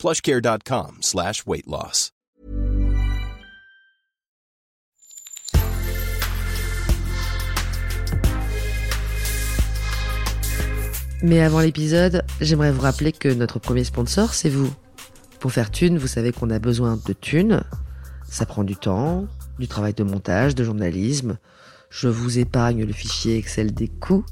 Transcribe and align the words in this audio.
plushcare.com 0.00 0.98
slash 1.02 1.44
weight 1.46 1.66
loss. 1.66 2.10
Mais 11.22 11.42
avant 11.42 11.60
l'épisode, 11.60 12.24
j'aimerais 12.40 12.72
vous 12.72 12.80
rappeler 12.80 13.12
que 13.12 13.28
notre 13.28 13.58
premier 13.58 13.84
sponsor, 13.84 14.32
c'est 14.32 14.48
vous. 14.48 14.72
Pour 15.38 15.52
faire 15.52 15.70
thune, 15.70 15.98
vous 15.98 16.06
savez 16.06 16.32
qu'on 16.32 16.48
a 16.48 16.58
besoin 16.58 16.98
de 17.06 17.12
thunes. 17.12 17.62
Ça 18.26 18.46
prend 18.46 18.64
du 18.64 18.74
temps, 18.74 19.26
du 19.58 19.68
travail 19.68 19.92
de 19.92 20.02
montage, 20.02 20.54
de 20.54 20.64
journalisme. 20.64 21.36
Je 21.90 22.08
vous 22.08 22.38
épargne 22.38 22.84
le 22.84 22.92
fichier 22.94 23.36
Excel 23.36 23.74
des 23.74 23.88
coûts. 23.88 24.24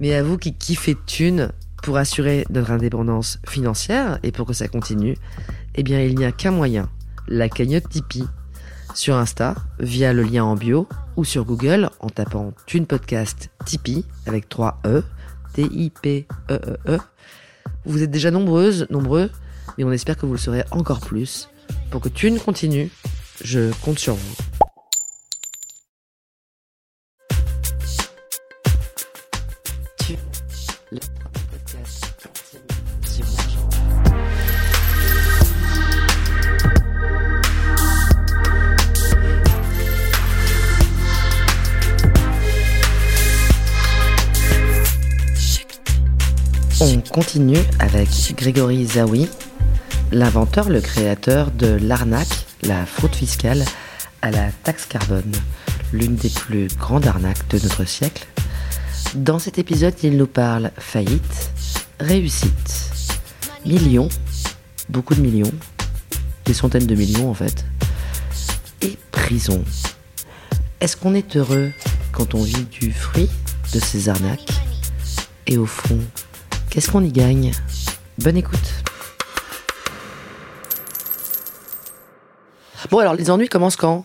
Mais 0.00 0.12
à 0.14 0.24
vous 0.24 0.38
qui 0.38 0.54
kiffez 0.54 0.96
thunes, 1.06 1.52
pour 1.82 1.96
assurer 1.96 2.44
notre 2.50 2.70
indépendance 2.70 3.38
financière 3.46 4.18
et 4.22 4.32
pour 4.32 4.46
que 4.46 4.52
ça 4.52 4.68
continue, 4.68 5.16
eh 5.74 5.82
bien 5.82 6.00
il 6.00 6.16
n'y 6.16 6.24
a 6.24 6.32
qu'un 6.32 6.50
moyen, 6.50 6.88
la 7.28 7.48
cagnotte 7.48 7.88
Tipeee. 7.88 8.24
Sur 8.94 9.16
Insta, 9.16 9.54
via 9.78 10.12
le 10.12 10.22
lien 10.22 10.44
en 10.44 10.56
bio, 10.56 10.88
ou 11.16 11.24
sur 11.24 11.44
Google 11.44 11.90
en 12.00 12.08
tapant 12.08 12.52
Thune 12.66 12.86
Podcast 12.86 13.50
Tipeee 13.64 14.04
avec 14.26 14.48
3 14.48 14.80
E, 14.86 15.02
T-I-P-E-E-E. 15.52 16.98
Vous 17.84 18.02
êtes 18.02 18.10
déjà 18.10 18.30
nombreuses, 18.30 18.86
nombreux, 18.90 19.30
mais 19.76 19.84
on 19.84 19.92
espère 19.92 20.16
que 20.16 20.26
vous 20.26 20.32
le 20.32 20.38
serez 20.38 20.64
encore 20.70 21.00
plus. 21.00 21.48
Pour 21.90 22.00
que 22.00 22.08
Thune 22.08 22.38
continue, 22.38 22.90
je 23.44 23.70
compte 23.82 23.98
sur 23.98 24.14
vous. 24.14 24.47
Continue 47.18 47.58
avec 47.80 48.08
Grégory 48.36 48.86
Zawi, 48.86 49.28
l'inventeur, 50.12 50.68
le 50.68 50.80
créateur 50.80 51.50
de 51.50 51.66
l'arnaque, 51.66 52.46
la 52.62 52.86
fraude 52.86 53.12
fiscale 53.12 53.64
à 54.22 54.30
la 54.30 54.52
taxe 54.62 54.86
carbone, 54.86 55.32
l'une 55.92 56.14
des 56.14 56.30
plus 56.30 56.68
grandes 56.78 57.08
arnaques 57.08 57.48
de 57.48 57.58
notre 57.58 57.84
siècle. 57.84 58.24
Dans 59.16 59.40
cet 59.40 59.58
épisode, 59.58 59.94
il 60.04 60.16
nous 60.16 60.28
parle 60.28 60.70
faillite, 60.78 61.50
réussite, 61.98 62.92
millions, 63.66 64.10
beaucoup 64.88 65.16
de 65.16 65.20
millions, 65.20 65.52
des 66.44 66.54
centaines 66.54 66.86
de 66.86 66.94
millions 66.94 67.30
en 67.30 67.34
fait, 67.34 67.64
et 68.80 68.96
prison. 69.10 69.64
Est-ce 70.80 70.96
qu'on 70.96 71.16
est 71.16 71.34
heureux 71.34 71.72
quand 72.12 72.36
on 72.36 72.44
vit 72.44 72.66
du 72.70 72.92
fruit 72.92 73.28
de 73.74 73.80
ces 73.80 74.08
arnaques? 74.08 74.52
Et 75.48 75.58
au 75.58 75.66
fond, 75.66 75.98
qu'est-ce 76.70 76.90
qu'on 76.90 77.02
y 77.04 77.12
gagne? 77.12 77.52
Bonne 78.18 78.36
écoute. 78.36 78.58
Bon 82.90 82.98
alors, 82.98 83.14
les 83.14 83.30
ennuis 83.30 83.48
commencent 83.48 83.76
quand? 83.76 84.04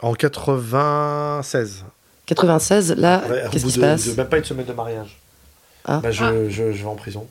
En 0.00 0.14
96. 0.14 1.84
96, 2.26 2.92
là, 2.96 3.22
Ouais, 3.28 3.44
qu'est-ce 3.50 3.64
qui 3.66 3.72
se 3.72 3.80
passe? 3.80 4.06
de 4.08 4.14
Même 4.14 4.28
pas 4.28 4.38
une 4.38 4.44
semaine 4.44 4.66
de 4.66 4.72
mariage. 4.72 5.18
Ah. 5.84 6.00
Bah, 6.02 6.10
je, 6.10 6.48
je, 6.50 6.72
je 6.72 6.82
vais 6.82 6.88
en 6.88 6.94
prison. 6.96 7.26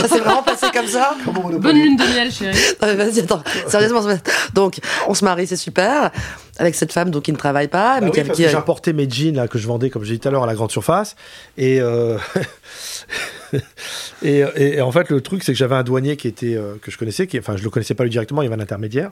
Ça 0.00 0.08
s'est 0.08 0.18
vraiment 0.20 0.42
passé 0.42 0.66
comme 0.72 0.86
ça 0.86 1.14
Bonne 1.58 1.76
lune 1.76 1.96
de 1.96 2.04
miel, 2.04 2.30
chérie. 2.32 2.56
Non, 2.80 2.88
mais 2.88 2.94
vas-y, 2.94 3.20
attends, 3.20 3.42
sérieusement. 3.66 4.00
Donc, 4.54 4.78
on 5.06 5.14
se 5.14 5.24
marie, 5.24 5.46
c'est 5.46 5.56
super, 5.56 6.10
avec 6.58 6.74
cette 6.74 6.92
femme 6.92 7.10
donc 7.10 7.24
qui 7.24 7.32
ne 7.32 7.36
travaille 7.36 7.68
pas, 7.68 8.00
Bah 8.00 8.06
mais 8.06 8.20
oui, 8.22 8.30
qui, 8.32 8.42
que 8.44 8.48
j'importais 8.48 8.92
mes 8.92 9.08
jeans 9.08 9.34
là, 9.36 9.48
que 9.48 9.58
je 9.58 9.66
vendais, 9.66 9.90
comme 9.90 10.04
j'ai 10.04 10.14
dit 10.14 10.20
tout 10.20 10.28
à 10.28 10.30
l'heure, 10.30 10.42
à 10.44 10.46
la 10.46 10.54
grande 10.54 10.70
surface. 10.70 11.16
Et, 11.56 11.80
euh, 11.80 12.16
et, 14.22 14.40
et- 14.56 14.76
et 14.76 14.80
en 14.80 14.92
fait, 14.92 15.08
le 15.10 15.20
truc, 15.20 15.42
c'est 15.42 15.52
que 15.52 15.58
j'avais 15.58 15.74
un 15.74 15.82
douanier 15.82 16.16
qui 16.16 16.28
était, 16.28 16.54
euh, 16.56 16.74
que 16.82 16.90
je 16.90 16.98
connaissais, 16.98 17.26
qui, 17.26 17.38
enfin, 17.38 17.56
je 17.56 17.62
le 17.64 17.70
connaissais 17.70 17.94
pas 17.94 18.04
lui 18.04 18.10
directement, 18.10 18.42
il 18.42 18.46
y 18.46 18.48
avait 18.52 18.56
un 18.60 18.62
intermédiaire, 18.62 19.10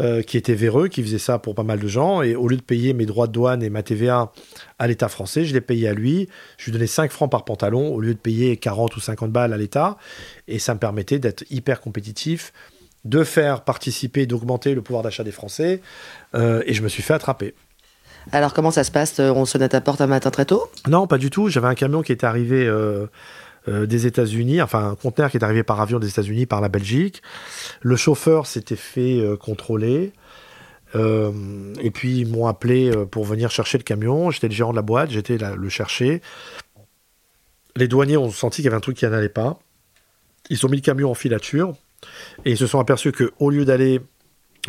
euh, 0.00 0.22
qui 0.22 0.38
était 0.38 0.54
véreux, 0.54 0.88
qui 0.88 1.02
faisait 1.02 1.18
ça 1.18 1.38
pour 1.38 1.54
pas 1.54 1.62
mal 1.62 1.78
de 1.78 1.86
gens. 1.86 2.22
Et 2.22 2.34
au 2.34 2.48
lieu 2.48 2.56
de 2.56 2.62
payer 2.62 2.94
mes 2.94 3.04
droits 3.04 3.26
de 3.26 3.32
douane 3.32 3.62
et 3.62 3.68
ma 3.68 3.82
TVA 3.82 4.32
à 4.78 4.86
l'État 4.86 5.08
français, 5.08 5.44
je 5.44 5.52
l'ai 5.52 5.60
payé 5.60 5.88
à 5.88 5.92
lui. 5.92 6.26
Je 6.56 6.66
lui 6.66 6.72
donnais 6.72 6.86
5 6.86 7.10
francs 7.10 7.30
par 7.30 7.44
pantalon 7.44 7.92
au 7.92 8.00
lieu 8.00 8.14
de 8.14 8.18
payer 8.18 8.56
40 8.56 8.96
ou 8.96 9.00
50 9.00 9.30
balles 9.30 9.52
à 9.52 9.58
l'État. 9.58 9.98
Et 10.48 10.58
ça 10.58 10.72
me 10.72 10.78
permettait 10.78 11.18
d'être 11.18 11.44
hyper 11.50 11.82
compétitif, 11.82 12.54
de 13.04 13.24
faire 13.24 13.62
participer, 13.62 14.24
d'augmenter 14.24 14.74
le 14.74 14.80
pouvoir 14.80 15.02
d'achat 15.02 15.22
des 15.22 15.32
Français. 15.32 15.82
Euh, 16.34 16.62
et 16.64 16.72
je 16.72 16.82
me 16.82 16.88
suis 16.88 17.02
fait 17.02 17.14
attraper. 17.14 17.54
Alors, 18.32 18.54
comment 18.54 18.70
ça 18.70 18.84
se 18.84 18.90
passe? 18.90 19.18
On 19.18 19.44
sonne 19.44 19.62
à 19.62 19.68
ta 19.68 19.82
porte 19.82 20.00
un 20.00 20.06
matin 20.06 20.30
très 20.30 20.46
tôt? 20.46 20.70
Non, 20.88 21.06
pas 21.06 21.18
du 21.18 21.28
tout. 21.28 21.48
J'avais 21.48 21.68
un 21.68 21.74
camion 21.74 22.00
qui 22.02 22.12
était 22.12 22.26
arrivé 22.26 22.66
euh, 22.66 23.06
euh, 23.68 23.84
des 23.84 24.06
États-Unis, 24.06 24.62
enfin 24.62 24.90
un 24.90 24.94
conteneur 24.94 25.30
qui 25.30 25.36
est 25.36 25.44
arrivé 25.44 25.62
par 25.62 25.82
avion 25.82 25.98
des 25.98 26.08
États-Unis, 26.08 26.46
par 26.46 26.62
la 26.62 26.68
Belgique. 26.68 27.22
Le 27.82 27.94
chauffeur 27.94 28.46
s'était 28.46 28.76
fait 28.76 29.20
euh, 29.20 29.36
contrôler. 29.36 30.12
Euh, 30.94 31.30
et 31.80 31.90
puis 31.90 32.20
ils 32.20 32.26
m'ont 32.26 32.46
appelé 32.46 32.90
pour 33.10 33.24
venir 33.24 33.50
chercher 33.50 33.76
le 33.76 33.84
camion. 33.84 34.30
J'étais 34.30 34.48
le 34.48 34.54
gérant 34.54 34.70
de 34.70 34.76
la 34.76 34.82
boîte, 34.82 35.10
j'étais 35.10 35.36
le 35.36 35.68
chercher. 35.68 36.22
Les 37.76 37.86
douaniers 37.86 38.16
ont 38.16 38.30
senti 38.30 38.56
qu'il 38.56 38.64
y 38.64 38.68
avait 38.68 38.78
un 38.78 38.80
truc 38.80 38.96
qui 38.96 39.06
n'allait 39.06 39.28
pas. 39.28 39.58
Ils 40.48 40.64
ont 40.64 40.68
mis 40.70 40.78
le 40.78 40.82
camion 40.82 41.10
en 41.10 41.14
filature 41.14 41.74
et 42.46 42.52
ils 42.52 42.58
se 42.58 42.66
sont 42.66 42.80
aperçus 42.80 43.12
que 43.12 43.30
au 43.38 43.50
lieu 43.50 43.66
d'aller, 43.66 44.00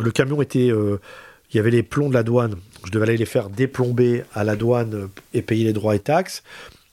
le 0.00 0.10
camion 0.10 0.42
était, 0.42 0.66
il 0.66 1.56
y 1.56 1.58
avait 1.58 1.70
les 1.70 1.82
plombs 1.82 2.10
de 2.10 2.14
la 2.14 2.22
douane. 2.22 2.56
Je 2.84 2.90
devais 2.90 3.08
aller 3.08 3.16
les 3.16 3.26
faire 3.26 3.48
déplomber 3.48 4.22
à 4.34 4.44
la 4.44 4.54
douane 4.54 5.08
et 5.32 5.42
payer 5.42 5.64
les 5.64 5.72
droits 5.72 5.96
et 5.96 6.00
taxes. 6.00 6.44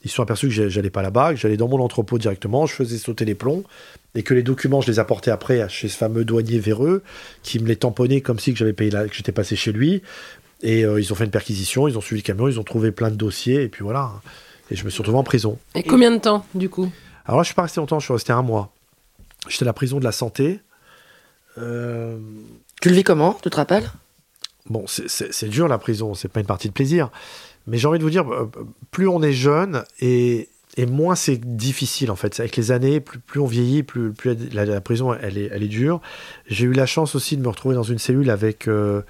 Ils 0.02 0.08
se 0.10 0.16
sont 0.16 0.22
aperçus 0.22 0.46
que 0.48 0.52
j'a- 0.54 0.68
j'allais 0.68 0.90
pas 0.90 1.02
là-bas, 1.02 1.34
que 1.34 1.36
j'allais 1.40 1.56
dans 1.58 1.68
mon 1.68 1.80
entrepôt 1.80 2.16
directement, 2.18 2.64
je 2.66 2.72
faisais 2.74 2.96
sauter 2.98 3.24
les 3.26 3.34
plombs 3.34 3.64
et 4.14 4.22
que 4.22 4.32
les 4.32 4.42
documents, 4.42 4.80
je 4.80 4.90
les 4.90 4.98
apportais 4.98 5.30
après 5.30 5.68
chez 5.68 5.88
ce 5.88 5.96
fameux 5.96 6.24
douanier 6.24 6.58
véreux 6.58 7.02
qui 7.42 7.58
me 7.58 7.66
les 7.68 7.76
tamponnait 7.76 8.20
comme 8.22 8.38
si 8.38 8.52
que 8.52 8.58
j'avais 8.58 8.72
payé 8.72 8.90
la- 8.90 9.06
que 9.08 9.14
j'étais 9.14 9.32
passé 9.32 9.56
chez 9.56 9.72
lui. 9.72 10.02
Et 10.62 10.84
euh, 10.84 11.00
ils 11.00 11.12
ont 11.12 11.16
fait 11.16 11.24
une 11.24 11.30
perquisition, 11.30 11.86
ils 11.88 11.96
ont 11.98 12.00
suivi 12.00 12.22
le 12.22 12.26
camion, 12.26 12.48
ils 12.48 12.58
ont 12.60 12.64
trouvé 12.64 12.92
plein 12.92 13.10
de 13.10 13.16
dossiers 13.16 13.62
et 13.62 13.68
puis 13.68 13.82
voilà. 13.82 14.10
Et 14.70 14.76
je 14.76 14.84
me 14.84 14.90
suis 14.90 14.98
retrouvé 14.98 15.18
en 15.18 15.22
prison. 15.24 15.58
Et 15.74 15.82
combien 15.82 16.10
de 16.10 16.18
temps, 16.18 16.46
du 16.54 16.68
coup? 16.68 16.90
Alors 17.26 17.38
là, 17.38 17.42
je 17.42 17.48
suis 17.48 17.54
pas 17.54 17.62
resté 17.62 17.80
longtemps, 17.80 17.98
je 17.98 18.04
suis 18.04 18.12
resté 18.14 18.32
un 18.32 18.42
mois. 18.42 18.72
J'étais 19.48 19.64
à 19.64 19.66
la 19.66 19.72
prison 19.72 19.98
de 19.98 20.04
la 20.04 20.12
santé. 20.12 20.60
Euh, 21.58 22.18
Tu 22.80 22.88
le 22.88 22.94
vis 22.94 23.02
comment? 23.04 23.34
Tu 23.42 23.50
te 23.50 23.56
rappelles? 23.56 23.90
Bon, 24.66 24.84
c'est- 24.86 25.08
c'est 25.08 25.32
c'est 25.32 25.48
dur 25.48 25.66
la 25.68 25.78
prison, 25.78 26.14
c'est 26.14 26.28
pas 26.28 26.40
une 26.40 26.46
partie 26.46 26.68
de 26.68 26.72
plaisir. 26.72 27.10
Mais 27.66 27.78
j'ai 27.78 27.86
envie 27.86 27.98
de 27.98 28.04
vous 28.04 28.10
dire, 28.10 28.30
euh, 28.32 28.50
plus 28.90 29.08
on 29.08 29.22
est 29.22 29.32
jeune 29.32 29.84
et, 30.00 30.48
moins 30.88 31.14
c'est 31.14 31.36
difficile 31.36 32.10
en 32.10 32.16
fait. 32.16 32.40
Avec 32.40 32.56
les 32.56 32.72
années, 32.72 33.00
plus, 33.00 33.38
on 33.38 33.46
vieillit, 33.46 33.82
plus, 33.82 34.14
la, 34.52 34.80
prison 34.80 35.12
elle 35.12 35.36
est, 35.36 35.68
dure. 35.68 36.00
J'ai 36.46 36.64
eu 36.64 36.72
la 36.72 36.86
chance 36.86 37.14
aussi 37.14 37.36
de 37.36 37.42
me 37.42 37.48
retrouver 37.48 37.74
dans 37.74 37.82
une 37.82 37.98
cellule 37.98 38.30
avec, 38.30 38.66
euh, 38.66 39.02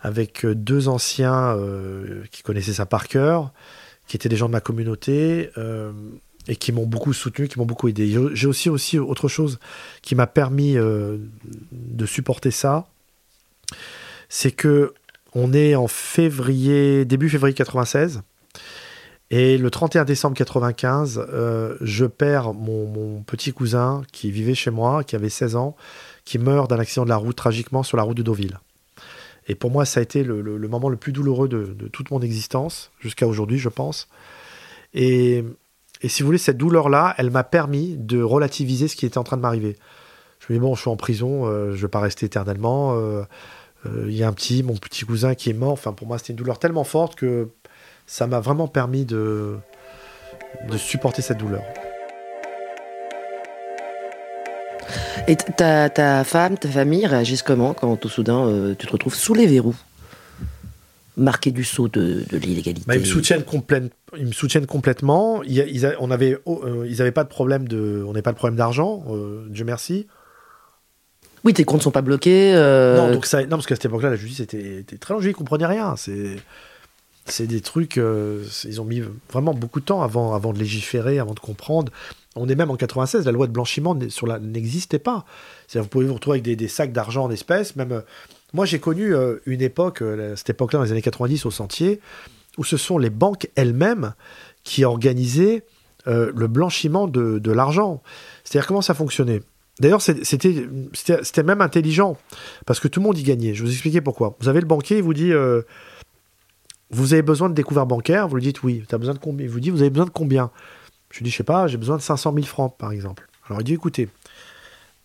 avec 0.00 0.46
deux 0.46 0.88
anciens 0.88 1.54
euh, 1.54 2.24
qui 2.30 2.42
connaissaient 2.42 2.72
ça 2.72 2.86
par 2.86 3.08
cœur, 3.08 3.52
qui 4.06 4.16
étaient 4.16 4.30
des 4.30 4.36
gens 4.36 4.46
de 4.46 4.52
ma 4.52 4.62
communauté. 4.62 5.50
et 6.48 6.56
qui 6.56 6.72
m'ont 6.72 6.86
beaucoup 6.86 7.12
soutenu, 7.12 7.46
qui 7.46 7.58
m'ont 7.58 7.66
beaucoup 7.66 7.88
aidé. 7.88 8.16
J'ai- 8.32 8.46
aussi, 8.46 8.70
aussi 8.70 8.98
autre 8.98 9.28
chose 9.28 9.58
qui 10.00 10.14
m'a 10.14 10.26
permis 10.26 10.76
de 10.76 12.06
supporter 12.06 12.50
ça, 12.50 12.88
c'est 14.30 14.52
que 14.52 14.94
on 15.34 15.52
est 15.52 15.74
en 15.74 15.86
février, 15.86 17.04
début 17.04 17.28
février 17.28 17.54
96, 17.54 18.22
et 19.30 19.58
le 19.58 19.70
31 19.70 20.04
décembre 20.04 20.36
95, 20.36 21.24
euh, 21.32 21.76
je 21.80 22.04
perds 22.04 22.52
mon, 22.52 23.22
petit 23.22 23.52
cousin 23.52 24.02
qui 24.10 24.32
vivait 24.32 24.54
chez 24.54 24.72
moi, 24.72 25.04
qui 25.04 25.14
avait 25.14 25.28
16 25.28 25.54
ans, 25.54 25.76
qui 26.24 26.38
meurt 26.38 26.68
d'un 26.68 26.80
accident 26.80 27.04
de 27.04 27.10
la 27.10 27.16
route 27.16 27.36
tragiquement 27.36 27.84
sur 27.84 27.96
la 27.96 28.02
route 28.02 28.16
de 28.16 28.22
Deauville. 28.22 28.58
Et 29.46 29.54
pour 29.54 29.70
moi, 29.70 29.84
ça 29.84 30.00
a 30.00 30.02
été 30.02 30.24
le, 30.24 30.42
moment 30.68 30.88
le 30.88 30.96
plus 30.96 31.12
douloureux 31.12 31.48
de, 31.48 31.88
toute 31.92 32.10
mon 32.10 32.20
existence, 32.20 32.90
jusqu'à 32.98 33.26
aujourd'hui, 33.26 33.58
je 33.58 33.68
pense. 33.68 34.08
Et, 34.94 35.44
et 36.02 36.08
si 36.08 36.22
vous 36.22 36.26
voulez, 36.26 36.38
cette 36.38 36.58
douleur-là, 36.58 37.14
elle 37.16 37.30
m'a 37.30 37.44
permis 37.44 37.96
de 37.96 38.20
relativiser 38.20 38.88
ce 38.88 38.96
qui 38.96 39.06
était 39.06 39.18
en 39.18 39.24
train 39.24 39.36
de 39.36 39.42
m'arriver. 39.42 39.76
Je 40.40 40.52
me 40.52 40.58
dis, 40.58 40.60
bon, 40.60 40.74
je 40.74 40.80
suis 40.80 40.90
en 40.90 40.96
prison, 40.96 41.46
euh, 41.46 41.70
je 41.70 41.76
ne 41.76 41.82
vais 41.82 41.88
pas 41.88 42.00
rester 42.00 42.26
éternellement. 42.26 42.94
euh, 42.96 43.22
Il 43.86 44.12
y 44.14 44.22
a 44.22 44.28
un 44.28 44.32
petit, 44.32 44.62
mon 44.62 44.74
petit 44.76 45.04
cousin 45.04 45.34
qui 45.34 45.50
est 45.50 45.54
mort. 45.54 45.72
Enfin, 45.72 45.92
pour 45.92 46.06
moi, 46.06 46.18
c'était 46.18 46.32
une 46.32 46.36
douleur 46.38 46.58
tellement 46.58 46.84
forte 46.84 47.14
que 47.14 47.48
ça 48.06 48.26
m'a 48.26 48.40
vraiment 48.40 48.68
permis 48.68 49.04
de, 49.04 49.56
de 50.70 50.76
supporter 50.76 51.22
cette 51.22 51.38
douleur. 51.38 51.62
Et 55.28 55.36
ta, 55.36 55.88
ta 55.90 56.24
femme, 56.24 56.58
ta 56.58 56.68
famille 56.68 57.06
réagissent 57.06 57.42
comment 57.42 57.74
quand 57.74 57.96
tout 57.96 58.08
soudain 58.08 58.46
euh, 58.46 58.74
tu 58.78 58.86
te 58.86 58.92
retrouves 58.92 59.14
sous 59.14 59.34
les 59.34 59.46
verrous 59.46 59.76
Marqué 61.16 61.50
du 61.50 61.64
sceau 61.64 61.88
de, 61.88 62.24
de 62.30 62.36
l'illégalité? 62.38 62.84
Bah, 62.86 62.96
ils, 62.96 63.00
me 63.00 63.04
soutiennent 63.04 63.44
ils 64.16 64.26
me 64.26 64.32
soutiennent 64.32 64.66
complètement. 64.66 65.42
Ils 65.42 65.84
a- 65.84 65.94
on 66.00 66.10
avait, 66.10 66.38
oh, 66.46 66.62
euh, 66.64 66.86
ils 66.88 66.98
n'avaient 66.98 67.12
pas 67.12 67.24
de 67.24 67.28
problème 67.28 67.68
de, 67.68 68.02
on 68.06 68.12
n'avait 68.12 68.22
pas 68.22 68.32
de 68.32 68.36
problème 68.36 68.56
d'argent, 68.56 69.04
euh, 69.10 69.46
Dieu 69.50 69.64
merci. 69.64 70.06
Oui, 71.44 71.54
tes 71.54 71.64
comptes 71.64 71.82
sont 71.82 71.90
pas 71.90 72.02
bloqués. 72.02 72.54
euh, 72.54 72.96
Non, 72.96 73.12
donc 73.12 73.26
ça, 73.26 73.42
non, 73.42 73.50
parce 73.50 73.66
qu'à 73.66 73.74
cette 73.74 73.86
époque-là, 73.86 74.10
la 74.10 74.16
justice 74.16 74.40
était, 74.40 74.84
très 74.98 75.14
longée, 75.14 75.30
ils 75.30 75.34
comprenaient 75.34 75.66
rien. 75.66 75.94
C'est, 75.96 77.46
des 77.46 77.60
trucs, 77.60 77.96
euh, 77.96 78.44
ils 78.64 78.80
ont 78.80 78.84
mis 78.84 79.02
vraiment 79.32 79.54
beaucoup 79.54 79.80
de 79.80 79.84
temps 79.84 80.02
avant, 80.02 80.52
de 80.52 80.58
légiférer, 80.58 81.18
avant 81.18 81.34
de 81.34 81.40
comprendre. 81.40 81.92
On 82.36 82.48
est 82.48 82.54
même 82.54 82.70
en 82.70 82.76
96, 82.76 83.24
la 83.24 83.32
loi 83.32 83.46
de 83.46 83.52
blanchiment 83.52 83.96
sur 84.08 84.26
la, 84.26 84.38
n'existait 84.38 84.98
pas. 84.98 85.24
Vous 85.74 85.84
pouvez 85.86 86.06
vous 86.06 86.14
retrouver 86.14 86.40
avec 86.40 86.56
des, 86.56 86.68
sacs 86.68 86.92
d'argent 86.92 87.24
en 87.24 87.30
espèces. 87.30 87.76
Même, 87.76 87.92
euh, 87.92 88.00
moi, 88.52 88.66
j'ai 88.66 88.80
connu 88.80 89.14
une 89.46 89.62
époque, 89.62 90.02
cette 90.34 90.50
époque-là, 90.50 90.80
dans 90.80 90.84
les 90.84 90.92
années 90.92 91.02
90, 91.02 91.46
au 91.46 91.50
Sentier, 91.52 92.00
où 92.58 92.64
ce 92.64 92.76
sont 92.76 92.98
les 92.98 93.10
banques 93.10 93.48
elles-mêmes 93.54 94.14
qui 94.64 94.84
organisaient 94.84 95.62
le 96.06 96.46
blanchiment 96.48 97.06
de 97.06 97.52
l'argent. 97.52 98.02
C'est-à-dire, 98.42 98.66
comment 98.66 98.82
ça 98.82 98.94
fonctionnait? 98.94 99.40
D'ailleurs, 99.80 100.02
c'était 100.02 101.42
même 101.42 101.60
intelligent, 101.62 102.16
parce 102.66 102.78
que 102.80 102.86
tout 102.88 103.00
le 103.00 103.04
monde 103.06 103.18
y 103.18 103.22
gagnait. 103.22 103.54
Je 103.54 103.62
vais 103.62 103.68
vous 103.68 103.72
expliquer 103.72 104.00
pourquoi. 104.00 104.36
Vous 104.40 104.48
avez 104.48 104.60
le 104.60 104.66
banquier, 104.66 104.98
il 104.98 105.02
vous 105.02 105.14
dit 105.14 105.32
euh, 105.32 105.62
Vous 106.90 107.12
avez 107.14 107.22
besoin 107.22 107.48
de 107.48 107.54
découvert 107.54 107.86
bancaire 107.86 108.28
Vous 108.28 108.36
lui 108.36 108.42
dites 108.42 108.62
oui. 108.62 108.84
As 108.92 108.98
besoin 108.98 109.14
de 109.14 109.18
combien 109.18 109.44
Il 109.46 109.50
vous 109.50 109.60
dit 109.60 109.70
Vous 109.70 109.80
avez 109.80 109.90
besoin 109.90 110.04
de 110.06 110.10
combien? 110.10 110.50
Je 111.10 111.18
lui 111.18 111.24
dis 111.24 111.30
Je 111.30 111.36
sais 111.38 111.44
pas, 111.44 111.66
j'ai 111.66 111.78
besoin 111.78 111.96
de 111.96 112.02
500 112.02 112.32
000 112.34 112.46
francs, 112.46 112.76
par 112.76 112.92
exemple. 112.92 113.26
Alors 113.48 113.60
il 113.60 113.64
dit 113.64 113.72
Écoutez, 113.74 114.08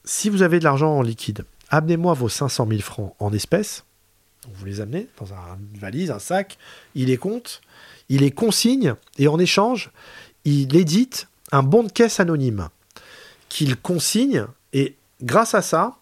si 0.04 0.30
vous 0.30 0.42
avez 0.42 0.60
de 0.60 0.66
l'argent 0.66 0.92
en 0.98 1.01
liquide, 1.01 1.45
amenez-moi 1.69 2.13
vos 2.13 2.30
500 2.30 2.68
000 2.69 2.81
francs 2.81 3.16
en 3.19 3.31
espèces. 3.33 3.86
Vous 4.54 4.66
les 4.66 4.81
amenez 4.81 5.07
dans 5.19 5.33
un- 5.33 5.57
une 5.74 5.80
valise, 5.80 6.12
un 6.12 6.19
sac, 6.19 6.57
il 6.94 7.07
les 7.07 7.18
compte, 7.18 7.62
il 8.10 8.22
les 8.22 8.30
consigne, 8.31 8.94
et 9.18 9.27
en 9.27 9.39
échange, 9.39 9.89
il 10.44 10.75
édite 10.75 11.27
un 11.51 11.63
bon 11.63 11.81
de 11.83 11.92
caisse 11.92 12.19
anonyme 12.19 12.68
qu'il 13.50 13.75
consigne, 13.77 14.45
et 14.75 14.98
grâce 15.24 15.56
à 15.56 15.62
ça, 15.62 15.95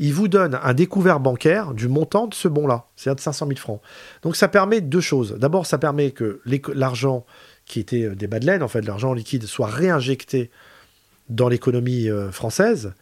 il 0.00 0.12
vous 0.12 0.26
donne 0.26 0.58
un 0.60 0.74
découvert 0.74 1.20
bancaire 1.20 1.72
du 1.72 1.86
montant 1.86 2.26
de 2.26 2.34
ce 2.34 2.48
bon-là, 2.48 2.86
c'est-à-dire 2.96 3.16
de 3.16 3.20
500 3.20 3.46
000 3.46 3.58
francs. 3.58 3.80
Donc 4.22 4.34
ça 4.34 4.48
permet 4.48 4.80
deux 4.80 5.00
choses. 5.00 5.36
D'abord, 5.38 5.64
ça 5.64 5.78
permet 5.78 6.10
que 6.10 6.40
l'argent 6.74 7.24
qui 7.66 7.78
était 7.78 8.02
euh, 8.02 8.14
des 8.16 8.26
bas 8.26 8.40
de 8.40 8.46
laine, 8.46 8.64
en 8.64 8.68
fait, 8.68 8.82
l'argent 8.82 9.14
liquide, 9.14 9.44
soit 9.44 9.68
réinjecté 9.68 10.50
dans 11.28 11.48
l'économie 11.48 12.10
euh, 12.10 12.32
française. 12.32 12.92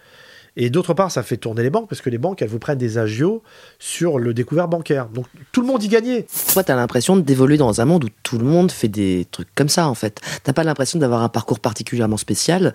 Et 0.56 0.70
d'autre 0.70 0.92
part, 0.92 1.10
ça 1.10 1.22
fait 1.22 1.38
tourner 1.38 1.62
les 1.62 1.70
banques, 1.70 1.88
parce 1.88 2.02
que 2.02 2.10
les 2.10 2.18
banques, 2.18 2.40
elles 2.42 2.48
vous 2.48 2.58
prennent 2.58 2.78
des 2.78 2.98
agios 2.98 3.42
sur 3.78 4.18
le 4.18 4.34
découvert 4.34 4.68
bancaire. 4.68 5.08
Donc 5.08 5.26
tout 5.52 5.62
le 5.62 5.66
monde 5.66 5.82
y 5.82 5.88
gagnait. 5.88 6.26
Toi, 6.52 6.62
t'as 6.62 6.76
l'impression 6.76 7.16
d'évoluer 7.16 7.56
dans 7.56 7.80
un 7.80 7.84
monde 7.86 8.04
où 8.04 8.08
tout 8.22 8.38
le 8.38 8.44
monde 8.44 8.70
fait 8.70 8.88
des 8.88 9.26
trucs 9.30 9.52
comme 9.54 9.70
ça, 9.70 9.88
en 9.88 9.94
fait. 9.94 10.20
T'as 10.44 10.52
pas 10.52 10.64
l'impression 10.64 10.98
d'avoir 10.98 11.22
un 11.22 11.28
parcours 11.28 11.60
particulièrement 11.60 12.18
spécial, 12.18 12.74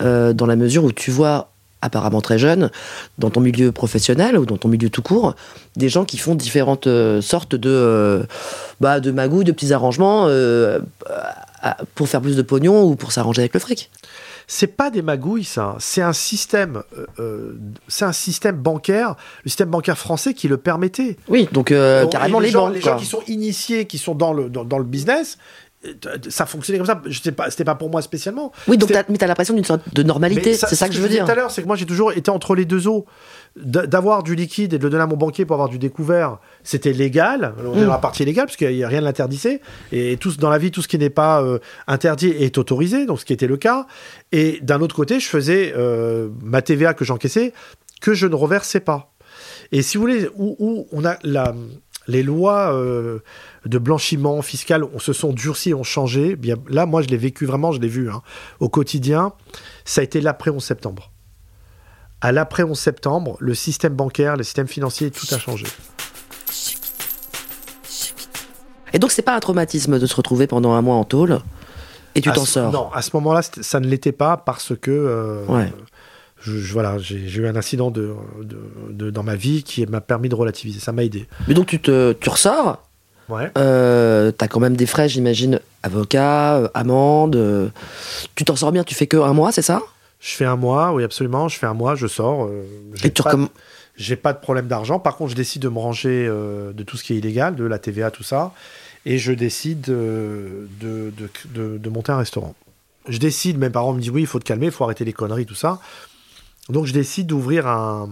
euh, 0.00 0.32
dans 0.32 0.46
la 0.46 0.56
mesure 0.56 0.84
où 0.84 0.92
tu 0.92 1.10
vois, 1.10 1.50
apparemment 1.82 2.20
très 2.20 2.38
jeune, 2.38 2.70
dans 3.18 3.30
ton 3.30 3.40
milieu 3.40 3.72
professionnel 3.72 4.38
ou 4.38 4.46
dans 4.46 4.56
ton 4.56 4.68
milieu 4.68 4.90
tout 4.90 5.02
court, 5.02 5.34
des 5.76 5.88
gens 5.88 6.04
qui 6.04 6.18
font 6.18 6.34
différentes 6.34 6.86
euh, 6.86 7.20
sortes 7.20 7.54
de, 7.54 7.70
euh, 7.70 8.24
bah, 8.80 9.00
de 9.00 9.10
magouilles, 9.10 9.44
de 9.44 9.52
petits 9.52 9.72
arrangements 9.72 10.24
euh, 10.26 10.80
pour 11.94 12.08
faire 12.08 12.20
plus 12.20 12.36
de 12.36 12.42
pognon 12.42 12.82
ou 12.84 12.96
pour 12.96 13.12
s'arranger 13.12 13.42
avec 13.42 13.54
le 13.54 13.60
fric. 13.60 13.90
c'est 14.46 14.66
pas 14.66 14.90
des 14.90 15.02
magouilles, 15.02 15.44
ça. 15.44 15.76
C'est 15.78 16.02
un 16.02 16.12
système, 16.12 16.82
euh, 17.20 17.56
c'est 17.86 18.04
un 18.04 18.12
système 18.12 18.56
bancaire, 18.56 19.14
le 19.44 19.50
système 19.50 19.68
bancaire 19.70 19.98
français 19.98 20.34
qui 20.34 20.48
le 20.48 20.56
permettait. 20.56 21.16
Oui, 21.28 21.48
donc 21.52 21.72
Donc, 21.72 22.10
carrément 22.10 22.40
les, 22.40 22.50
gens, 22.50 22.66
banques. 22.66 22.74
les 22.74 22.80
quoi. 22.80 22.92
gens 22.92 22.98
qui 22.98 23.06
sont 23.06 23.22
initiés, 23.28 23.86
qui 23.86 23.98
sont 23.98 24.14
dans 24.14 24.32
le 24.32 24.48
dans, 24.48 24.64
dans 24.64 24.78
le 24.78 24.84
business, 24.84 25.38
ça 26.28 26.46
fonctionnait 26.46 26.78
comme 26.78 26.86
ça. 26.86 27.00
Je 27.06 27.20
sais 27.20 27.32
pas, 27.32 27.50
c'était 27.50 27.64
pas 27.64 27.74
pour 27.74 27.90
moi 27.90 28.02
spécialement. 28.02 28.52
Oui, 28.66 28.78
donc 28.78 28.90
t'as, 28.90 29.04
mais 29.08 29.16
t'as 29.16 29.26
l'impression 29.26 29.54
d'une 29.54 29.64
sorte 29.64 29.82
de 29.94 30.02
normalité, 30.02 30.54
c'est 30.54 30.74
ça 30.74 30.86
ce 30.86 30.90
que 30.90 30.92
je 30.92 30.98
je 30.98 31.02
veux 31.02 31.08
dire. 31.08 31.24
tout 31.24 31.30
à 31.30 31.34
l'heure, 31.34 31.50
c'est 31.50 31.62
que 31.62 31.66
moi 31.66 31.76
j'ai 31.76 31.86
toujours 31.86 32.12
été 32.12 32.30
entre 32.30 32.54
les 32.54 32.64
deux 32.64 32.88
eaux. 32.88 33.06
D'avoir 33.56 34.22
du 34.22 34.36
liquide 34.36 34.74
et 34.74 34.78
de 34.78 34.84
le 34.84 34.90
donner 34.90 35.02
à 35.02 35.06
mon 35.06 35.16
banquier 35.16 35.44
pour 35.44 35.54
avoir 35.54 35.68
du 35.68 35.78
découvert, 35.78 36.38
c'était 36.62 36.92
légal. 36.92 37.54
On 37.64 37.76
est 37.76 37.84
dans 37.84 37.90
la 37.90 37.98
partie 37.98 38.24
légale, 38.24 38.46
parce 38.46 38.56
qu'il 38.56 38.70
n'y 38.70 38.84
a 38.84 38.88
rien 38.88 39.00
de 39.00 39.04
l'interdisait. 39.04 39.60
Et 39.90 40.16
tout, 40.16 40.32
dans 40.36 40.50
la 40.50 40.58
vie, 40.58 40.70
tout 40.70 40.82
ce 40.82 40.86
qui 40.86 40.98
n'est 40.98 41.10
pas 41.10 41.42
euh, 41.42 41.58
interdit 41.88 42.28
est 42.28 42.56
autorisé, 42.58 43.06
donc 43.06 43.18
ce 43.18 43.24
qui 43.24 43.32
était 43.32 43.48
le 43.48 43.56
cas. 43.56 43.86
Et 44.30 44.60
d'un 44.62 44.80
autre 44.80 44.94
côté, 44.94 45.18
je 45.18 45.26
faisais 45.26 45.72
euh, 45.76 46.28
ma 46.42 46.62
TVA 46.62 46.94
que 46.94 47.04
j'encaissais, 47.04 47.52
que 48.00 48.14
je 48.14 48.26
ne 48.26 48.34
reversais 48.34 48.80
pas. 48.80 49.12
Et 49.72 49.82
si 49.82 49.96
vous 49.96 50.02
voulez, 50.02 50.28
où, 50.36 50.54
où 50.60 50.86
on 50.92 51.04
a 51.04 51.16
la, 51.24 51.52
les 52.08 52.22
lois 52.22 52.74
euh, 52.74 53.20
de 53.66 53.78
blanchiment 53.78 54.40
fiscal 54.42 54.84
on, 54.84 54.98
se 54.98 55.12
sont 55.12 55.32
durcies, 55.32 55.74
ont 55.74 55.82
changé. 55.82 56.36
Bien, 56.36 56.56
là, 56.68 56.86
moi, 56.86 57.02
je 57.02 57.08
l'ai 57.08 57.16
vécu 57.16 57.46
vraiment, 57.46 57.72
je 57.72 57.80
l'ai 57.80 57.88
vu 57.88 58.10
hein, 58.10 58.22
au 58.60 58.68
quotidien. 58.68 59.32
Ça 59.84 60.00
a 60.00 60.04
été 60.04 60.20
l'après 60.20 60.50
11 60.50 60.62
septembre. 60.62 61.10
À 62.20 62.32
l'après 62.32 62.62
11 62.64 62.78
septembre, 62.78 63.36
le 63.40 63.54
système 63.54 63.94
bancaire, 63.94 64.36
le 64.36 64.42
système 64.42 64.66
financier, 64.68 65.10
tout 65.10 65.26
a 65.32 65.38
changé. 65.38 65.66
Et 68.92 68.98
donc 68.98 69.10
c'est 69.12 69.22
pas 69.22 69.34
un 69.36 69.40
traumatisme 69.40 69.98
de 69.98 70.06
se 70.06 70.14
retrouver 70.16 70.46
pendant 70.46 70.72
un 70.72 70.82
mois 70.82 70.96
en 70.96 71.04
tôle 71.04 71.40
et 72.14 72.20
tu 72.22 72.32
t'en 72.32 72.44
sors? 72.46 72.72
Non, 72.72 72.90
à 72.92 73.02
ce 73.02 73.10
moment-là, 73.14 73.42
ça 73.42 73.80
ne 73.80 73.86
l'était 73.86 74.12
pas 74.12 74.36
parce 74.38 74.72
que 74.74 74.90
euh, 74.90 75.44
Ouais. 75.46 75.70
je, 76.40 76.58
je- 76.58 76.72
voilà, 76.72 76.96
j'ai 76.98 77.28
j'ai 77.28 77.42
eu 77.42 77.46
un 77.46 77.54
incident 77.54 77.90
de, 77.90 78.14
de- 78.42 78.58
de- 78.90 79.10
dans 79.10 79.22
ma 79.22 79.36
vie 79.36 79.62
qui 79.62 79.84
m'a 79.86 80.00
permis 80.00 80.28
de 80.30 80.34
relativiser. 80.34 80.80
Ça 80.80 80.90
m'a 80.92 81.04
aidé. 81.04 81.28
Mais 81.46 81.54
donc 81.54 81.66
tu 81.66 81.80
te 81.80 82.12
tu 82.14 82.28
ressors, 82.30 82.87
Ouais. 83.28 83.50
euh, 83.58 84.30
t'as 84.32 84.48
quand 84.48 84.60
même 84.60 84.76
des 84.76 84.86
frais, 84.86 85.08
j'imagine, 85.08 85.60
avocat, 85.82 86.56
euh, 86.56 86.68
amende. 86.74 87.36
euh, 87.36 87.68
tu 88.34 88.44
t'en 88.44 88.56
sors 88.56 88.72
bien, 88.72 88.84
tu 88.84 88.94
fais 88.94 89.06
que 89.06 89.16
un 89.18 89.32
mois, 89.34 89.52
c'est 89.52 89.62
ça? 89.62 89.82
Je 90.20 90.30
fais 90.30 90.44
un 90.46 90.56
mois, 90.56 90.92
oui, 90.92 91.04
absolument. 91.04 91.48
Je 91.48 91.58
fais 91.58 91.66
un 91.66 91.74
mois, 91.74 91.94
je 91.94 92.06
sors. 92.06 92.48
j'ai 92.94 93.06
Et 93.08 93.12
tu 93.12 93.22
J'ai 93.96 94.16
pas 94.16 94.32
de 94.32 94.38
problème 94.38 94.66
d'argent. 94.66 94.98
Par 94.98 95.16
contre, 95.16 95.30
je 95.30 95.36
décide 95.36 95.62
de 95.62 95.68
me 95.68 95.78
ranger 95.78 96.26
euh, 96.28 96.72
de 96.72 96.82
tout 96.82 96.96
ce 96.96 97.04
qui 97.04 97.12
est 97.14 97.18
illégal, 97.18 97.54
de 97.54 97.64
la 97.64 97.78
TVA, 97.78 98.10
tout 98.10 98.22
ça. 98.22 98.52
Et 99.06 99.18
je 99.18 99.32
décide 99.32 99.88
euh, 99.90 100.66
de, 100.80 101.12
de, 101.16 101.28
de- 101.54 101.78
de 101.78 101.88
monter 101.90 102.12
un 102.12 102.18
restaurant. 102.18 102.54
Je 103.08 103.18
décide, 103.18 103.58
mes 103.58 103.70
parents 103.70 103.92
me 103.92 104.00
disent 104.00 104.10
oui, 104.10 104.22
il 104.22 104.26
faut 104.26 104.38
te 104.38 104.44
calmer, 104.44 104.66
il 104.66 104.72
faut 104.72 104.84
arrêter 104.84 105.04
les 105.04 105.12
conneries, 105.12 105.46
tout 105.46 105.54
ça. 105.54 105.78
Donc 106.68 106.86
je 106.86 106.92
décide 106.92 107.26
d'ouvrir 107.28 107.66
un, 107.66 108.08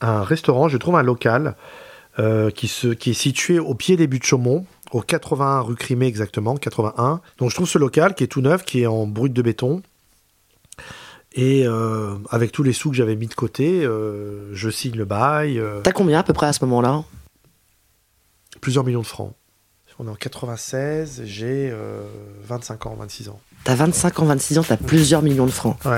un 0.00 0.22
restaurant. 0.22 0.68
Je 0.68 0.76
trouve 0.78 0.96
un 0.96 1.02
local 1.02 1.54
euh, 2.18 2.50
qui, 2.50 2.68
se, 2.68 2.88
qui 2.88 3.10
est 3.10 3.14
situé 3.14 3.58
au 3.58 3.74
pied 3.74 3.96
des 3.96 4.06
buts 4.06 4.18
de 4.18 4.24
Chaumont, 4.24 4.64
au 4.92 5.00
81 5.02 5.60
rue 5.60 5.74
Crimée 5.76 6.06
exactement, 6.06 6.56
81. 6.56 7.20
Donc 7.38 7.50
je 7.50 7.54
trouve 7.54 7.68
ce 7.68 7.78
local 7.78 8.14
qui 8.14 8.24
est 8.24 8.28
tout 8.28 8.40
neuf, 8.40 8.64
qui 8.64 8.82
est 8.82 8.86
en 8.86 9.06
brut 9.06 9.32
de 9.32 9.42
béton. 9.42 9.82
Et 11.32 11.66
euh, 11.66 12.14
avec 12.30 12.52
tous 12.52 12.62
les 12.62 12.72
sous 12.72 12.90
que 12.90 12.96
j'avais 12.96 13.16
mis 13.16 13.26
de 13.26 13.34
côté, 13.34 13.84
euh, 13.84 14.54
je 14.54 14.70
signe 14.70 14.96
le 14.96 15.04
bail, 15.04 15.62
T'as 15.82 15.92
combien 15.92 16.20
à 16.20 16.22
peu 16.22 16.32
près 16.32 16.46
à 16.46 16.52
ce 16.52 16.64
moment-là? 16.64 17.04
plusieurs 18.60 18.84
millions 18.84 19.02
de 19.02 19.06
francs. 19.06 19.32
On 19.98 20.06
est 20.08 20.10
en 20.10 20.14
96, 20.14 21.22
j'ai 21.24 21.70
euh, 21.72 22.02
25 22.46 22.86
ans, 22.86 22.96
26 22.98 23.30
ans. 23.30 23.40
T'as 23.64 23.74
25 23.76 24.20
ans, 24.20 24.24
26 24.26 24.58
ans, 24.58 24.62
t'as 24.66 24.76
plusieurs 24.76 25.22
millions 25.22 25.46
de 25.46 25.50
francs. 25.50 25.78
Ouais. 25.86 25.96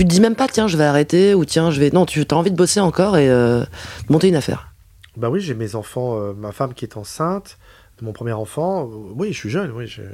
Tu 0.00 0.06
te 0.06 0.10
dis 0.10 0.22
même 0.22 0.34
pas, 0.34 0.48
tiens, 0.48 0.66
je 0.66 0.78
vais 0.78 0.84
arrêter 0.84 1.34
ou 1.34 1.44
tiens, 1.44 1.70
je 1.70 1.78
vais. 1.78 1.90
Non, 1.90 2.06
tu 2.06 2.24
as 2.30 2.34
envie 2.34 2.50
de 2.50 2.56
bosser 2.56 2.80
encore 2.80 3.18
et 3.18 3.28
euh, 3.28 3.60
de 3.60 4.12
monter 4.12 4.28
une 4.28 4.34
affaire. 4.34 4.72
Bah 5.18 5.28
oui, 5.28 5.42
j'ai 5.42 5.52
mes 5.52 5.74
enfants, 5.74 6.18
euh, 6.18 6.32
ma 6.32 6.52
femme 6.52 6.72
qui 6.72 6.86
est 6.86 6.96
enceinte 6.96 7.58
mon 8.00 8.14
premier 8.14 8.32
enfant. 8.32 8.86
Euh, 8.86 9.12
oui, 9.14 9.34
je 9.34 9.36
suis 9.36 9.50
jeune, 9.50 9.70
oui, 9.72 9.86
j'ai 9.86 10.06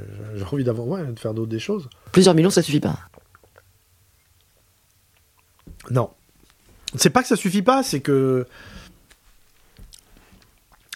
envie 0.51 0.65
d'avoir, 0.65 0.85
ouais, 0.89 1.05
de 1.05 1.17
faire 1.17 1.33
d'autres 1.33 1.49
des 1.49 1.59
choses. 1.59 1.87
Plusieurs 2.11 2.35
millions, 2.35 2.49
ça 2.49 2.61
suffit 2.61 2.81
pas. 2.81 2.99
Non. 5.89 6.09
C'est 6.95 7.09
pas 7.09 7.21
que 7.21 7.29
ça 7.29 7.37
suffit 7.37 7.61
pas, 7.61 7.81
c'est 7.81 8.01
que 8.01 8.45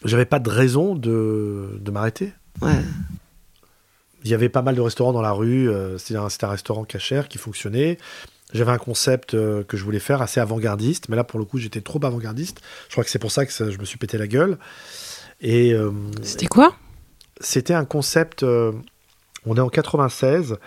j'avais 0.04 0.26
pas 0.26 0.40
de 0.40 0.50
raison 0.50 0.96
de, 0.96 1.80
de 1.80 1.92
m'arrêter. 1.92 2.34
Ouais. 2.62 2.84
Il 4.26 4.30
y 4.30 4.34
avait 4.34 4.50
pas 4.50 4.62
mal 4.62 4.76
de 4.76 4.82
restaurants 4.82 5.14
dans 5.14 5.22
la 5.22 5.32
rue. 5.32 5.70
C'était 5.98 6.18
un, 6.18 6.28
c'était 6.28 6.44
un 6.44 6.50
restaurant 6.50 6.84
cachère 6.84 7.30
qui 7.30 7.38
fonctionnait. 7.38 7.98
J'avais 8.54 8.72
un 8.72 8.78
concept 8.78 9.34
euh, 9.34 9.64
que 9.64 9.78
je 9.78 9.84
voulais 9.84 10.00
faire 10.00 10.22
assez 10.22 10.40
avant-gardiste, 10.40 11.08
mais 11.10 11.16
là 11.16 11.24
pour 11.24 11.40
le 11.40 11.46
coup 11.46 11.58
j'étais 11.58 11.82
trop 11.82 12.00
avant-gardiste. 12.04 12.62
Je 12.88 12.94
crois 12.94 13.04
que 13.04 13.10
c'est 13.10 13.20
pour 13.20 13.32
ça 13.32 13.46
que 13.46 13.54
ça- 13.54 13.70
je 13.72 13.78
me 13.78 13.86
suis 13.86 13.98
pété 13.98 14.18
la 14.18 14.28
gueule. 14.28 14.58
Et 15.42 15.74
euh, 15.74 15.92
C'était 16.22 16.48
quoi? 16.48 16.76
C'était 17.40 17.74
un 17.74 17.86
concept. 17.86 18.44
euh, 18.44 18.72
on 19.46 19.56
est 19.58 19.62
en 19.62 19.70
96. 19.70 20.58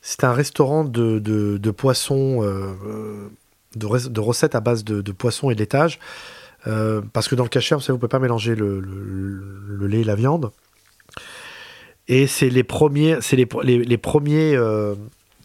C'était 0.00 0.24
un 0.26 0.32
restaurant 0.32 0.84
de, 0.84 1.18
de, 1.18 1.58
de 1.58 1.70
poissons, 1.70 2.40
de, 2.42 3.86
re- 3.86 4.08
de 4.08 4.20
recettes 4.20 4.54
à 4.54 4.60
base 4.60 4.84
de, 4.84 5.12
poissons 5.12 5.50
et 5.50 5.54
de 5.54 5.60
laitage. 5.60 5.98
Euh, 6.66 7.02
parce 7.12 7.28
que 7.28 7.34
dans 7.34 7.42
le 7.42 7.48
cachère, 7.50 7.76
vous 7.78 7.82
savez, 7.84 7.92
vous 7.92 7.96
ne 7.96 8.00
pouvez 8.00 8.08
pas 8.08 8.18
mélanger 8.18 8.54
le, 8.54 8.80
le- 8.80 9.76
le 9.76 9.86
lait 9.86 10.00
et 10.00 10.04
la 10.04 10.14
viande. 10.14 10.50
Et 12.08 12.26
c'est 12.26 12.48
les 12.50 12.64
premiers, 12.64 13.18
c'est 13.20 13.36
les, 13.36 13.46
les, 13.62 13.78
les 13.84 13.98
premiers, 13.98 14.54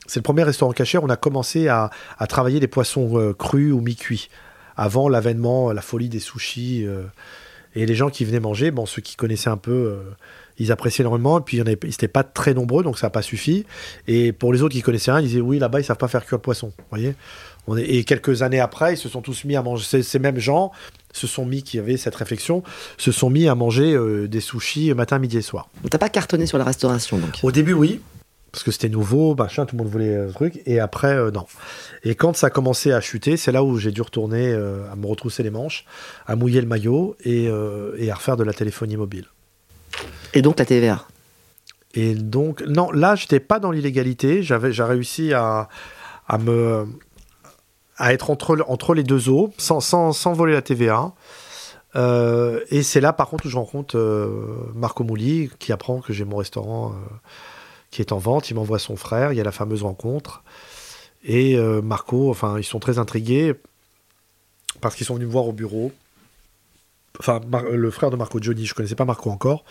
c'est 0.10 0.20
le 0.20 0.24
premier 0.24 0.44
restaurant 0.44 0.74
cachère. 0.74 1.04
On 1.04 1.10
a 1.10 1.16
commencé 1.16 1.68
à, 1.70 1.90
à 2.18 2.28
travailler 2.28 2.60
des 2.60 2.68
poissons 2.68 3.18
euh, 3.20 3.34
crus 3.34 3.72
ou 3.72 3.80
mi-cuits 3.82 4.30
avant 4.76 5.08
l'avènement, 5.10 5.72
la 5.72 5.82
folie 5.82 6.10
des 6.10 6.20
sushis. 6.20 6.86
euh, 6.86 7.04
et 7.76 7.86
les 7.86 7.94
gens 7.94 8.10
qui 8.10 8.26
venaient 8.26 8.40
manger, 8.40 8.72
bon, 8.72 8.88
ceux 8.88 9.02
qui 9.04 9.16
connaissaient 9.16 9.52
un 9.52 9.56
peu, 9.58 9.72
euh, 9.72 10.02
ils 10.58 10.72
appréciaient 10.72 11.04
énormément. 11.04 11.38
Et 11.40 11.44
puis, 11.44 11.58
ils 11.58 11.64
n'étaient 11.64 12.08
pas 12.08 12.24
très 12.24 12.56
nombreux, 12.56 12.84
donc 12.84 12.98
ça 12.98 13.06
n'a 13.06 13.12
pas 13.12 13.22
suffi. 13.22 13.64
Et 14.08 14.32
pour 14.32 14.52
les 14.54 14.64
autres 14.64 14.74
qui 14.74 14.82
connaissaient 14.82 15.12
rien, 15.12 15.22
ils 15.22 15.28
disaient 15.28 15.40
oui, 15.42 15.60
là-bas, 15.60 15.80
ils 15.80 15.84
savent 15.84 15.98
pas 15.98 16.08
faire 16.08 16.26
cuire 16.26 16.38
le 16.40 16.42
poisson. 16.42 16.74
Voyez? 16.90 17.14
On 17.68 17.78
est- 17.78 17.84
Et 17.84 18.04
quelques 18.06 18.42
années 18.42 18.60
après, 18.60 18.96
ils 18.96 18.98
se 18.98 19.08
sont 19.08 19.22
tous 19.22 19.44
mis 19.44 19.56
à 19.56 19.62
manger. 19.62 19.86
Ces, 19.86 20.02
ces 20.02 20.18
mêmes 20.18 20.40
gens 20.40 20.72
se 21.14 21.28
sont 21.28 21.46
mis, 21.46 21.62
qui 21.62 21.78
avaient 21.78 21.98
cette 21.98 22.16
réflexion, 22.16 22.64
se 22.98 23.12
sont 23.12 23.30
mis 23.30 23.48
à 23.48 23.54
manger 23.54 23.94
euh, 23.94 24.28
des 24.28 24.42
sushis 24.42 24.92
matin, 24.96 25.20
midi 25.20 25.38
et 25.38 25.44
soir. 25.44 25.70
T'as 25.92 26.00
pas 26.00 26.10
cartonné 26.10 26.48
sur 26.48 26.58
la 26.58 26.64
restauration, 26.64 27.20
donc? 27.20 27.38
Au 27.44 27.52
début, 27.52 27.74
oui, 27.74 28.02
parce 28.52 28.64
que 28.64 28.72
c'était 28.72 28.90
nouveau, 28.90 29.36
machin, 29.36 29.66
tout 29.66 29.76
le 29.76 29.84
monde 29.84 29.92
voulait 29.92 30.26
le 30.26 30.32
truc, 30.32 30.62
et 30.66 30.80
après, 30.80 31.14
euh, 31.14 31.32
non. 31.32 31.46
Et 32.04 32.16
quand 32.16 32.36
ça 32.36 32.48
a 32.48 32.50
commencé 32.50 32.92
à 32.92 33.02
chuter, 33.02 33.38
c'est 33.38 33.52
là 33.52 33.64
où 33.64 33.78
j'ai 33.78 33.92
dû 33.92 34.02
retourner 34.02 34.52
euh, 34.52 34.92
à 34.92 34.96
me 34.96 35.06
retrousser 35.06 35.44
les 35.44 35.50
manches, 35.50 35.86
à 36.26 36.36
mouiller 36.36 36.62
le 36.62 36.68
maillot 36.68 37.16
et, 37.24 37.48
euh, 37.48 37.96
et 37.98 38.12
à 38.12 38.16
refaire 38.16 38.38
de 38.38 38.44
la 38.44 38.54
téléphonie 38.54 38.98
mobile. 38.98 39.26
Et 40.34 40.42
donc 40.42 40.60
la 40.60 40.66
TVA. 40.66 41.04
Et 41.96 42.14
donc, 42.14 42.62
non, 42.68 42.92
là, 42.92 43.16
j'étais 43.16 43.40
pas 43.40 43.60
dans 43.60 43.72
l'illégalité, 43.72 44.44
j'avais, 44.44 44.72
j'ai 44.72 44.84
réussi 44.84 45.34
à, 45.34 45.70
à 46.28 46.38
me 46.38 46.86
à 48.00 48.14
être 48.14 48.30
entre, 48.30 48.66
entre 48.68 48.94
les 48.94 49.04
deux 49.04 49.30
eaux, 49.30 49.52
sans, 49.58 49.82
sans, 49.82 50.14
sans 50.14 50.34
voler 50.34 50.54
la 50.54 50.62
TVA. 50.62 51.12
Euh, 51.96 52.62
et 52.70 52.82
c'est 52.82 53.02
là, 53.02 53.14
par 53.14 53.28
contre, 53.28 53.46
où 53.46 53.50
je 53.50 53.58
rencontre 53.58 53.98
euh, 53.98 54.72
Marco 54.74 55.04
Mouli, 55.04 55.50
qui 55.60 55.72
apprend 55.74 56.00
que 56.00 56.14
j'ai 56.14 56.24
mon 56.24 56.38
restaurant 56.38 56.92
euh, 56.92 56.96
qui 57.92 58.02
est 58.02 58.12
en 58.12 58.18
vente. 58.18 58.50
Il 58.50 58.56
m'envoie 58.56 58.80
son 58.80 58.96
frère, 58.96 59.34
il 59.34 59.38
y 59.38 59.42
a 59.42 59.44
la 59.44 59.52
fameuse 59.52 59.84
rencontre. 59.84 60.44
Et 61.24 61.58
euh, 61.58 61.82
Marco, 61.82 62.30
enfin, 62.30 62.58
ils 62.58 62.64
sont 62.64 62.80
très 62.80 62.98
intrigués 62.98 63.54
parce 64.82 64.96
qu'ils 64.96 65.06
sont 65.06 65.16
venus 65.16 65.28
me 65.28 65.32
voir 65.32 65.48
au 65.48 65.54
bureau. 65.54 65.92
Enfin, 67.20 67.42
le 67.72 67.92
frère 67.92 68.12
de 68.12 68.16
Marco, 68.16 68.40
Johnny, 68.42 68.66
je 68.66 68.74
connaissais 68.74 68.96
pas 68.96 69.06
Marco 69.06 69.30
encore. 69.30 69.66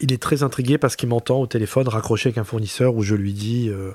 Il 0.00 0.12
est 0.12 0.22
très 0.22 0.42
intrigué 0.42 0.78
parce 0.78 0.96
qu'il 0.96 1.08
m'entend 1.08 1.40
au 1.40 1.46
téléphone 1.46 1.86
raccrocher 1.88 2.28
avec 2.28 2.38
un 2.38 2.44
fournisseur 2.44 2.94
où 2.94 3.02
je 3.02 3.14
lui 3.14 3.32
dis 3.32 3.68
euh, 3.68 3.92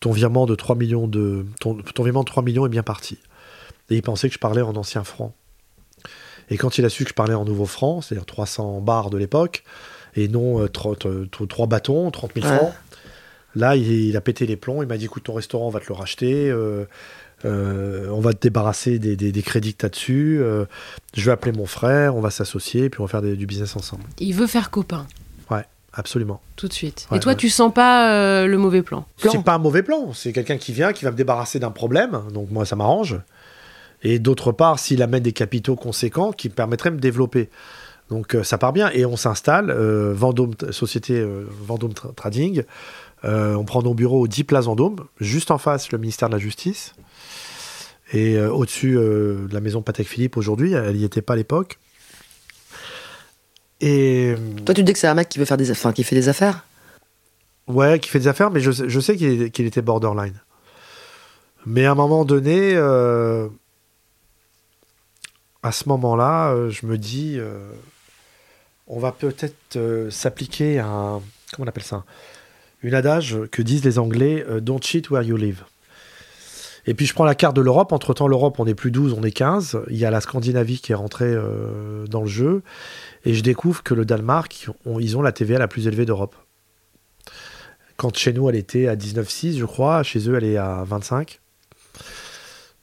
ton 0.00 0.12
virement 0.12 0.46
de 0.46 0.54
3 0.54 0.76
millions 0.76 1.08
de 1.08 1.46
ton, 1.60 1.76
ton 1.76 2.02
virement 2.02 2.20
de 2.20 2.28
3 2.28 2.42
millions 2.42 2.66
est 2.66 2.70
bien 2.70 2.82
parti. 2.82 3.18
Et 3.90 3.96
il 3.96 4.02
pensait 4.02 4.28
que 4.28 4.34
je 4.34 4.38
parlais 4.38 4.62
en 4.62 4.76
ancien 4.76 5.02
franc. 5.02 5.34
Et 6.48 6.56
quand 6.56 6.78
il 6.78 6.84
a 6.84 6.88
su 6.88 7.04
que 7.04 7.10
je 7.10 7.14
parlais 7.14 7.34
en 7.34 7.44
nouveau 7.44 7.66
franc, 7.66 8.00
c'est-à-dire 8.00 8.26
300 8.26 8.80
bars 8.80 9.10
de 9.10 9.18
l'époque, 9.18 9.64
et 10.16 10.28
non 10.28 10.60
euh, 10.62 10.68
30, 10.68 11.06
euh, 11.06 11.26
3 11.48 11.66
bâtons, 11.66 12.10
30 12.10 12.32
000 12.34 12.46
Ouais. 12.46 12.56
francs, 12.56 12.72
là, 13.54 13.76
il, 13.76 13.90
il 13.90 14.16
a 14.16 14.20
pété 14.20 14.46
les 14.46 14.56
plombs. 14.56 14.82
Il 14.82 14.88
m'a 14.88 14.96
dit 14.96 15.04
écoute, 15.06 15.24
ton 15.24 15.34
restaurant, 15.34 15.66
on 15.66 15.70
va 15.70 15.80
te 15.80 15.86
le 15.88 15.94
racheter. 15.94 16.50
euh, 16.50 16.84
euh, 17.46 18.08
on 18.10 18.20
va 18.20 18.34
te 18.34 18.40
débarrasser 18.40 18.98
des, 18.98 19.16
des- 19.16 19.32
des 19.32 19.42
crédits 19.42 19.72
que 19.72 19.78
tu 19.78 19.86
as 19.86 19.88
dessus. 19.88 20.38
euh, 20.42 20.66
je 21.14 21.24
vais 21.24 21.32
appeler 21.32 21.52
mon 21.56 21.64
frère, 21.66 22.14
on 22.14 22.20
va 22.20 22.30
s'associer, 22.30 22.90
puis 22.90 23.00
on 23.00 23.04
va 23.04 23.08
faire 23.10 23.22
des- 23.22 23.34
du 23.36 23.46
business 23.46 23.76
ensemble. 23.76 24.02
Il 24.18 24.34
veut 24.34 24.46
faire 24.46 24.70
copain, 24.70 25.06
Absolument. 25.92 26.40
tout 26.54 26.68
de 26.68 26.72
suite. 26.72 27.08
Ouais, 27.10 27.16
Et 27.16 27.20
toi, 27.20 27.32
ouais. 27.32 27.36
tu 27.36 27.48
sens 27.50 27.74
pas 27.74 28.12
euh, 28.14 28.46
le 28.46 28.56
mauvais 28.58 28.80
plan 28.80 29.06
Plan? 29.18 29.32
C'est 29.32 29.42
pas 29.42 29.54
un 29.54 29.58
mauvais 29.58 29.82
plan. 29.82 30.12
C'est 30.12 30.32
quelqu'un 30.32 30.56
qui 30.56 30.72
vient, 30.72 30.92
qui 30.92 31.04
va 31.04 31.10
me 31.10 31.16
débarrasser 31.16 31.58
d'un 31.58 31.72
problème. 31.72 32.20
Donc 32.32 32.48
moi, 32.52 32.64
ça 32.64 32.76
m'arrange. 32.76 33.16
Et 34.04 34.20
d'autre 34.20 34.52
part, 34.52 34.78
s'il 34.78 35.02
amène 35.02 35.24
des 35.24 35.32
capitaux 35.32 35.74
conséquents 35.74 36.30
qui 36.30 36.48
me 36.48 36.54
permettraient 36.54 36.90
de 36.90 36.94
me 36.94 37.00
développer. 37.00 37.50
Donc 38.10 38.34
euh, 38.34 38.42
ça 38.42 38.58
part 38.58 38.72
bien. 38.72 38.90
Et 38.92 39.06
on 39.06 39.16
s'installe, 39.16 39.70
euh, 39.70 40.12
Vendôme, 40.14 40.54
société 40.70 41.18
euh, 41.18 41.44
Vendôme 41.62 41.92
Tra- 41.92 42.14
Trading. 42.14 42.64
Euh, 43.24 43.54
on 43.54 43.64
prend 43.64 43.82
nos 43.82 43.94
bureaux 43.94 44.20
au 44.22 44.26
10 44.26 44.44
Place 44.44 44.64
Vendôme, 44.64 44.96
juste 45.20 45.50
en 45.50 45.58
face 45.58 45.92
le 45.92 45.98
ministère 45.98 46.28
de 46.28 46.34
la 46.34 46.38
Justice. 46.40 46.94
Et 48.12 48.40
au-dessus 48.40 48.94
de 48.94 49.48
la 49.52 49.60
maison 49.60 49.82
Patek 49.82 50.08
Philippe 50.08 50.36
aujourd'hui, 50.36 50.72
elle 50.72 50.96
n'y 50.96 51.04
était 51.04 51.22
pas 51.22 51.34
à 51.34 51.36
l'époque. 51.36 51.78
Et 53.80 54.34
Toi, 54.66 54.74
tu 54.74 54.82
dis 54.82 54.92
que 54.92 54.98
c'est 54.98 55.06
un 55.06 55.14
mec 55.14 55.28
qui 55.28 55.38
veut 55.38 55.44
faire 55.44 55.56
des, 55.56 55.70
enfin, 55.70 55.92
qui 55.92 56.02
fait 56.02 56.16
des 56.16 56.28
affaires. 56.28 56.64
Ouais, 57.68 58.00
qui 58.00 58.08
fait 58.10 58.18
des 58.18 58.26
affaires, 58.26 58.50
mais 58.50 58.58
je, 58.60 58.72
sais- 58.72 58.88
je 58.88 58.98
sais 59.00 59.16
qu'il 59.16 59.64
était 59.66 59.80
borderline. 59.80 60.34
Mais 61.66 61.86
à 61.86 61.92
un 61.92 61.94
moment 61.94 62.24
donné, 62.24 62.76
à 65.62 65.72
ce 65.72 65.88
moment-là, 65.88 66.68
je 66.70 66.86
me 66.86 66.98
dis, 66.98 67.38
on 68.90 68.98
va 68.98 69.12
peut-être 69.12 69.76
euh, 69.76 70.10
s'appliquer 70.10 70.80
à 70.80 70.86
un, 70.86 71.22
comment 71.52 71.64
on 71.64 71.66
appelle 71.66 71.84
ça, 71.84 72.04
une 72.82 72.94
adage 72.94 73.38
que 73.52 73.62
disent 73.62 73.84
les 73.84 73.98
Anglais, 73.98 74.44
euh, 74.48 74.60
don't 74.60 74.82
cheat 74.82 75.10
where 75.10 75.22
you 75.22 75.36
live. 75.36 75.64
Et 76.86 76.94
puis 76.94 77.06
je 77.06 77.14
prends 77.14 77.24
la 77.24 77.36
carte 77.36 77.54
de 77.54 77.60
l'Europe. 77.60 77.92
Entre 77.92 78.14
temps, 78.14 78.26
l'Europe, 78.26 78.58
on 78.58 78.64
n'est 78.64 78.74
plus 78.74 78.90
12, 78.90 79.12
on 79.12 79.22
est 79.22 79.30
15. 79.30 79.82
Il 79.90 79.96
y 79.96 80.04
a 80.04 80.10
la 80.10 80.20
Scandinavie 80.20 80.80
qui 80.80 80.92
est 80.92 80.96
rentrée 80.96 81.26
euh, 81.26 82.06
dans 82.06 82.22
le 82.22 82.26
jeu. 82.26 82.62
Et 83.24 83.34
je 83.34 83.42
découvre 83.42 83.82
que 83.82 83.94
le 83.94 84.04
Danemark, 84.04 84.68
ils 84.98 85.16
ont 85.16 85.22
la 85.22 85.32
TVA 85.32 85.58
la 85.58 85.68
plus 85.68 85.86
élevée 85.86 86.06
d'Europe. 86.06 86.34
Quand 87.96 88.16
chez 88.16 88.32
nous, 88.32 88.48
elle 88.48 88.56
était 88.56 88.88
à 88.88 88.96
19,6, 88.96 89.58
je 89.58 89.64
crois. 89.66 90.02
Chez 90.02 90.28
eux, 90.28 90.34
elle 90.36 90.44
est 90.44 90.56
à 90.56 90.82
25. 90.84 91.38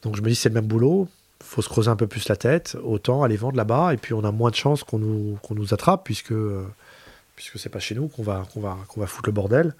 Donc 0.04 0.16
je 0.16 0.22
me 0.22 0.30
dis, 0.30 0.36
c'est 0.36 0.50
le 0.50 0.56
même 0.56 0.68
boulot. 0.68 1.10
Faut 1.48 1.62
se 1.62 1.70
creuser 1.70 1.90
un 1.90 1.96
peu 1.96 2.08
plus 2.08 2.28
la 2.30 2.36
tête. 2.36 2.78
Autant 2.84 3.24
aller 3.24 3.38
vendre 3.38 3.56
là-bas. 3.58 3.94
Et 3.94 3.98
puis 3.98 4.14
on 4.14 4.24
a 4.24 4.32
moins 4.32 4.50
de 4.52 4.56
chances 4.56 4.84
qu'on 4.84 5.00
nous, 5.00 5.38
qu'on 5.42 5.56
nous 5.56 5.74
attrape, 5.74 6.04
puisque, 6.04 6.32
euh, 6.34 6.66
puisque 7.36 7.58
c'est 7.60 7.70
pas 7.70 7.80
chez 7.80 7.96
nous 7.96 8.08
qu'on 8.08 8.24
va, 8.24 8.44
qu'on 8.54 8.60
va, 8.62 8.78
qu'on 8.88 9.00
va 9.02 9.08
foutre 9.08 9.30
le 9.30 9.34
bordel. 9.34 9.76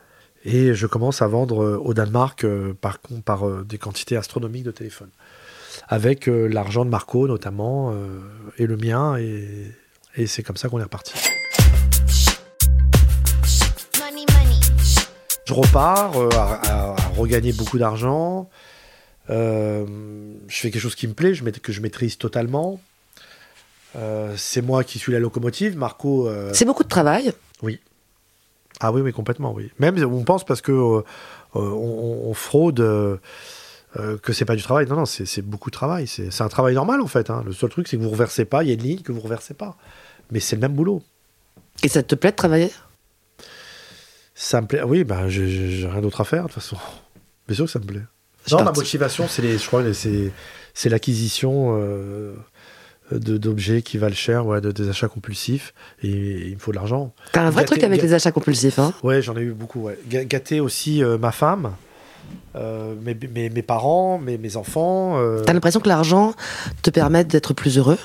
Et 0.46 0.74
je 0.74 0.88
commence 0.88 1.22
à 1.22 1.28
vendre 1.28 1.64
euh, 1.64 1.78
au 1.84 1.94
Danemark 1.94 2.44
euh, 2.44 2.74
par, 2.80 3.00
par 3.26 3.48
euh, 3.48 3.66
des 3.68 3.78
quantités 3.78 4.16
astronomiques 4.16 4.64
de 4.64 4.72
téléphones. 4.72 5.10
Avec 5.90 6.26
l'argent 6.28 6.86
de 6.86 6.90
Marco 6.90 7.28
notamment, 7.28 7.94
et 8.58 8.66
le 8.66 8.78
mien. 8.78 9.16
Et, 9.18 9.72
et 10.16 10.26
c'est 10.26 10.42
comme 10.42 10.58
ça 10.58 10.70
qu'on 10.70 10.80
est 10.80 10.84
reparti. 10.84 11.14
Je 15.46 15.54
repars 15.54 16.12
à, 16.34 16.54
à- 16.56 16.92
à 16.92 16.96
regagner 17.18 17.54
beaucoup 17.54 17.78
d'argent. 17.78 18.50
Euh, 19.30 19.86
je 20.48 20.56
fais 20.58 20.72
quelque 20.72 20.82
chose 20.82 20.96
qui 20.96 21.08
me 21.08 21.14
plaît, 21.14 21.34
je, 21.34 21.44
que 21.44 21.72
je 21.72 21.82
maîtrise 21.82 22.18
totalement. 22.18 22.80
Euh, 23.96 24.34
c'est 24.38 24.62
moi 24.62 24.84
qui 24.84 25.00
suis 25.00 25.12
la 25.12 25.20
locomotive. 25.20 25.78
Marco. 25.78 26.28
euh, 26.28 26.52
C'est 26.54 26.66
beaucoup 26.66 26.84
de 26.84 26.90
travail. 26.90 27.34
Ah 28.80 28.92
oui, 28.92 29.02
oui, 29.02 29.12
complètement, 29.12 29.54
oui. 29.54 29.72
Même 29.80 29.98
on 30.06 30.24
pense 30.24 30.46
parce 30.46 30.62
que 30.62 30.72
euh, 30.72 31.02
on, 31.56 32.22
on 32.26 32.34
fraude 32.36 32.80
euh, 32.80 33.18
euh, 33.98 34.18
que 34.20 34.34
c'est 34.34 34.46
pas 34.46 34.56
du 34.56 34.62
travail. 34.62 34.86
Non, 34.86 34.98
non, 34.98 35.06
c'est 35.06 35.42
beaucoup 35.42 35.72
de 35.72 35.76
travail. 35.76 36.06
C'est 36.06 36.42
un 36.42 36.48
travail 36.48 36.76
normal 36.76 37.02
en 37.02 37.08
fait. 37.08 37.32
hein. 37.32 37.42
Le 37.44 37.54
seul 37.54 37.72
truc, 37.72 37.88
c'est 37.88 37.98
que 37.98 38.04
vous 38.04 38.12
reversez 38.12 38.46
pas. 38.46 38.64
Il 38.64 38.68
y 38.68 38.72
a 38.72 38.76
une 38.76 38.84
ligne 38.84 39.00
que 39.02 39.12
vous 39.12 39.20
reversez 39.22 39.56
pas. 39.56 39.78
Mais 40.32 40.40
c'est 40.40 40.56
le 40.58 40.62
même 40.62 40.74
boulot. 40.74 41.02
Et 41.82 41.88
ça 41.88 42.04
te 42.04 42.14
plaît 42.14 42.32
de 42.32 42.36
travailler? 42.36 42.72
Ça 44.36 44.62
me 44.62 44.68
plaît. 44.68 44.84
Oui, 44.84 45.04
ben, 45.04 45.28
j'ai 45.28 45.48
j'ai 45.48 45.88
rien 45.88 46.02
d'autre 46.02 46.22
à 46.22 46.26
faire 46.26 46.44
de 46.44 46.48
toute 46.54 46.62
façon. 46.62 46.78
Bien 47.48 47.56
sûr 47.56 47.66
que 47.66 47.72
ça 47.72 47.80
me 47.80 47.86
plaît. 47.86 48.04
Je 48.48 48.56
Non, 48.56 48.64
ma 48.64 48.72
motivation, 48.72 49.28
c'est 49.28 49.42
les, 49.42 49.58
je 49.58 49.68
crois, 49.68 49.84
c'est, 49.94 50.32
c'est 50.74 50.90
l'acquisition 50.90 51.78
euh, 51.80 52.34
de, 53.12 53.38
d'objets 53.38 53.82
qui 53.82 53.98
valent 53.98 54.16
cher, 54.16 54.46
ouais, 54.46 54.62
de, 54.62 54.72
des 54.72 54.90
achats 54.90 55.08
compulsifs. 55.08 55.74
Et 56.02 56.48
il 56.48 56.54
me 56.56 56.60
faut 56.60 56.72
de 56.72 56.78
l'argent. 56.78 57.14
T'as 57.34 57.42
un 57.44 57.50
vrai 57.50 57.64
Gâter- 57.64 57.66
truc 57.74 57.84
avec 57.84 58.00
gâ- 58.00 58.04
les 58.04 58.14
achats 58.14 58.32
compulsifs, 58.32 58.80
hein 58.80 58.94
Ouais, 59.04 59.22
j'en 59.22 59.36
ai 59.38 59.42
eu 59.42 59.52
beaucoup. 59.52 59.82
Ouais. 59.82 60.00
Gâter 60.08 60.60
aussi 60.62 61.04
euh, 61.04 61.18
ma 61.18 61.32
femme, 61.32 61.74
euh, 62.56 62.96
mes, 63.02 63.14
mes, 63.34 63.50
mes 63.50 63.62
parents, 63.62 64.18
mes, 64.18 64.38
mes 64.38 64.56
enfants. 64.58 65.18
euh, 65.20 65.44
T'as 65.44 65.54
l'impression 65.54 65.80
que 65.80 65.90
l'argent 65.90 66.34
te 66.84 66.90
permet 66.90 67.24
d'être 67.24 67.54
plus 67.54 67.78
heureux 67.78 67.98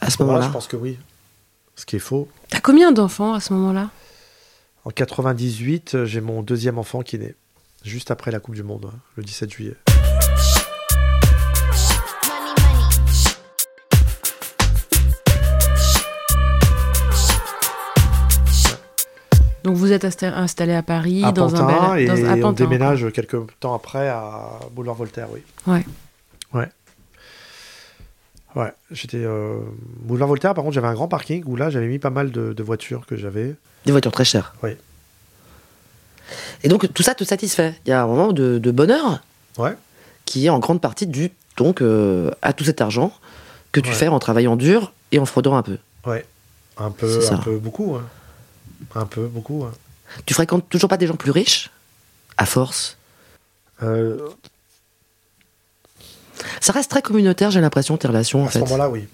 à 0.00 0.10
ce 0.10 0.16
voilà, 0.16 0.32
moment-là 0.32 0.46
je 0.48 0.52
pense 0.52 0.66
que 0.66 0.76
oui. 0.76 0.98
Ce 1.76 1.86
qui 1.86 1.96
est 1.96 2.00
faux. 2.00 2.28
T'as 2.48 2.60
combien 2.60 2.90
d'enfants 2.92 3.34
à 3.34 3.40
ce 3.40 3.52
moment-là? 3.52 3.90
En 4.84 4.90
98, 4.90 5.94
euh, 5.94 6.04
j'ai 6.06 6.20
mon 6.20 6.42
deuxième 6.42 6.78
enfant 6.78 7.02
qui 7.02 7.16
est 7.16 7.18
né. 7.20 7.34
Juste 7.84 8.10
après 8.10 8.30
la 8.30 8.40
Coupe 8.40 8.54
du 8.54 8.62
Monde, 8.62 8.86
ouais, 8.86 8.90
le 9.16 9.22
17 9.22 9.50
juillet. 9.52 9.76
Donc 19.64 19.76
vous 19.76 19.92
êtes 19.92 20.04
insta- 20.04 20.32
installé 20.34 20.72
à 20.72 20.82
Paris, 20.82 21.22
à 21.24 21.32
dans 21.32 21.50
Pantin, 21.50 21.66
un 21.68 21.94
bel... 21.96 22.02
et 22.02 22.06
dans, 22.06 22.30
à 22.46 22.48
on 22.48 22.52
déménage 22.52 23.06
quelques 23.12 23.36
temps 23.60 23.74
après 23.74 24.08
à 24.08 24.50
Boulevard 24.72 24.94
Voltaire, 24.96 25.28
oui. 25.32 25.40
Ouais. 25.66 25.84
Ouais. 26.54 26.68
Ouais, 28.56 28.72
j'étais 28.90 29.18
euh, 29.24 29.58
boulevard 30.00 30.28
Voltaire. 30.28 30.54
Par 30.54 30.64
contre, 30.64 30.74
j'avais 30.74 30.86
un 30.86 30.94
grand 30.94 31.08
parking 31.08 31.42
où 31.44 31.54
là, 31.56 31.70
j'avais 31.70 31.86
mis 31.88 31.98
pas 31.98 32.10
mal 32.10 32.30
de, 32.30 32.52
de 32.54 32.62
voitures 32.62 33.04
que 33.06 33.16
j'avais. 33.16 33.56
Des 33.84 33.92
voitures 33.92 34.12
très 34.12 34.24
chères. 34.24 34.54
Oui. 34.62 34.70
Et 36.62 36.68
donc 36.68 36.92
tout 36.92 37.02
ça 37.02 37.14
te 37.14 37.24
satisfait. 37.24 37.74
Il 37.86 37.90
y 37.90 37.92
a 37.92 38.02
un 38.02 38.06
moment 38.06 38.32
de, 38.32 38.58
de 38.58 38.70
bonheur 38.70 39.22
Ouais. 39.56 39.76
qui 40.24 40.46
est 40.46 40.50
en 40.50 40.58
grande 40.58 40.80
partie 40.80 41.06
dû 41.06 41.30
donc 41.56 41.82
euh, 41.82 42.30
à 42.42 42.52
tout 42.52 42.64
cet 42.64 42.80
argent 42.80 43.12
que 43.72 43.80
tu 43.80 43.88
Ouais. 43.90 43.94
fais 43.94 44.08
en 44.08 44.18
travaillant 44.18 44.56
dur 44.56 44.92
et 45.12 45.18
en 45.18 45.24
fraudant 45.26 45.56
un 45.56 45.62
peu. 45.62 45.78
Ouais. 46.06 46.24
Un 46.76 46.90
peu, 46.90 47.20
ça. 47.20 47.34
un 47.34 47.38
peu 47.38 47.58
beaucoup. 47.58 47.96
hein. 47.96 48.04
Un 48.94 49.06
peu 49.06 49.26
beaucoup. 49.26 49.64
hein. 49.64 49.72
Tu 50.26 50.34
fréquentes 50.34 50.68
toujours 50.68 50.88
pas 50.88 50.96
des 50.96 51.06
gens 51.06 51.16
plus 51.16 51.32
riches 51.32 51.70
À 52.36 52.46
force? 52.46 52.96
Euh, 53.82 54.18
Ça 56.60 56.72
reste 56.72 56.90
très 56.90 57.02
communautaire, 57.02 57.50
j'ai 57.50 57.60
l'impression, 57.60 57.96
tes 57.96 58.06
relations 58.08 58.44
en 58.44 58.46
à 58.46 58.50
ce 58.50 58.58
moment-là, 58.60 58.88
oui. 58.88 59.08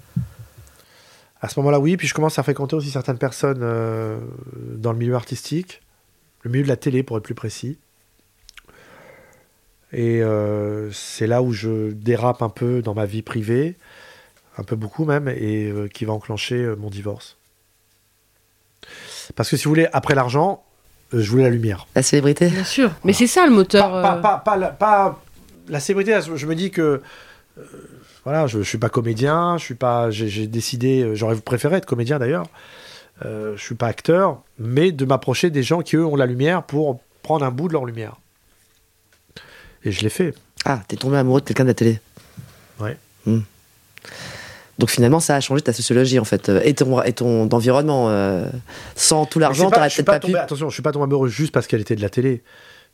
À 1.40 1.48
ce 1.48 1.58
moment-là, 1.60 1.78
oui. 1.80 1.96
Puis 1.96 2.06
je 2.08 2.14
commence 2.14 2.38
à 2.38 2.42
fréquenter 2.42 2.76
aussi 2.76 2.90
certaines 2.90 3.18
personnes 3.18 3.60
euh, 3.62 4.18
dans 4.76 4.92
le 4.92 4.98
milieu 4.98 5.14
artistique, 5.14 5.80
le 6.44 6.50
milieu 6.50 6.62
de 6.62 6.68
la 6.68 6.76
télé, 6.76 7.02
pour 7.02 7.16
être 7.16 7.24
plus 7.24 7.34
précis. 7.34 7.78
Et 9.92 10.22
euh, 10.22 10.90
c'est 10.92 11.26
là 11.26 11.42
où 11.42 11.52
je 11.52 11.90
dérape 11.90 12.42
un 12.42 12.48
peu 12.48 12.82
dans 12.82 12.94
ma 12.94 13.06
vie 13.06 13.22
privée, 13.22 13.76
un 14.58 14.62
peu 14.62 14.76
beaucoup 14.76 15.04
même, 15.04 15.28
et 15.28 15.66
euh, 15.70 15.88
qui 15.88 16.04
va 16.04 16.12
enclencher 16.12 16.56
euh, 16.56 16.76
mon 16.76 16.90
divorce. 16.90 17.36
Parce 19.36 19.48
que 19.50 19.56
si 19.56 19.64
vous 19.64 19.70
voulez, 19.70 19.88
après 19.92 20.14
l'argent, 20.14 20.62
euh, 21.14 21.22
je 21.22 21.30
voulais 21.30 21.44
la 21.44 21.50
lumière. 21.50 21.86
La 21.94 22.02
célébrité 22.02 22.48
Bien 22.48 22.64
sûr. 22.64 22.90
Mais 23.04 23.12
c'est 23.12 23.26
ça 23.26 23.46
le 23.46 23.52
moteur. 23.52 23.90
Pas, 23.90 24.16
pas, 24.16 24.16
pas, 24.16 24.38
pas 24.38 24.56
la, 24.56 24.68
pas 24.68 25.22
la 25.68 25.80
célébrité, 25.80 26.18
je 26.34 26.46
me 26.46 26.54
dis 26.54 26.70
que 26.70 27.00
euh, 27.58 27.62
voilà, 28.24 28.46
je, 28.46 28.58
je 28.58 28.68
suis 28.68 28.78
pas 28.78 28.88
comédien, 28.90 29.56
je 29.58 29.64
suis 29.64 29.74
pas, 29.74 30.10
j'ai 30.10 30.46
décidé, 30.46 31.14
j'aurais 31.14 31.36
préféré 31.36 31.76
être 31.76 31.86
comédien 31.86 32.18
d'ailleurs. 32.18 32.46
Euh, 33.24 33.56
je 33.56 33.62
suis 33.62 33.74
pas 33.74 33.86
acteur, 33.86 34.42
mais 34.58 34.92
de 34.92 35.04
m'approcher 35.04 35.50
des 35.50 35.62
gens 35.62 35.82
qui 35.82 35.96
eux 35.96 36.04
ont 36.04 36.16
la 36.16 36.26
lumière 36.26 36.64
pour 36.64 37.00
prendre 37.22 37.44
un 37.44 37.50
bout 37.50 37.68
de 37.68 37.72
leur 37.72 37.84
lumière. 37.84 38.16
Et 39.84 39.92
je 39.92 40.02
l'ai 40.02 40.08
fait. 40.08 40.34
Ah, 40.64 40.82
t'es 40.88 40.96
tombé 40.96 41.16
amoureux 41.16 41.40
de 41.40 41.46
quelqu'un 41.46 41.64
de 41.64 41.68
la 41.68 41.74
télé. 41.74 42.00
Ouais. 42.80 42.96
Hmm. 43.26 43.40
Donc 44.78 44.90
finalement, 44.90 45.20
ça 45.20 45.36
a 45.36 45.40
changé 45.40 45.62
ta 45.62 45.72
sociologie 45.72 46.18
en 46.18 46.24
fait, 46.24 46.48
et 46.64 46.74
ton, 46.74 47.00
et 47.02 47.12
ton 47.12 47.48
environnement. 47.50 48.08
euh, 48.08 48.50
sans 48.96 49.24
tout 49.26 49.38
l'argent, 49.38 49.70
t'aurais 49.70 49.88
peut-être 49.88 50.04
pas, 50.04 50.18
pu. 50.18 50.36
attention, 50.36 50.68
je 50.68 50.74
suis 50.74 50.82
pas 50.82 50.90
tombé 50.90 51.04
amoureux 51.04 51.28
juste 51.28 51.52
parce 51.52 51.68
qu'elle 51.68 51.80
était 51.80 51.94
de 51.94 52.02
la 52.02 52.10
télé. 52.10 52.42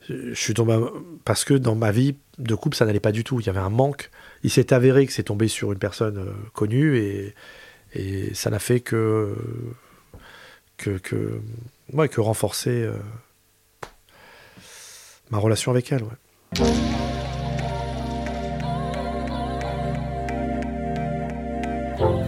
Je 0.09 0.35
suis 0.35 0.53
tombé 0.53 0.75
amoureux 0.75 1.07
parce 1.25 1.45
que 1.45 1.55
dans 1.55 1.75
ma 1.75 1.91
vie 1.91 2.17
de 2.39 2.55
couple, 2.55 2.77
ça 2.77 2.85
n'allait 2.85 3.01
pas 3.01 3.13
du 3.13 3.25
tout. 3.25 3.41
Il 3.41 3.47
y 3.47 3.49
avait 3.49 3.61
un 3.61 3.71
manque. 3.71 4.11
Il 4.43 4.51
s'est 4.51 4.75
avéré 4.75 5.07
que 5.07 5.13
c'est 5.13 5.23
tombé 5.23 5.49
sur 5.49 5.73
une 5.73 5.79
personne 5.79 6.19
euh, 6.19 6.33
connue 6.53 6.99
et, 6.99 7.35
et 7.95 8.35
ça 8.35 8.51
n'a 8.51 8.59
fait 8.59 8.81
que 8.81 9.35
que 10.81 10.99
que, 10.99 11.41
ouais, 11.93 12.09
que 12.09 12.21
renforcer 12.21 12.71
euh, 12.85 12.93
ma 15.31 15.39
relation 15.39 15.71
avec 15.71 15.93
elle. 15.93 16.03
ouais. 16.03 16.61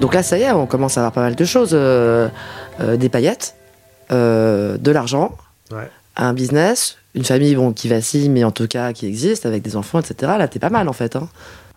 Donc 0.01 0.15
là, 0.15 0.23
ça 0.23 0.39
y 0.39 0.43
est, 0.43 0.51
on 0.53 0.67
commence 0.67 0.99
à 0.99 1.01
avoir 1.01 1.13
pas 1.13 1.21
mal 1.23 1.35
de 1.35 1.45
choses. 1.45 1.71
euh, 1.73 2.29
euh, 2.81 2.97
des 2.97 3.09
paillettes, 3.09 3.55
de 4.11 4.91
l'argent, 4.91 5.37
Ouais. 5.71 5.89
un 6.17 6.35
business, 6.35 6.99
une 7.15 7.25
famille 7.25 7.55
bon, 7.55 7.73
qui 7.73 7.89
vacille, 7.89 8.29
mais 8.29 8.45
en 8.45 8.51
tout 8.51 8.67
cas 8.67 8.93
qui 8.93 9.07
existe, 9.07 9.47
avec 9.47 9.63
des 9.63 9.77
enfants, 9.77 10.01
etc. 10.01 10.33
Là, 10.39 10.49
t'es 10.49 10.59
pas 10.59 10.69
mal 10.71 10.89
en 10.89 10.93
fait. 10.93 11.17
Hein. 11.17 11.29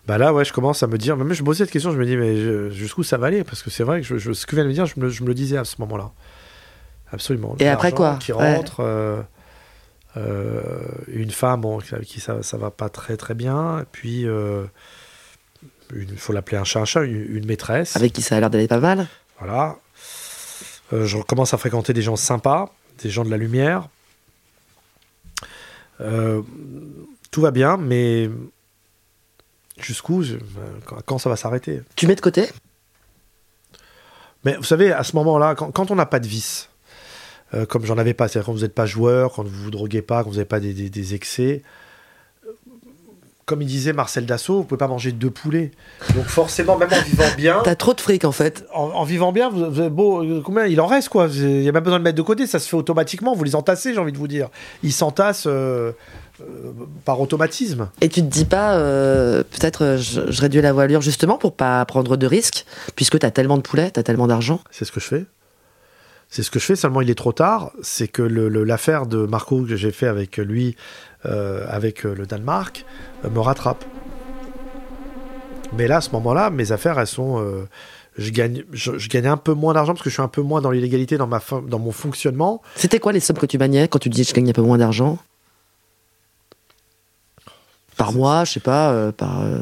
Bah 0.06 0.18
là, 0.18 0.32
ouais, 0.34 0.44
je 0.44 0.52
commence 0.52 0.82
à 0.82 0.86
me 0.86 0.98
dire, 0.98 1.16
même 1.16 1.32
je 1.32 1.40
me 1.42 1.46
posais 1.46 1.64
cette 1.64 1.70
question, 1.72 1.92
je 1.92 1.98
me 1.98 2.04
dis, 2.06 2.16
mais 2.16 2.70
jusqu'où 2.70 3.02
ça 3.02 3.16
va 3.16 3.28
aller? 3.28 3.42
Parce 3.44 3.62
que 3.62 3.70
c'est 3.70 3.84
vrai 3.84 4.00
que 4.02 4.06
je, 4.06 4.18
je- 4.18 4.32
ce 4.32 4.46
que 4.46 4.54
vient 4.54 4.64
de 4.64 4.68
me 4.68 4.74
dire, 4.74 4.86
je 4.86 4.98
me, 5.00 5.08
je 5.08 5.22
me 5.22 5.28
le 5.28 5.34
disais 5.34 5.56
à 5.56 5.64
ce 5.64 5.76
moment-là. 5.80 6.10
Absolument. 7.12 7.56
Et 7.58 7.68
après 7.68 7.92
quoi 7.92 8.16
Qui 8.20 8.32
rentre, 8.32 8.80
euh, 8.80 9.22
euh, 10.16 10.62
une 11.08 11.30
femme, 11.30 11.60
bon, 11.60 11.78
avec 11.78 12.06
qui 12.06 12.20
ça, 12.20 12.42
ça 12.42 12.56
va 12.56 12.70
pas 12.70 12.88
très 12.88 13.16
très 13.16 13.34
bien, 13.34 13.84
puis 13.92 14.26
euh, 14.26 14.64
il 15.94 16.18
faut 16.18 16.32
l'appeler 16.32 16.56
un 16.56 16.64
chat 16.64 16.80
un 16.80 16.84
chat, 16.84 17.04
une, 17.04 17.36
une 17.36 17.46
maîtresse. 17.46 17.96
Avec 17.96 18.12
qui 18.12 18.22
ça 18.22 18.36
a 18.36 18.40
l'air 18.40 18.50
d'aller 18.50 18.68
pas 18.68 18.80
mal. 18.80 19.06
Voilà. 19.38 19.76
Euh, 20.92 21.04
je 21.04 21.18
commence 21.18 21.52
à 21.52 21.58
fréquenter 21.58 21.92
des 21.92 22.02
gens 22.02 22.16
sympas, 22.16 22.70
des 23.02 23.10
gens 23.10 23.24
de 23.24 23.30
la 23.30 23.36
lumière. 23.36 23.88
Euh, 26.00 26.42
tout 27.30 27.40
va 27.40 27.50
bien, 27.50 27.76
mais 27.76 28.30
jusqu'où 29.78 30.24
Quand 31.04 31.18
ça 31.18 31.28
va 31.28 31.36
s'arrêter? 31.36 31.82
Tu 31.96 32.06
mets 32.06 32.14
de 32.14 32.20
côté? 32.20 32.48
Mais 34.44 34.56
vous 34.56 34.64
savez, 34.64 34.92
à 34.92 35.02
ce 35.02 35.16
moment-là, 35.16 35.54
quand, 35.54 35.72
quand 35.72 35.90
on 35.90 35.96
n'a 35.96 36.06
pas 36.06 36.20
de 36.20 36.28
vice, 36.28 36.70
euh, 37.54 37.64
comme 37.66 37.84
j'en 37.86 37.98
avais 37.98 38.14
pas, 38.14 38.28
c'est-à-dire 38.28 38.46
quand 38.46 38.52
vous 38.52 38.60
n'êtes 38.60 38.74
pas 38.74 38.86
joueur, 38.86 39.32
quand 39.32 39.44
vous 39.44 39.64
vous 39.64 39.70
droguez 39.70 40.02
pas, 40.02 40.22
quand 40.24 40.30
vous 40.30 40.36
n'avez 40.36 40.44
pas 40.46 40.60
des, 40.60 40.72
des- 40.72 40.90
des 40.90 41.14
excès, 41.14 41.62
comme 43.44 43.62
il 43.62 43.68
disait 43.68 43.92
Marcel 43.92 44.26
Dassault, 44.26 44.56
vous 44.56 44.64
pouvez 44.64 44.78
pas 44.78 44.88
manger 44.88 45.12
deux 45.12 45.30
poulets. 45.30 45.70
Donc 46.16 46.24
forcément, 46.24 46.76
même 46.76 46.88
en 46.92 47.00
vivant 47.02 47.24
bien, 47.36 47.60
T'as 47.62 47.76
trop 47.76 47.94
de 47.94 48.00
fric 48.00 48.24
en 48.24 48.32
fait. 48.32 48.64
en, 48.74 48.86
en 48.88 49.04
vivant 49.04 49.30
bien, 49.30 49.48
vous, 49.50 49.70
vous 49.70 49.78
avez 49.80 49.88
beau, 49.88 50.24
euh, 50.24 50.42
combien 50.44 50.66
il 50.66 50.80
en 50.80 50.86
reste 50.86 51.10
quoi 51.10 51.28
Il 51.32 51.60
n'y 51.60 51.68
a 51.68 51.72
même 51.72 51.74
pas 51.74 51.80
besoin 51.82 51.98
de 52.00 52.04
mettre 52.04 52.16
de 52.16 52.22
côté, 52.22 52.48
ça 52.48 52.58
se 52.58 52.68
fait 52.68 52.76
automatiquement. 52.76 53.34
Vous 53.36 53.44
les 53.44 53.54
entassez, 53.54 53.94
j'ai 53.94 54.00
envie 54.00 54.10
de 54.10 54.18
vous 54.18 54.26
dire. 54.26 54.48
Ils 54.82 54.92
s'entassent 54.92 55.46
euh, 55.46 55.92
euh, 56.40 56.44
par 57.04 57.20
automatisme. 57.20 57.88
Et 58.00 58.08
tu 58.08 58.20
te 58.20 58.26
dis 58.26 58.46
pas, 58.46 58.74
euh, 58.78 59.44
peut-être 59.44 59.96
je, 60.00 60.22
je 60.28 60.40
réduis 60.40 60.60
la 60.60 60.72
voilure 60.72 61.00
justement 61.00 61.38
pour 61.38 61.52
pas 61.54 61.84
prendre 61.84 62.16
de 62.16 62.26
risques, 62.26 62.66
puisque 62.96 63.20
t'as 63.20 63.30
tellement 63.30 63.58
de 63.58 63.62
poulets, 63.62 63.92
t'as 63.92 64.02
tellement 64.02 64.26
d'argent. 64.26 64.60
C'est 64.72 64.84
ce 64.84 64.90
que 64.90 64.98
je 64.98 65.06
fais. 65.06 65.24
C'est 66.28 66.42
ce 66.42 66.50
que 66.50 66.58
je 66.58 66.64
fais. 66.64 66.76
Seulement, 66.76 67.00
il 67.00 67.10
est 67.10 67.14
trop 67.14 67.32
tard. 67.32 67.70
C'est 67.82 68.08
que 68.08 68.22
le- 68.22 68.48
le- 68.48 68.64
l'affaire 68.64 69.06
de 69.06 69.24
Marco 69.26 69.62
que 69.64 69.76
j'ai 69.76 69.92
fait 69.92 70.06
avec 70.08 70.36
lui, 70.38 70.76
euh, 71.24 71.64
avec 71.68 72.04
euh, 72.04 72.14
le 72.14 72.26
Danemark, 72.26 72.84
euh, 73.24 73.30
me 73.30 73.40
rattrape. 73.40 73.84
Mais 75.72 75.86
là, 75.88 75.96
à 75.98 76.00
ce 76.00 76.10
moment-là, 76.10 76.50
mes 76.50 76.72
affaires, 76.72 76.98
elles 76.98 77.06
sont. 77.06 77.40
euh, 77.40 77.66
je 78.18 78.30
gagne, 78.30 78.64
je, 78.72 78.96
je 78.98 79.08
gagne 79.08 79.26
un 79.26 79.36
peu 79.36 79.52
moins 79.52 79.74
d'argent 79.74 79.92
parce 79.92 80.02
que 80.02 80.08
je 80.10 80.14
suis 80.14 80.22
un 80.22 80.28
peu 80.28 80.40
moins 80.42 80.60
dans 80.62 80.70
l'illégalité 80.70 81.18
dans 81.18 81.26
ma 81.26 81.40
dans 81.68 81.78
mon 81.78 81.92
fonctionnement. 81.92 82.62
C'était 82.74 82.98
quoi 82.98 83.12
les 83.12 83.20
sommes 83.20 83.36
que 83.36 83.46
tu 83.46 83.58
maniais 83.58 83.88
quand 83.88 83.98
tu 83.98 84.08
dis 84.08 84.24
je 84.24 84.32
gagne 84.32 84.48
un 84.48 84.52
peu 84.54 84.62
moins 84.62 84.78
d'argent? 84.78 85.18
Par 87.96 88.12
mois, 88.12 88.44
je 88.44 88.52
sais 88.54 88.60
pas, 88.60 88.90
euh, 88.92 89.12
par. 89.12 89.42
euh, 89.42 89.60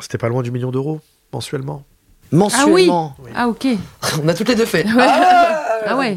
C'était 0.00 0.18
pas 0.18 0.28
loin 0.28 0.42
du 0.42 0.50
million 0.50 0.70
d'euros 0.70 1.00
mensuellement. 1.32 1.84
Mensuellement. 2.32 3.16
Ah 3.34 3.48
ok. 3.48 3.66
On 4.22 4.28
a 4.28 4.34
toutes 4.34 4.48
les 4.48 4.54
deux 4.54 4.66
fait. 4.66 4.84
Ah 4.96 5.96
ouais. 5.96 6.16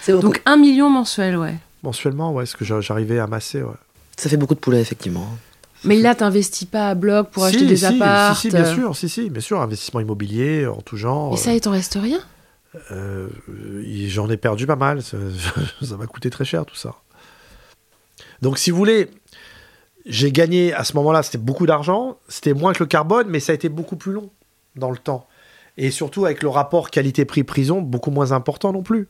C'est 0.00 0.12
beaucoup. 0.12 0.26
Donc 0.26 0.42
un 0.46 0.56
million 0.56 0.90
mensuel, 0.90 1.36
ouais. 1.36 1.54
Mensuellement, 1.82 2.32
ouais, 2.32 2.46
ce 2.46 2.56
que 2.56 2.64
j'a- 2.64 2.80
j'arrivais 2.80 3.18
à 3.18 3.24
amasser, 3.24 3.62
ouais. 3.62 3.74
Ça 4.16 4.28
fait 4.28 4.36
beaucoup 4.36 4.54
de 4.54 4.60
poulets, 4.60 4.80
effectivement. 4.80 5.26
Mais 5.84 5.96
là, 5.96 6.14
t'investis 6.14 6.66
pas 6.66 6.88
à 6.90 6.94
bloc 6.94 7.30
pour 7.30 7.44
Si, 7.44 7.48
acheter 7.54 7.66
des 7.66 7.76
si, 7.76 7.84
apparts. 7.86 8.36
Si, 8.36 8.50
si, 8.50 8.56
bien 8.56 8.64
sûr, 8.74 8.96
si, 8.96 9.08
si, 9.08 9.30
bien 9.30 9.40
sûr, 9.42 9.60
investissement 9.60 10.00
immobilier 10.00 10.66
en 10.66 10.80
tout 10.80 10.96
genre. 10.96 11.34
Et 11.34 11.36
ça, 11.36 11.52
il 11.52 11.60
t'en 11.60 11.70
reste 11.72 11.98
rien? 12.00 12.18
Euh, 12.90 13.28
euh, 13.48 13.82
J'en 14.08 14.28
ai 14.30 14.36
perdu 14.36 14.66
pas 14.66 14.74
mal. 14.76 15.00
Ça 15.02 15.16
m'a 15.98 16.06
coûté 16.06 16.30
très 16.30 16.44
cher 16.44 16.64
tout 16.66 16.74
ça. 16.76 16.94
Donc, 18.42 18.58
si 18.58 18.70
vous 18.70 18.76
voulez, 18.78 19.10
j'ai 20.06 20.32
gagné 20.32 20.72
à 20.74 20.82
ce 20.84 20.94
moment-là, 20.96 21.22
c'était 21.22 21.38
beaucoup 21.38 21.66
d'argent. 21.66 22.18
C'était 22.28 22.54
moins 22.54 22.72
que 22.72 22.80
le 22.82 22.86
carbone, 22.86 23.26
mais 23.28 23.40
ça 23.40 23.52
a 23.52 23.54
été 23.54 23.68
beaucoup 23.68 23.96
plus 23.96 24.12
long 24.12 24.30
dans 24.76 24.90
le 24.90 24.98
temps. 24.98 25.26
Et 25.78 25.90
surtout 25.90 26.24
avec 26.24 26.42
le 26.42 26.48
rapport 26.48 26.90
qualité-prix-prison, 26.90 27.82
beaucoup 27.82 28.10
moins 28.10 28.32
important 28.32 28.72
non 28.72 28.82
plus. 28.82 29.08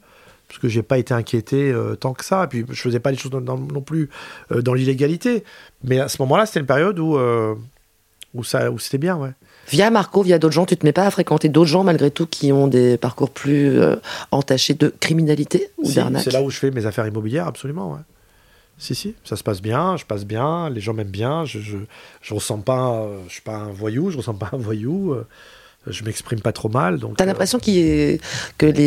Parce 0.49 0.61
que 0.61 0.69
j'ai 0.69 0.83
pas 0.83 0.99
été 0.99 1.13
inquiété 1.13 1.73
euh, 1.73 1.97
tant 1.97 2.13
que 2.13 2.25
ça. 2.25 2.45
Et 2.45 2.47
puis, 2.47 2.65
je 2.69 2.81
faisais 2.81 3.01
pas 3.01 3.11
les 3.11 3.17
choses 3.17 3.33
non 3.33 3.81
plus 3.81 4.11
euh, 4.53 4.63
dans 4.63 4.75
l'illégalité. 4.75 5.45
Mais 5.83 5.99
à 5.99 6.09
ce 6.09 6.21
moment-là, 6.23 6.47
c'était 6.47 6.61
une 6.61 6.67
période 6.67 6.99
où, 6.99 7.17
euh, 7.17 7.55
où, 8.33 8.45
ça, 8.45 8.71
où 8.71 8.79
c'était 8.79 8.99
bien, 8.99 9.17
ouais. 9.17 9.31
Via 9.69 9.91
Marco, 9.91 10.23
via 10.23 10.39
d'autres 10.39 10.55
gens, 10.55 10.65
tu 10.65 10.77
te 10.77 10.87
mets 10.87 10.93
pas 10.93 11.07
à 11.07 11.11
fréquenter 11.11 11.49
d'autres 11.49 11.71
gens 11.71 11.83
malgré 11.83 12.13
tout 12.13 12.27
qui 12.27 12.53
ont 12.53 12.69
des 12.69 12.97
parcours 12.97 13.31
plus 13.31 13.81
entachés 14.31 14.75
de 14.75 14.95
criminalité 15.01 15.71
ou 15.79 15.87
Si, 15.87 15.97
d'arnaque 15.97 16.23
C'est 16.23 16.31
là 16.31 16.43
où 16.43 16.51
je 16.51 16.59
fais 16.59 16.71
mes 16.71 16.87
affaires 16.87 17.07
immobilières, 17.09 17.49
absolument. 17.49 17.93
Ouais. 17.93 18.01
Si, 18.79 18.95
si, 18.95 19.17
ça 19.25 19.35
se 19.35 19.43
passe 19.43 19.61
bien, 19.61 19.97
je 19.97 20.05
passe 20.05 20.25
bien, 20.25 20.71
les 20.71 20.81
gens 20.81 20.95
m'aiment 20.95 21.09
bien, 21.09 21.45
je, 21.45 21.59
je, 21.59 21.79
je 22.23 22.35
ressemble 22.35 22.63
pas, 22.63 23.09
je 23.27 23.33
suis 23.33 23.43
pas 23.43 23.57
un 23.57 23.73
voyou, 23.73 24.11
je 24.11 24.19
ressemble 24.19 24.39
pas 24.39 24.51
un 24.53 24.59
voyou, 24.59 25.17
je 25.87 26.05
m'exprime 26.05 26.41
pas 26.41 26.53
trop 26.53 26.69
mal. 26.69 26.99
Donc, 26.99 27.17
T'as 27.17 27.25
euh, 27.25 27.27
l'impression 27.27 27.59
que 27.59 27.67
les, 27.67 28.19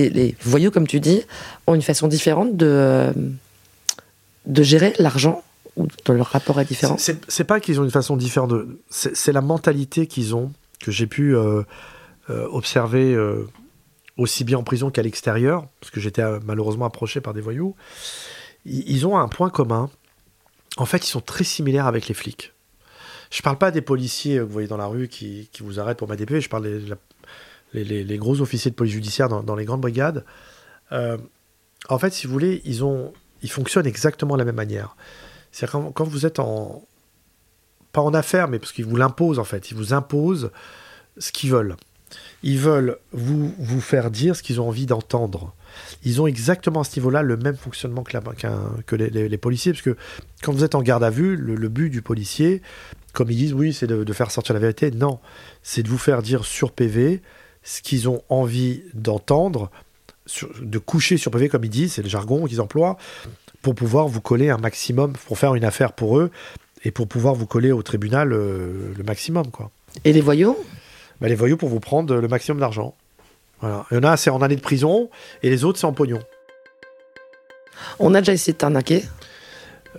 les 0.09 0.35
voyous, 0.41 0.71
comme 0.71 0.87
tu 0.87 0.99
dis, 0.99 1.21
ont 1.67 1.75
une 1.75 1.81
façon 1.81 2.07
différente 2.07 2.55
de, 2.57 2.65
euh, 2.67 3.11
de 4.45 4.63
gérer 4.63 4.93
l'argent 4.99 5.43
ou 5.75 5.87
de 6.05 6.13
leur 6.13 6.27
rapport 6.27 6.59
est 6.59 6.65
différent? 6.65 6.97
C'est- 6.97 7.43
pas 7.43 7.59
qu'ils 7.59 7.79
ont 7.79 7.83
une 7.83 7.91
façon 7.91 8.17
différente 8.17 8.49
de. 8.51 8.79
C'est 8.89 9.31
la 9.31 9.41
mentalité 9.41 10.07
qu'ils 10.07 10.35
ont 10.35 10.51
que 10.81 10.91
j'ai 10.91 11.07
pu 11.07 11.35
euh, 11.35 11.63
observer 12.29 13.13
euh, 13.13 13.47
aussi 14.17 14.43
bien 14.43 14.57
en 14.57 14.63
prison 14.63 14.89
qu'à 14.91 15.01
l'extérieur, 15.01 15.67
parce 15.81 15.91
que 15.91 15.99
j'étais 15.99 16.23
malheureusement 16.45 16.85
approché 16.85 17.21
par 17.21 17.33
des 17.33 17.41
voyous. 17.41 17.75
Ils, 18.65 18.89
ils 18.89 19.07
ont 19.07 19.17
un 19.17 19.27
point 19.27 19.49
commun. 19.49 19.89
En 20.77 20.85
fait, 20.85 21.05
ils 21.05 21.09
sont 21.09 21.21
très 21.21 21.43
similaires 21.43 21.87
avec 21.87 22.07
les 22.07 22.13
flics. 22.13 22.53
Je 23.29 23.41
parle 23.41 23.57
pas 23.57 23.71
des 23.71 23.81
policiers 23.81 24.37
euh, 24.37 24.41
que 24.41 24.45
vous 24.45 24.53
voyez 24.53 24.67
dans 24.67 24.77
la 24.77 24.87
rue 24.87 25.07
qui, 25.07 25.49
vous 25.59 25.79
arrêtent 25.79 25.97
pour 25.97 26.07
PV, 26.07 26.41
je 26.41 26.49
parle 26.49 26.67
des 27.73 28.17
gros 28.17 28.41
officiers 28.41 28.71
de 28.71 28.75
police 28.75 28.93
judiciaire 28.93 29.29
dans, 29.29 29.55
les 29.55 29.65
grandes 29.65 29.81
brigades. 29.81 30.25
Euh, 30.91 31.17
en 31.87 31.99
fait, 31.99 32.11
si 32.11 32.27
vous 32.27 32.33
voulez, 32.33 32.61
ils, 32.65 33.49
fonctionnent 33.49 33.87
exactement 33.87 34.33
de 34.33 34.39
la 34.39 34.45
même 34.45 34.55
manière. 34.55 34.95
C'est-à-dire 35.51 35.73
quand, 35.73 35.91
quand 35.91 36.05
vous 36.05 36.25
êtes 36.25 36.39
en... 36.39 36.83
Pas 37.91 38.01
en 38.01 38.13
affaires, 38.13 38.47
mais 38.47 38.59
parce 38.59 38.71
qu'ils 38.71 38.85
vous 38.85 38.97
l'imposent 38.97 39.39
en 39.39 39.43
fait. 39.43 39.71
Ils 39.71 39.77
vous 39.77 39.93
imposent 39.93 40.51
ce 41.17 41.31
qu'ils 41.31 41.49
veulent. 41.49 41.75
Ils 42.43 42.59
veulent 42.59 42.97
vous, 43.13 43.81
faire 43.81 44.11
dire 44.11 44.35
ce 44.35 44.43
qu'ils 44.43 44.61
ont 44.61 44.67
envie 44.67 44.85
d'entendre. 44.85 45.55
Ils 46.03 46.21
ont 46.21 46.27
exactement 46.27 46.81
à 46.81 46.83
ce 46.83 46.99
niveau-là 46.99 47.23
le 47.23 47.35
même 47.35 47.55
fonctionnement 47.55 48.03
que, 48.03 48.95
les, 48.95 49.37
policiers, 49.39 49.73
parce 49.73 49.81
que 49.81 49.97
quand 50.43 50.51
vous 50.51 50.63
êtes 50.63 50.75
en 50.75 50.83
garde 50.83 51.03
à 51.03 51.09
vue, 51.09 51.35
le 51.35 51.67
but 51.67 51.89
du 51.89 52.03
policier, 52.03 52.61
comme 53.13 53.31
ils 53.31 53.37
disent, 53.37 53.53
oui, 53.53 53.73
c'est 53.73 53.87
de, 53.87 54.03
de 54.03 54.13
faire 54.13 54.31
sortir 54.31 54.53
la 54.53 54.59
vérité. 54.59 54.91
Non, 54.91 55.19
c'est 55.63 55.83
de 55.83 55.89
vous 55.89 55.97
faire 55.97 56.21
dire 56.21 56.45
sur 56.45 56.71
PV 56.71 57.21
ce 57.63 57.81
qu'ils 57.81 58.09
ont 58.09 58.23
envie 58.29 58.83
d'entendre, 58.93 59.69
de 60.61 60.77
coucher 60.77 61.17
sur 61.17 61.31
PV, 61.31 61.49
comme 61.49 61.63
ils 61.63 61.69
disent, 61.69 61.93
c'est 61.93 62.01
le 62.01 62.09
jargon 62.09 62.45
qu'ils 62.45 62.61
emploient, 62.61 62.97
pour 63.61 63.75
pouvoir 63.75 64.07
vous 64.07 64.21
coller 64.21 64.49
un 64.49 64.57
maximum, 64.57 65.13
pour 65.27 65.37
faire 65.37 65.55
une 65.55 65.65
affaire 65.65 65.93
pour 65.93 66.17
eux, 66.17 66.31
et 66.85 66.91
pour 66.91 67.07
pouvoir 67.07 67.35
vous 67.35 67.45
coller 67.45 67.71
au 67.71 67.83
tribunal 67.83 68.31
euh, 68.31 68.93
le 68.97 69.03
maximum, 69.03 69.51
quoi. 69.51 69.69
Et 70.05 70.13
les 70.13 70.21
voyous? 70.21 70.57
Bah, 71.19 71.27
les 71.27 71.35
voyous 71.35 71.57
pour 71.57 71.67
vous 71.67 71.81
prendre 71.81 72.15
le 72.15 72.27
maximum 72.27 72.59
d'argent. 72.59 72.95
Voilà. 73.59 73.85
Il 73.91 73.95
y 73.95 73.97
en 73.97 74.03
a, 74.03 74.15
c'est 74.15 74.29
en 74.29 74.41
année 74.41 74.55
de 74.55 74.61
prison, 74.61 75.09
et 75.43 75.49
les 75.49 75.65
autres, 75.65 75.77
c'est 75.79 75.87
en 75.87 75.93
pognon. 75.93 76.19
On 77.99 78.13
a 78.13 78.21
déjà 78.21 78.33
essayé 78.33 78.53
de 78.53 78.57
t'arnaquer. 78.57 79.03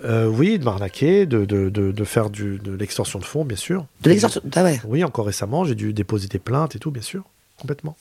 Euh, 0.05 0.25
oui, 0.25 0.57
de 0.57 0.63
m'arnaquer, 0.63 1.25
de, 1.25 1.45
de, 1.45 1.69
de, 1.69 1.91
de 1.91 2.03
faire 2.03 2.29
du, 2.29 2.57
de 2.59 2.71
l'extorsion 2.73 3.19
de 3.19 3.25
fonds, 3.25 3.43
bien 3.45 3.57
sûr. 3.57 3.85
De 4.01 4.09
l'exercice. 4.09 4.41
Ah 4.55 4.63
ouais. 4.63 4.79
Oui, 4.85 5.03
encore 5.03 5.25
récemment, 5.25 5.65
j'ai 5.65 5.75
dû 5.75 5.93
déposer 5.93 6.27
des 6.27 6.39
plaintes 6.39 6.75
et 6.75 6.79
tout, 6.79 6.91
bien 6.91 7.01
sûr. 7.01 7.23
Complètement. 7.57 7.95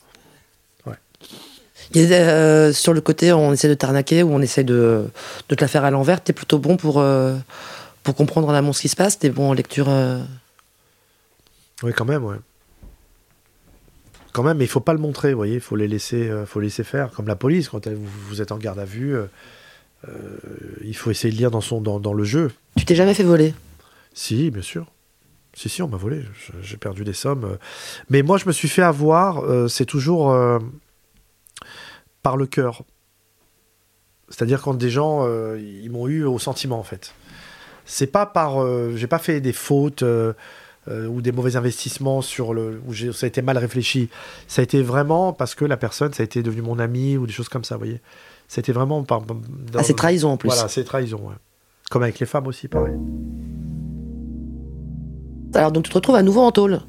A, 0.86 1.98
euh, 1.98 2.72
sur 2.72 2.92
le 2.92 3.00
côté, 3.00 3.32
on 3.32 3.52
essaie 3.52 3.68
de 3.68 3.74
t'arnaquer 3.74 4.22
ou 4.22 4.32
on 4.32 4.40
essaie 4.40 4.62
de, 4.64 5.08
de 5.48 5.54
te 5.54 5.60
la 5.60 5.66
faire 5.66 5.84
à 5.84 5.90
l'envers. 5.90 6.22
T'es 6.22 6.32
plutôt 6.32 6.58
bon 6.58 6.76
pour, 6.76 7.00
euh, 7.00 7.36
pour 8.04 8.14
comprendre 8.14 8.48
en 8.48 8.54
amont 8.54 8.72
ce 8.72 8.82
qui 8.82 8.88
se 8.88 8.94
passe. 8.96 9.18
T'es 9.18 9.30
bon 9.30 9.50
en 9.50 9.54
lecture. 9.54 9.88
Oui, 11.82 11.92
quand 11.92 12.04
même, 12.04 12.22
ouais. 12.24 12.36
Quand 14.32 14.44
même, 14.44 14.58
mais 14.58 14.64
il 14.64 14.68
faut 14.68 14.78
pas 14.80 14.92
le 14.92 15.00
montrer, 15.00 15.32
vous 15.32 15.38
voyez, 15.38 15.54
il 15.54 15.60
faut 15.60 15.74
les 15.74 15.88
laisser, 15.88 16.30
faut 16.46 16.60
laisser 16.60 16.84
faire, 16.84 17.10
comme 17.10 17.26
la 17.26 17.34
police, 17.34 17.68
quand 17.70 17.84
elle- 17.88 17.96
vous, 17.96 18.06
vous 18.28 18.40
êtes 18.40 18.52
en 18.52 18.58
garde 18.58 18.78
à 18.78 18.84
vue, 18.84 19.16
il 20.82 20.96
faut 20.96 21.10
essayer 21.10 21.32
de 21.32 21.38
lire 21.38 21.50
dans, 21.50 21.60
son, 21.60 21.80
dans, 21.80 22.00
dans 22.00 22.14
le 22.14 22.24
jeu. 22.24 22.50
Tu 22.76 22.84
t'es 22.84 22.94
jamais 22.94 23.14
fait 23.14 23.22
voler? 23.22 23.54
Si, 24.14 24.50
bien 24.50 24.62
sûr. 24.62 24.86
Si, 25.52 25.68
si, 25.68 25.82
on 25.82 25.88
m'a 25.88 25.96
volé, 25.96 26.22
j'ai 26.62 26.76
perdu 26.76 27.04
des 27.04 27.12
sommes. 27.12 27.44
euh. 27.44 27.56
Mais 28.08 28.22
moi, 28.22 28.38
je 28.38 28.46
me 28.46 28.52
suis 28.52 28.68
fait 28.68 28.82
avoir, 28.82 29.44
euh, 29.44 29.66
c'est 29.68 29.84
toujours 29.84 30.30
euh, 30.30 30.58
par 32.22 32.36
le 32.36 32.46
cœur. 32.46 32.84
C'est-à-dire 34.28 34.62
quand 34.62 34.74
des 34.74 34.90
gens, 34.90 35.26
euh, 35.26 35.60
ils 35.60 35.90
m'ont 35.90 36.06
eu 36.06 36.22
au 36.24 36.38
sentiment, 36.38 36.78
en 36.78 36.84
fait. 36.84 37.14
C'est 37.84 38.06
pas 38.06 38.26
par... 38.26 38.62
euh, 38.62 38.92
j'ai 38.94 39.08
pas 39.08 39.18
fait 39.18 39.40
des 39.40 39.52
fautes 39.52 40.04
euh, 40.04 40.32
euh, 40.86 41.08
ou 41.08 41.20
des 41.20 41.32
mauvais 41.32 41.56
investissements 41.56 42.22
sur 42.22 42.54
le... 42.54 42.80
où 42.86 42.94
ça 42.94 43.26
a 43.26 43.28
été 43.28 43.42
mal 43.42 43.58
réfléchi. 43.58 44.08
Ça 44.46 44.60
a 44.60 44.62
été 44.62 44.82
vraiment 44.82 45.32
parce 45.32 45.56
que 45.56 45.64
la 45.64 45.76
personne, 45.76 46.12
ça 46.12 46.22
a 46.22 46.24
été 46.24 46.44
devenu 46.44 46.62
mon 46.62 46.78
ami 46.78 47.16
ou 47.16 47.26
des 47.26 47.32
choses 47.32 47.48
comme 47.48 47.64
ça, 47.64 47.74
vous 47.74 47.80
voyez. 47.80 48.00
C'était 48.52 48.72
vraiment 48.72 49.04
par... 49.04 49.20
dans- 49.22 49.36
Ah, 49.76 49.84
c'est 49.84 49.94
trahison 49.94 50.30
en 50.32 50.36
plus. 50.36 50.48
Voilà, 50.48 50.66
c'est 50.66 50.82
trahison, 50.82 51.18
ouais. 51.18 51.36
Comme 51.88 52.02
avec 52.02 52.18
les 52.18 52.26
femmes 52.26 52.48
aussi, 52.48 52.66
pareil. 52.66 52.94
Alors 55.54 55.70
donc 55.72 55.84
tu 55.84 55.90
te 55.90 55.94
retrouves 55.94 56.16
à 56.16 56.22
nouveau 56.22 56.40
en 56.42 56.50
tôle 56.50 56.80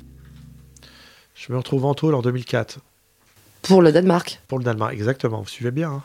Je 1.36 1.52
me 1.54 1.58
retrouve 1.58 1.86
en 1.86 1.94
tôle 1.94 2.16
en 2.16 2.22
2004 2.22 2.80
pour 3.64 3.84
le 3.84 3.92
Danemark. 3.92 4.42
pour 4.48 4.58
le 4.58 4.64
Danemark, 4.64 4.92
exactement. 4.94 5.42
Vous 5.42 5.48
suivez 5.48 5.70
bien. 5.70 5.92
hein. 5.92 6.02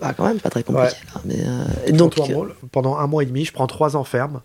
Ah, 0.00 0.12
quand 0.12 0.26
même, 0.26 0.40
pas 0.40 0.50
très 0.50 0.64
compliqué. 0.64 0.96
là, 1.14 1.20
mais, 1.24 1.36
euh, 1.38 1.92
donc, 1.92 2.14
rôle. 2.16 2.54
pendant 2.72 2.96
un 2.96 3.06
mois 3.06 3.22
et 3.22 3.26
demi, 3.26 3.44
je 3.44 3.52
prends 3.52 3.68
trois 3.68 3.94
ans 3.96 4.02
ferme. 4.02 4.40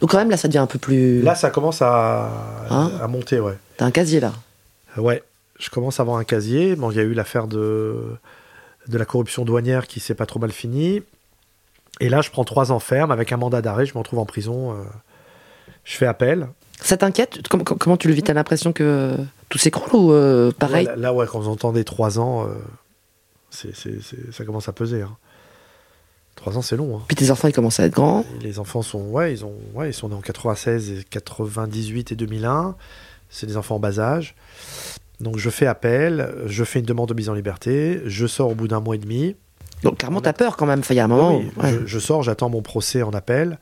donc 0.00 0.10
quand 0.12 0.18
même 0.18 0.30
là, 0.30 0.36
ça 0.36 0.46
devient 0.46 0.58
un 0.58 0.66
peu 0.68 0.78
plus. 0.78 1.20
Là, 1.20 1.34
ça 1.34 1.50
commence 1.50 1.82
à, 1.82 2.30
Hein 2.70 2.92
à 3.02 3.08
monter, 3.08 3.40
ouais. 3.40 3.58
T'as 3.76 3.86
un 3.86 3.90
casier 3.90 4.20
là. 4.20 4.32
Ouais, 4.96 5.24
je 5.58 5.68
commence 5.68 5.98
à 5.98 6.02
avoir 6.04 6.18
un 6.18 6.24
casier. 6.24 6.76
Bon, 6.76 6.92
il 6.92 6.96
y 6.96 7.00
a 7.00 7.02
eu 7.02 7.12
l'affaire 7.12 7.48
de, 7.48 7.96
de 8.88 8.98
la 8.98 9.04
corruption 9.04 9.44
douanière 9.44 9.86
qui 9.86 10.00
s'est 10.00 10.14
pas 10.14 10.26
trop 10.26 10.38
mal 10.40 10.50
finie. 10.52 11.02
Et 12.00 12.08
là, 12.08 12.20
je 12.20 12.30
prends 12.30 12.44
trois 12.44 12.72
ans 12.72 12.78
ferme 12.78 13.10
avec 13.10 13.32
un 13.32 13.36
mandat 13.36 13.60
d'arrêt. 13.62 13.86
Je 13.86 13.94
me 13.94 13.98
retrouve 13.98 14.18
en 14.18 14.26
prison. 14.26 14.72
euh, 14.72 14.84
je 15.84 15.96
fais 15.96 16.06
appel. 16.06 16.48
Ça 16.80 16.96
t'inquiète? 16.96 17.46
Com- 17.48 17.64
com- 17.64 17.76
Comment 17.78 17.96
tu 17.96 18.08
le 18.08 18.14
vis? 18.14 18.22
T'as 18.22 18.34
l'impression 18.34 18.72
que 18.72 19.16
tout 19.48 19.58
s'écroule 19.58 19.94
ou 20.00 20.12
euh, 20.12 20.52
pareil? 20.52 20.86
Ouais, 20.86 20.92
là, 20.92 20.96
là, 20.96 21.12
ouais, 21.14 21.26
quand 21.26 21.40
vous 21.40 21.48
entendez 21.48 21.84
trois 21.84 22.18
ans, 22.20 22.46
euh, 22.46 22.54
c'est, 23.50 23.74
c'est- 23.74 24.00
c'est- 24.02 24.32
ça 24.32 24.44
commence 24.44 24.68
à 24.68 24.72
peser. 24.72 25.02
hein. 25.02 25.16
Trois 26.36 26.56
ans, 26.56 26.62
c'est 26.62 26.76
long. 26.76 26.98
hein. 26.98 27.02
Puis 27.08 27.16
tes 27.16 27.32
enfants 27.32 27.48
ils 27.48 27.52
commencent 27.52 27.80
à 27.80 27.84
être 27.86 27.94
grands. 27.94 28.24
Et 28.40 28.44
les 28.44 28.58
enfants 28.60 28.82
sont, 28.82 29.00
ouais, 29.08 29.32
ils 29.32 29.44
ont, 29.44 29.54
ouais, 29.74 29.90
ils 29.90 29.94
sont 29.94 30.08
nés 30.08 30.14
en 30.14 30.20
96, 30.20 30.90
et 31.00 31.04
98 31.10 32.12
et 32.12 32.14
2001. 32.16 32.76
C'est 33.28 33.46
des 33.46 33.56
enfants 33.56 33.74
en 33.76 33.80
bas 33.80 33.98
âge. 33.98 34.36
Donc 35.20 35.36
je 35.38 35.50
fais 35.50 35.66
appel, 35.66 36.32
je 36.46 36.62
fais 36.64 36.78
une 36.78 36.84
demande 36.86 37.08
de 37.08 37.14
mise 37.14 37.28
en 37.28 37.34
liberté, 37.34 38.00
je 38.06 38.26
sors 38.26 38.50
au 38.50 38.54
bout 38.54 38.68
d'un 38.68 38.80
mois 38.80 38.94
et 38.94 38.98
demi. 38.98 39.34
Donc 39.82 39.98
clairement 39.98 40.20
t'as 40.20 40.32
peur 40.32 40.56
quand 40.56 40.66
même. 40.66 40.82
Il 40.90 40.96
y 40.96 41.00
a 41.00 41.04
un 41.04 41.08
moment. 41.08 41.38
Oui, 41.38 41.50
où- 41.56 41.60
ouais. 41.62 41.70
je, 41.72 41.86
je 41.86 41.98
sors, 41.98 42.22
j'attends 42.22 42.48
mon 42.50 42.62
procès 42.62 43.02
en 43.02 43.10
appel. 43.10 43.58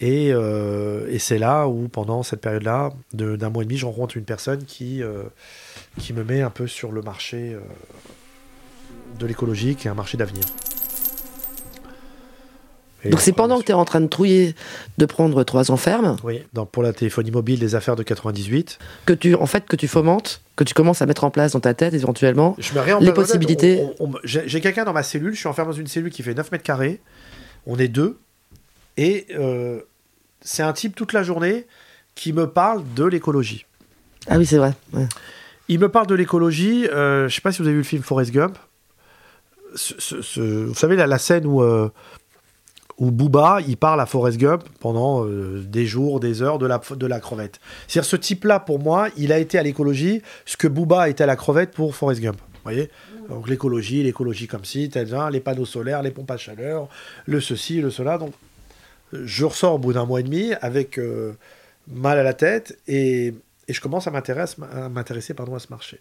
Et, 0.00 0.32
euh, 0.32 1.06
et 1.08 1.20
c'est 1.20 1.38
là 1.38 1.68
où, 1.68 1.86
pendant 1.88 2.24
cette 2.24 2.40
période-là, 2.40 2.90
de- 3.12 3.36
d'un 3.36 3.48
mois 3.50 3.62
et 3.62 3.66
demi, 3.66 3.78
je 3.78 3.86
rencontre 3.86 4.16
une 4.16 4.24
personne 4.24 4.64
qui, 4.64 5.02
euh, 5.04 5.22
qui 6.00 6.12
me 6.12 6.24
met 6.24 6.42
un 6.42 6.50
peu 6.50 6.66
sur 6.66 6.90
le 6.90 7.00
marché 7.00 7.52
euh, 7.54 7.60
de 9.20 9.26
l'écologie, 9.26 9.76
qui 9.76 9.86
est 9.86 9.90
un 9.90 9.94
marché 9.94 10.16
d'avenir. 10.18 10.44
Donc 13.10 13.20
c'est 13.20 13.32
pendant 13.32 13.58
que 13.58 13.64
t'es 13.64 13.72
en 13.72 13.84
train 13.84 14.00
de 14.00 14.06
trouiller, 14.06 14.54
de 14.98 15.06
prendre 15.06 15.42
trois 15.44 15.70
ans 15.70 15.76
ferme, 15.76 16.16
Oui, 16.24 16.42
donc 16.54 16.70
pour 16.70 16.82
la 16.82 16.92
téléphonie 16.92 17.30
mobile 17.30 17.58
des 17.60 17.74
affaires 17.74 17.96
de 17.96 18.02
98. 18.02 18.78
que 19.06 19.12
tu, 19.12 19.34
en 19.34 19.46
fait, 19.46 19.66
que 19.66 19.76
tu 19.76 19.88
fomentes, 19.88 20.40
que 20.56 20.64
tu 20.64 20.74
commences 20.74 21.02
à 21.02 21.06
mettre 21.06 21.24
en 21.24 21.30
place 21.30 21.52
dans 21.52 21.60
ta 21.60 21.74
tête 21.74 21.94
éventuellement. 21.94 22.54
Je 22.58 22.72
me 22.74 23.00
Les 23.04 23.12
possibilités. 23.12 23.84
J'ai 24.24 24.42
j'ai 24.48 24.60
quelqu'un 24.60 24.84
dans 24.84 24.92
ma 24.92 25.02
cellule, 25.02 25.34
je 25.34 25.38
suis 25.40 25.48
enfermé 25.48 25.72
dans 25.72 25.78
une 25.78 25.86
cellule 25.86 26.10
qui 26.10 26.22
fait 26.22 26.34
9 26.34 26.50
mètres 26.52 26.64
carrés. 26.64 27.00
On 27.66 27.78
est 27.78 27.88
deux. 27.88 28.18
Et 28.96 29.26
euh, 29.38 29.80
c'est 30.40 30.62
un 30.62 30.72
type 30.72 30.94
toute 30.94 31.12
la 31.12 31.22
journée 31.22 31.66
qui 32.14 32.32
me 32.32 32.46
parle 32.48 32.82
de 32.94 33.04
l'écologie. 33.04 33.66
Ah 34.28 34.38
oui, 34.38 34.46
c'est 34.46 34.58
vrai. 34.58 34.72
ouais. 34.92 35.06
Il 35.68 35.78
me 35.80 35.88
parle 35.88 36.06
de 36.06 36.14
l'écologie. 36.14 36.86
euh, 36.88 37.28
je 37.28 37.34
sais 37.34 37.40
pas 37.40 37.50
si 37.52 37.58
vous 37.60 37.64
avez 37.66 37.72
vu 37.74 37.78
le 37.80 37.84
film 37.84 38.02
Forrest 38.02 38.30
Gump. 38.30 38.56
Ce- 39.74 39.94
ce- 39.98 40.22
ce- 40.22 40.64
vous 40.66 40.74
savez 40.74 40.94
la, 40.94 41.06
la 41.06 41.18
scène 41.18 41.46
où, 41.46 41.60
euh, 41.62 41.88
où 42.98 43.10
Booba 43.10 43.58
il 43.66 43.76
parle 43.76 44.00
à 44.00 44.06
Forrest 44.06 44.38
Gump 44.38 44.62
pendant 44.80 45.24
euh, 45.24 45.62
des 45.66 45.86
jours, 45.86 46.20
des 46.20 46.42
heures 46.42 46.58
de 46.58 46.66
la, 46.66 46.80
de 46.90 47.06
la 47.06 47.20
crevette. 47.20 47.60
C'est-à-dire 47.86 48.08
ce 48.08 48.16
type-là, 48.16 48.60
pour 48.60 48.78
moi, 48.78 49.08
il 49.16 49.32
a 49.32 49.38
été 49.38 49.58
à 49.58 49.62
l'écologie 49.62 50.22
ce 50.46 50.56
que 50.56 50.68
Booba 50.68 51.08
été 51.08 51.24
à 51.24 51.26
la 51.26 51.36
crevette 51.36 51.72
pour 51.72 51.94
Forrest 51.94 52.20
Gump. 52.20 52.36
Vous 52.36 52.60
voyez 52.62 52.90
Donc 53.28 53.48
l'écologie, 53.48 54.02
l'écologie 54.02 54.46
comme 54.46 54.64
si, 54.64 54.88
tel, 54.88 55.12
hein, 55.14 55.30
les 55.30 55.40
panneaux 55.40 55.66
solaires, 55.66 56.02
les 56.02 56.10
pompes 56.10 56.30
à 56.30 56.36
chaleur, 56.36 56.88
le 57.26 57.40
ceci, 57.40 57.80
le 57.80 57.90
cela. 57.90 58.18
Donc 58.18 58.32
je 59.12 59.44
ressors 59.44 59.74
au 59.74 59.78
bout 59.78 59.92
d'un 59.92 60.06
mois 60.06 60.20
et 60.20 60.24
demi 60.24 60.52
avec 60.60 60.98
euh, 60.98 61.32
mal 61.88 62.18
à 62.18 62.22
la 62.22 62.34
tête 62.34 62.78
et, 62.86 63.34
et 63.68 63.72
je 63.72 63.80
commence 63.80 64.06
à 64.06 64.10
m'intéresser, 64.10 64.62
à 64.62 65.58
ce 65.58 65.68
marché. 65.70 66.00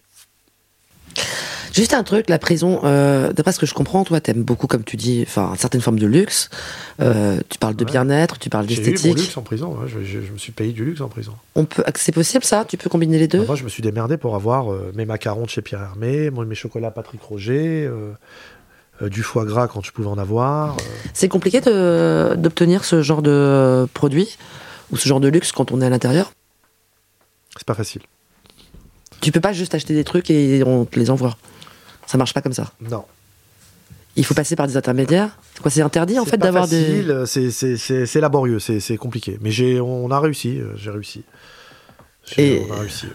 Juste 1.73 1.93
un 1.95 2.03
truc, 2.03 2.29
la 2.29 2.37
prison, 2.37 2.81
euh, 2.83 3.33
d'après 3.33 3.51
ce 3.51 3.59
que 3.59 3.65
je 3.65 3.73
comprends, 3.73 4.03
toi, 4.03 4.21
t'aimes 4.21 4.43
beaucoup, 4.43 4.67
comme 4.67 4.83
tu 4.83 4.95
dis, 4.95 5.23
enfin, 5.27 5.53
certaines 5.57 5.81
formes 5.81 5.97
de 5.97 6.05
luxe. 6.05 6.49
Euh, 7.01 7.39
tu 7.49 7.57
parles 7.57 7.75
de 7.75 7.83
Ouais. 7.83 7.89
bien-être, 7.91 8.37
tu 8.37 8.49
parles 8.49 8.67
J'ai 8.69 8.75
eu 8.75 8.85
mon 8.85 8.91
d'esthétique. 8.91 9.17
luxe 9.17 9.37
en 9.37 9.41
prison, 9.41 9.69
ouais, 9.77 9.87
je, 9.87 10.03
je- 10.03 10.21
je 10.21 10.31
me 10.31 10.37
suis 10.37 10.51
payé 10.51 10.71
du 10.71 10.85
luxe 10.85 11.01
en 11.01 11.07
prison. 11.07 11.33
On 11.55 11.65
peut, 11.65 11.83
c'est 11.95 12.11
possible 12.11 12.43
ça? 12.43 12.63
Tu 12.67 12.77
peux 12.77 12.89
combiner 12.91 13.17
les 13.17 13.27
deux? 13.27 13.43
Moi, 13.45 13.55
je 13.55 13.63
me 13.63 13.69
suis 13.69 13.81
démerdé 13.81 14.17
pour 14.17 14.35
avoir 14.35 14.71
euh, 14.71 14.91
mes 14.93 15.05
macarons 15.05 15.45
de 15.45 15.49
chez 15.49 15.63
Pierre 15.63 15.81
Hermé, 15.81 16.29
mes 16.29 16.55
chocolats 16.55 16.91
Patrick 16.91 17.21
Roger, 17.23 17.89
euh, 17.89 18.11
du 19.09 19.23
foie 19.23 19.43
gras 19.45 19.67
quand 19.67 19.83
je 19.83 19.91
pouvais 19.91 20.07
en 20.09 20.19
avoir. 20.19 20.77
C'est 21.13 21.27
compliqué 21.27 21.59
d'obtenir 21.59 22.85
ce 22.85 23.01
genre 23.01 23.23
de 23.23 23.87
produit 23.95 24.37
ou 24.91 24.97
ce 24.97 25.07
genre 25.07 25.19
de 25.19 25.27
luxe 25.27 25.51
quand 25.51 25.71
on 25.71 25.81
est 25.81 25.85
à 25.85 25.89
l'intérieur? 25.89 26.31
C'est 27.57 27.65
pas 27.65 27.73
facile. 27.73 28.03
Tu 29.23 29.31
peux 29.31 29.39
pas 29.41 29.53
juste 29.53 29.73
acheter 29.73 29.93
des 29.93 30.03
trucs 30.03 30.29
et 30.29 30.63
on 30.65 30.85
te 30.85 30.99
les 30.99 31.09
envoie. 31.09 31.35
Ça 32.05 32.17
marche 32.17 32.33
pas 32.33 32.41
comme 32.41 32.53
ça. 32.53 32.71
Non. 32.81 33.05
Il 34.15 34.23
faut 34.25 34.35
passer 34.35 34.55
par 34.55 34.67
des 34.67 34.77
intermédiaires. 34.77 35.37
C'est 35.55 35.61
quoi 35.61 35.71
C'est 35.71 35.81
interdit 35.81 36.19
en 36.19 36.25
fait 36.25 36.37
d'avoir 36.37 36.67
des. 36.67 36.79
facile, 36.83 37.23
c'est- 37.25 37.77
c'est- 37.77 38.05
C'est 38.05 38.21
laborieux, 38.21 38.59
c'est 38.59 38.97
compliqué. 38.97 39.39
Mais 39.41 39.49
j'ai, 39.49 39.81
on 39.81 40.11
a 40.11 40.19
réussi, 40.19 40.59
euh, 40.59 40.73
j'ai 40.75 40.91
réussi. 40.91 41.23
Et- 42.37 42.61
On 42.69 42.73
a 42.73 42.79
réussi. 42.81 43.07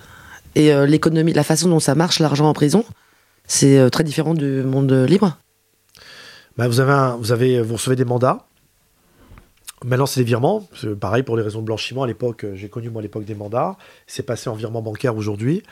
Et 0.57 0.73
euh, 0.73 0.87
l'économie, 0.87 1.33
la 1.33 1.45
façon 1.45 1.69
dont 1.69 1.79
ça 1.79 1.95
marche, 1.95 2.19
l'argent 2.19 2.49
en 2.49 2.53
prison, 2.53 2.85
c'est 3.47 3.79
euh, 3.79 3.91
très 3.91 4.03
différent 4.03 4.35
du 4.35 4.63
monde 4.65 4.91
libre. 4.93 5.39
Bah, 6.57 6.67
vous, 6.67 6.81
avez 6.81 6.93
un- 6.93 7.17
vous, 7.17 7.31
avez, 7.31 7.63
vous 7.63 7.75
recevez 7.75 7.95
des 7.95 8.05
mandats. 8.05 8.48
Maintenant, 9.85 10.07
c'est 10.07 10.21
des 10.21 10.25
virements. 10.27 10.67
Pareil 11.01 11.23
pour 11.23 11.37
les 11.37 11.43
raisons 11.43 11.61
de 11.61 11.67
blanchiment. 11.67 12.03
À 12.03 12.07
l'époque, 12.07 12.45
euh, 12.45 12.55
j'ai 12.57 12.69
connu 12.69 12.91
moi 12.91 13.01
l'époque 13.03 13.25
des 13.25 13.35
mandats. 13.35 13.77
C'est 14.07 14.25
passé 14.25 14.51
en 14.51 14.55
virement 14.55 14.83
bancaire 14.83 15.17
aujourd'hui. 15.17 15.63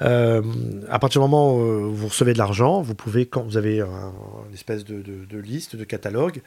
Euh, 0.00 0.42
à 0.88 1.00
partir 1.00 1.20
du 1.20 1.24
moment 1.24 1.56
où 1.56 1.60
euh, 1.60 1.90
vous 1.92 2.06
recevez 2.06 2.32
de 2.32 2.38
l'argent, 2.38 2.80
vous 2.82 2.94
pouvez, 2.94 3.26
quand 3.26 3.42
vous 3.42 3.56
avez 3.56 3.80
un- 3.80 4.12
une 4.48 4.54
espèce 4.54 4.84
de, 4.84 5.02
de- 5.02 5.24
de 5.28 5.38
liste, 5.40 5.74
de 5.74 5.82
catalogue, 5.82 6.40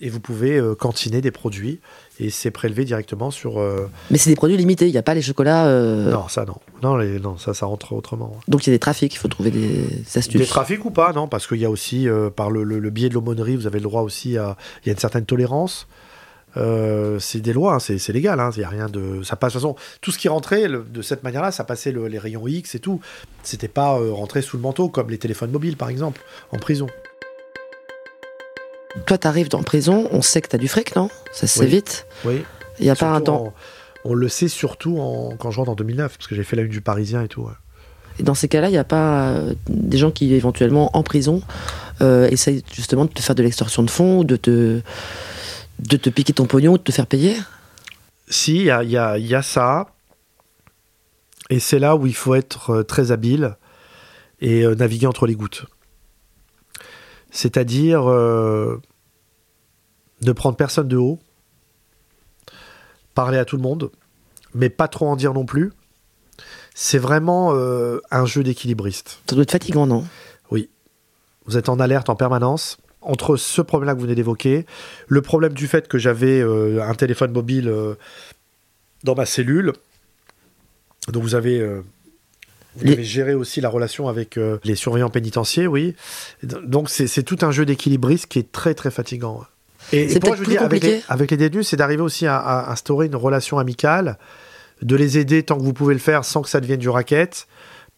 et 0.00 0.08
vous 0.08 0.20
pouvez 0.20 0.56
euh, 0.56 0.74
cantiner 0.74 1.20
des 1.20 1.30
produits, 1.30 1.80
et 2.18 2.30
c'est 2.30 2.50
prélevé 2.50 2.86
directement 2.86 3.30
sur... 3.30 3.60
euh, 3.60 3.90
Mais 4.10 4.16
c'est 4.16 4.30
des 4.30 4.36
produits 4.36 4.56
limités, 4.56 4.86
il 4.88 4.92
n'y 4.92 4.96
a 4.96 5.02
pas 5.02 5.12
les 5.12 5.20
chocolats. 5.20 5.66
Non, 6.10 6.28
ça 6.28 6.46
non. 6.46 6.56
Non, 6.82 6.96
les- 6.96 7.20
non, 7.20 7.36
ça, 7.36 7.52
ça 7.52 7.66
rentre 7.66 7.92
autrement. 7.92 8.40
Donc 8.48 8.66
il 8.66 8.70
y 8.70 8.72
a 8.72 8.76
des 8.76 8.80
trafics, 8.80 9.12
il 9.14 9.18
faut 9.18 9.28
trouver 9.28 9.50
des 9.50 9.84
astuces. 10.16 10.40
Des 10.40 10.46
trafics 10.46 10.82
ou 10.86 10.90
pas, 10.90 11.12
non, 11.12 11.28
parce 11.28 11.46
qu'il 11.46 11.58
y 11.58 11.66
a 11.66 11.70
aussi, 11.70 12.08
par 12.36 12.50
le, 12.50 12.64
le- 12.64 12.78
le 12.78 12.90
biais 12.90 13.10
de 13.10 13.14
l'aumônerie, 13.14 13.56
vous 13.56 13.66
avez 13.66 13.80
le 13.80 13.84
droit 13.84 14.00
aussi 14.00 14.38
à. 14.38 14.56
Il 14.82 14.86
y 14.86 14.90
a 14.90 14.92
une 14.94 14.98
certaine 14.98 15.26
tolérance. 15.26 15.86
Euh, 16.56 17.18
c'est 17.18 17.40
des 17.40 17.52
lois, 17.52 17.74
hein, 17.74 17.78
c'est 17.80 18.12
légal. 18.12 18.38
hein, 18.40 18.50
y 18.56 18.62
a 18.62 18.68
rien 18.68 18.86
de. 18.88 19.22
Ça 19.22 19.34
passe, 19.36 19.54
de 19.54 19.58
toute 19.58 19.62
façon, 19.62 19.76
tout 20.00 20.10
ce 20.12 20.18
qui 20.18 20.28
rentrait 20.28 20.68
le- 20.68 20.84
de 20.88 21.02
cette 21.02 21.22
manière-là, 21.24 21.50
ça 21.50 21.64
passait 21.64 21.90
le- 21.92 22.06
les 22.06 22.18
rayons 22.18 22.46
X 22.46 22.74
et 22.74 22.78
tout. 22.78 23.00
C'était 23.42 23.68
pas 23.68 23.98
euh, 23.98 24.12
rentré 24.12 24.40
sous 24.42 24.56
le 24.56 24.62
manteau, 24.62 24.88
comme 24.88 25.10
les 25.10 25.18
téléphones 25.18 25.50
mobiles, 25.50 25.76
par 25.76 25.88
exemple, 25.88 26.20
en 26.52 26.58
prison. 26.58 26.86
Toi, 29.06 29.18
t'arrives 29.18 29.48
dans 29.48 29.62
prison, 29.62 30.08
on 30.12 30.22
sait 30.22 30.40
que 30.40 30.48
t'as 30.48 30.58
du 30.58 30.68
fric, 30.68 30.94
non? 30.94 31.08
Ça 31.32 31.46
se 31.48 31.58
sait 31.58 31.64
Oui. 31.64 31.66
vite. 31.70 32.06
Oui. 32.24 32.44
Il 32.78 32.84
n'y 32.84 32.90
a 32.90 32.96
pas 32.96 33.08
un 33.10 33.20
temps. 33.20 33.46
en- 33.46 33.54
on 34.04 34.14
le 34.14 34.28
sait 34.28 34.48
surtout 34.48 34.98
en- 34.98 35.34
quand 35.36 35.50
je 35.50 35.58
rentre 35.58 35.70
en 35.70 35.74
2009, 35.74 36.16
parce 36.18 36.28
que 36.28 36.34
j'ai 36.34 36.44
fait 36.44 36.56
la 36.56 36.62
une 36.62 36.68
du 36.68 36.80
Parisien 36.80 37.22
et 37.22 37.28
tout. 37.28 37.42
ouais. 37.42 37.52
Et 38.20 38.22
dans 38.22 38.34
ces 38.34 38.46
cas-là, 38.46 38.68
il 38.68 38.72
n'y 38.72 38.78
a 38.78 38.84
pas 38.84 39.30
euh, 39.30 39.54
des 39.68 39.96
gens 39.98 40.12
qui, 40.12 40.32
éventuellement, 40.34 40.96
en 40.96 41.02
prison, 41.02 41.42
essayent 42.00 42.62
justement 42.72 43.06
de 43.06 43.10
te 43.10 43.20
faire 43.22 43.34
de 43.34 43.42
l'extorsion 43.42 43.82
de 43.82 43.90
fonds, 43.90 44.18
ou 44.20 44.24
de 44.24 44.36
te, 44.36 44.80
de 45.78 45.96
te 45.96 46.10
piquer 46.10 46.32
ton 46.32 46.46
pognon, 46.46 46.72
ou 46.74 46.78
de 46.78 46.82
te 46.82 46.92
faire 46.92 47.06
payer? 47.06 47.36
Si, 48.28 48.56
il 48.56 48.64
y 48.64 48.70
a, 48.70 48.82
il 48.82 48.90
y 48.90 48.96
a- 48.96 49.18
il 49.18 49.26
y 49.26 49.34
a 49.34 49.42
ça. 49.42 49.86
Et 51.50 51.60
c'est 51.60 51.78
là 51.78 51.94
où 51.96 52.06
il 52.06 52.14
faut 52.14 52.34
être 52.34 52.70
euh, 52.70 52.82
très 52.82 53.12
habile 53.12 53.56
et 54.40 54.64
euh, 54.64 54.74
naviguer 54.74 55.06
entre 55.06 55.26
les 55.26 55.34
gouttes. 55.34 55.66
C'est-à-dire 57.30 58.08
euh, 58.10 58.80
ne 60.22 60.32
prendre 60.32 60.56
personne 60.56 60.88
de 60.88 60.96
haut, 60.96 61.18
parler 63.14 63.38
à 63.38 63.44
tout 63.44 63.56
le 63.56 63.62
monde, 63.62 63.90
mais 64.54 64.70
pas 64.70 64.88
trop 64.88 65.08
en 65.08 65.16
dire 65.16 65.34
non 65.34 65.44
plus. 65.44 65.72
C'est 66.74 66.98
vraiment 66.98 67.52
euh, 67.52 68.00
un 68.10 68.24
jeu 68.24 68.42
d'équilibriste. 68.42 69.20
Ça 69.28 69.36
doit 69.36 69.42
être 69.42 69.52
fatigant, 69.52 69.86
non? 69.86 70.04
Vous 71.46 71.58
êtes 71.58 71.68
en 71.68 71.78
alerte 71.78 72.08
en 72.08 72.16
permanence 72.16 72.78
entre 73.04 73.36
ce 73.36 73.62
problème-là 73.62 73.94
que 73.94 73.98
vous 73.98 74.04
venez 74.04 74.14
d'évoquer, 74.14 74.66
le 75.08 75.22
problème 75.22 75.52
du 75.52 75.66
fait 75.66 75.88
que 75.88 75.98
j'avais 75.98 76.40
euh, 76.40 76.82
un 76.82 76.94
téléphone 76.94 77.32
mobile 77.32 77.68
euh, 77.68 77.94
dans 79.04 79.14
ma 79.14 79.26
cellule. 79.26 79.72
Donc 81.08 81.22
vous 81.22 81.34
avez, 81.34 81.60
euh, 81.60 81.82
vous 82.76 82.84
Les- 82.84 82.92
devez 82.92 83.04
gérer 83.04 83.34
aussi 83.34 83.60
la 83.60 83.68
relation 83.68 84.08
avec 84.08 84.38
les 84.64 84.74
surveillants 84.74 85.10
pénitentiaires, 85.10 85.70
oui. 85.70 85.94
Donc 86.42 86.88
c'est 86.90 87.22
tout 87.22 87.38
un 87.42 87.50
jeu 87.50 87.64
d'équilibriste 87.66 88.26
qui 88.26 88.38
est 88.38 88.50
très 88.50 88.74
très 88.74 88.90
fatigant. 88.90 89.44
Et, 89.92 90.14
et 90.14 90.18
pour 90.18 90.34
je 90.34 90.44
dis, 90.44 90.56
avec 90.56 90.82
les, 90.82 91.02
avec 91.08 91.30
les 91.30 91.36
détenus, 91.36 91.68
c'est 91.68 91.76
d'arriver 91.76 92.02
aussi 92.02 92.26
à, 92.26 92.38
à 92.38 92.72
instaurer 92.72 93.04
une 93.06 93.16
relation 93.16 93.58
amicale, 93.58 94.16
de 94.80 94.96
les 94.96 95.18
aider 95.18 95.42
tant 95.42 95.58
que 95.58 95.62
vous 95.62 95.74
pouvez 95.74 95.92
le 95.92 96.00
faire 96.00 96.24
sans 96.24 96.40
que 96.40 96.48
ça 96.48 96.58
devienne 96.60 96.80
du 96.80 96.88
racket, 96.88 97.46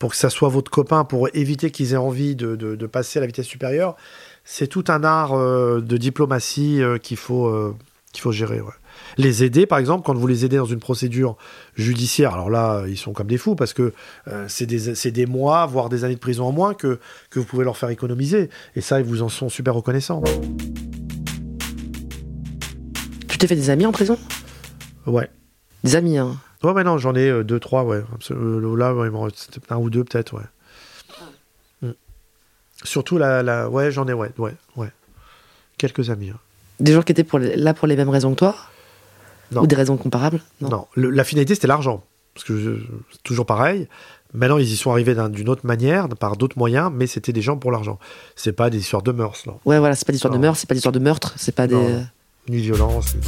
pour 0.00 0.10
que 0.10 0.16
ça 0.16 0.28
soit 0.28 0.48
votre 0.48 0.70
copain, 0.70 1.04
pour 1.04 1.28
éviter 1.32 1.70
qu'ils 1.70 1.92
aient 1.92 1.96
envie 1.96 2.34
de, 2.34 2.56
de- 2.56 2.74
de 2.74 2.86
passer 2.86 3.18
à 3.18 3.20
la 3.20 3.28
vitesse 3.28 3.46
supérieure. 3.46 3.94
C'est 4.48 4.68
tout 4.68 4.84
un 4.86 5.02
art 5.02 5.32
euh, 5.32 5.80
de 5.80 5.96
diplomatie 5.96 6.80
euh, 6.80 6.98
qu'il 6.98 7.16
faut, 7.16 7.48
euh, 7.48 7.74
qu'il 8.12 8.22
faut 8.22 8.30
gérer. 8.30 8.60
ouais. 8.60 8.72
Les 9.18 9.42
aider, 9.42 9.66
par 9.66 9.78
exemple, 9.78 10.06
quand 10.06 10.14
vous 10.14 10.28
les 10.28 10.44
aidez 10.44 10.56
dans 10.56 10.66
une 10.66 10.78
procédure 10.78 11.36
judiciaire, 11.74 12.32
alors 12.32 12.48
là, 12.48 12.84
ils 12.86 12.96
sont 12.96 13.12
comme 13.12 13.26
des 13.26 13.38
fous 13.38 13.56
parce 13.56 13.74
que 13.74 13.92
c'est 14.46 14.66
des, 14.66 15.10
des 15.10 15.26
mois, 15.26 15.66
voire 15.66 15.88
des 15.88 16.04
années 16.04 16.14
de 16.14 16.20
prison 16.20 16.46
en 16.46 16.52
moins 16.52 16.74
que, 16.74 16.98
que 17.28 17.40
vous 17.40 17.44
pouvez 17.44 17.64
leur 17.64 17.76
faire 17.76 17.90
économiser. 17.90 18.48
Et 18.74 18.80
ça, 18.80 19.00
ils 19.00 19.04
vous 19.04 19.22
en 19.22 19.28
sont 19.28 19.48
super 19.48 19.74
reconnaissants. 19.74 20.22
Tu 23.28 23.36
t'es 23.36 23.46
fait 23.46 23.56
des 23.56 23.68
amis 23.68 23.84
en 23.84 23.92
prison? 23.92 24.16
Ouais. 25.06 25.28
Des 25.84 25.96
amis, 25.96 26.16
hein? 26.16 26.36
Ouais, 26.62 26.72
mais 26.72 26.84
non, 26.84 26.96
j'en 26.98 27.14
ai 27.14 27.44
deux, 27.44 27.60
trois, 27.60 27.84
ouais. 27.84 28.02
Là, 28.30 28.94
ouais, 28.94 29.08
il 29.08 29.10
m'en 29.10 29.22
reste 29.22 29.58
un 29.68 29.76
ou 29.76 29.90
deux, 29.90 30.04
peut-être, 30.04 30.34
ouais. 30.34 30.42
Surtout, 32.84 33.18
la, 33.18 33.42
la... 33.42 33.68
ouais, 33.68 33.90
j'en 33.90 34.06
ai, 34.06 34.12
ouais, 34.12 34.30
ouais, 34.38 34.54
ouais. 34.76 34.88
Quelques 35.78 36.10
amis. 36.10 36.30
hein. 36.30 36.38
Des 36.80 36.92
gens 36.92 37.02
qui 37.02 37.12
étaient 37.12 37.24
pour 37.24 37.38
les- 37.38 37.56
là 37.56 37.72
pour 37.74 37.86
les 37.86 37.96
mêmes 37.96 38.08
raisons 38.10 38.30
que 38.32 38.38
toi? 38.38 38.54
Non. 39.52 39.62
Ou 39.62 39.66
des 39.66 39.76
raisons 39.76 39.96
comparables? 39.96 40.40
Non, 40.60 40.86
Le- 40.94 41.10
la 41.10 41.24
finalité, 41.24 41.54
c'était 41.54 41.66
l'argent. 41.68 42.04
Parce 42.34 42.44
que 42.44 42.58
je- 42.58 42.84
c'est 43.12 43.22
toujours 43.22 43.46
pareil. 43.46 43.88
Maintenant, 44.34 44.58
ils 44.58 44.70
y 44.70 44.76
sont 44.76 44.90
arrivés 44.90 45.14
d'un- 45.14 45.30
d'une 45.30 45.48
autre 45.48 45.64
manière, 45.64 46.08
par 46.08 46.36
d'autres 46.36 46.58
moyens, 46.58 46.90
mais 46.92 47.06
c'était 47.06 47.32
des 47.32 47.40
gens 47.40 47.56
pour 47.56 47.70
l'argent. 47.72 47.98
C'est 48.34 48.52
pas 48.52 48.68
des 48.68 48.78
histoires 48.78 49.02
de 49.02 49.12
mœurs, 49.12 49.46
non. 49.46 49.58
Ouais, 49.64 49.78
voilà, 49.78 49.94
c'est 49.94 50.04
pas 50.06 50.12
l'histoire 50.12 50.32
de 50.32 50.36
Non. 50.36 50.42
meurtre, 50.42 50.58
c'est 50.58 50.68
pas 50.68 50.74
l'histoire 50.74 50.92
de 50.92 50.98
meurtre, 50.98 51.32
c'est 51.36 51.54
pas 51.54 51.66
des. 51.66 51.74
Non. 51.74 52.06
Ni 52.48 52.58
violence. 52.58 53.14
ni- 53.14 53.20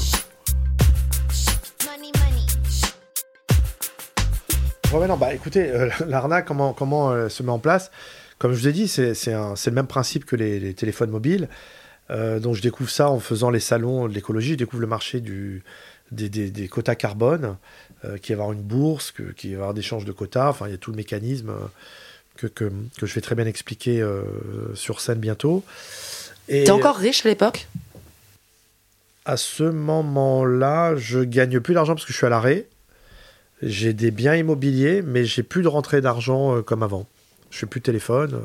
Money, 1.87 2.11
money. 2.19 2.47
Ouais, 4.93 4.99
ouais, 5.01 5.07
non, 5.09 5.17
bah 5.17 5.33
écoutez, 5.35 5.71
euh, 5.71 5.89
l'arnaque, 6.07 6.47
comment, 6.47 6.73
comment 6.73 7.11
euh, 7.13 7.29
se 7.29 7.43
met 7.43 7.51
en 7.53 7.59
place? 7.59 7.91
Comme 8.39 8.53
je 8.53 8.59
vous 8.61 8.69
ai 8.69 8.73
dit, 8.73 8.89
c'est 8.89 9.13
le 9.27 9.71
même 9.73 9.87
principe 9.87 10.25
que 10.25 10.37
les, 10.37 10.61
les 10.61 10.75
téléphones 10.75 11.11
mobiles. 11.11 11.49
Euh, 12.11 12.39
donc 12.41 12.55
je 12.55 12.63
découvre 12.63 12.89
ça 12.89 13.11
en 13.11 13.21
faisant 13.21 13.51
les 13.51 13.61
salons 13.61 14.09
de 14.09 14.15
l'écologie, 14.15 14.53
je 14.53 14.59
découvre 14.59 14.81
le 14.81 14.87
marché 14.87 15.21
du, 15.21 15.63
des, 16.11 16.29
des- 16.31 16.51
des 16.51 16.67
quotas 16.69 16.95
carbone, 16.95 17.57
euh, 18.05 18.17
qu'il 18.17 18.35
va 18.37 18.41
y 18.41 18.43
avoir 18.45 18.53
une 18.53 18.63
bourse, 18.63 19.11
que- 19.11 19.33
qu'il 19.33 19.51
va 19.51 19.53
y 19.53 19.57
avoir 19.57 19.75
des 19.75 19.81
échanges 19.81 20.07
de 20.07 20.13
quotas, 20.13 20.49
enfin 20.49 20.69
il 20.69 20.71
y 20.71 20.75
a 20.75 20.79
tout 20.79 20.91
le 20.91 20.97
mécanisme 20.97 21.51
euh, 21.51 21.67
que, 22.37 22.47
que, 22.47 22.73
que 22.99 23.05
je 23.07 23.15
vais 23.15 23.21
très 23.21 23.35
bien 23.35 23.45
expliquer 23.45 24.01
euh, 24.01 24.23
sur 24.75 25.01
scène 25.03 25.19
bientôt. 25.19 25.63
T'es 26.47 26.71
encore 26.71 26.97
riche 26.97 27.27
à 27.27 27.29
l'époque? 27.29 27.69
À 29.27 29.37
ce 29.37 29.65
moment-là, 29.65 30.97
je 30.97 31.21
gagne 31.21 31.61
plus 31.61 31.75
d'argent 31.75 31.95
parce 31.95 32.07
que 32.07 32.13
je 32.13 32.17
suis 32.17 32.25
à 32.27 32.31
l'arrêt. 32.31 32.67
J'ai 33.61 33.93
des 33.93 34.11
biens 34.11 34.35
immobiliers, 34.35 35.03
mais 35.03 35.27
j'ai 35.27 35.43
plus 35.43 35.61
de 35.63 35.69
rentrée 35.69 36.01
d'argent 36.01 36.63
comme 36.63 36.83
avant. 36.83 37.07
Je 37.51 37.59
fais 37.59 37.67
plus 37.67 37.81
de 37.81 37.85
téléphone, 37.85 38.33
euh, 38.35 38.41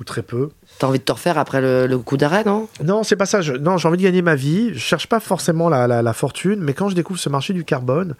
ou 0.00 0.04
très 0.04 0.22
peu. 0.22 0.48
T'as 0.78 0.88
envie 0.88 0.98
de 0.98 1.04
te 1.04 1.12
refaire 1.12 1.38
après 1.38 1.60
le, 1.60 1.86
le 1.86 1.98
coup 1.98 2.16
d'arrêt, 2.16 2.42
non? 2.44 2.68
Non, 2.82 3.02
c'est 3.04 3.14
pas 3.16 3.26
ça. 3.26 3.40
Je- 3.40 3.52
non, 3.54 3.76
j'ai 3.76 3.86
envie 3.88 3.98
de 3.98 4.02
gagner 4.02 4.22
ma 4.22 4.34
vie. 4.34 4.70
Je 4.74 4.78
cherche 4.80 5.06
pas 5.06 5.20
forcément 5.20 5.68
la, 5.68 5.86
la- 5.86 6.02
la 6.02 6.12
fortune, 6.12 6.60
mais 6.60 6.74
quand 6.74 6.88
je 6.88 6.94
découvre 6.96 7.20
ce 7.20 7.28
marché 7.28 7.52
du 7.52 7.64
carbone, 7.64 8.14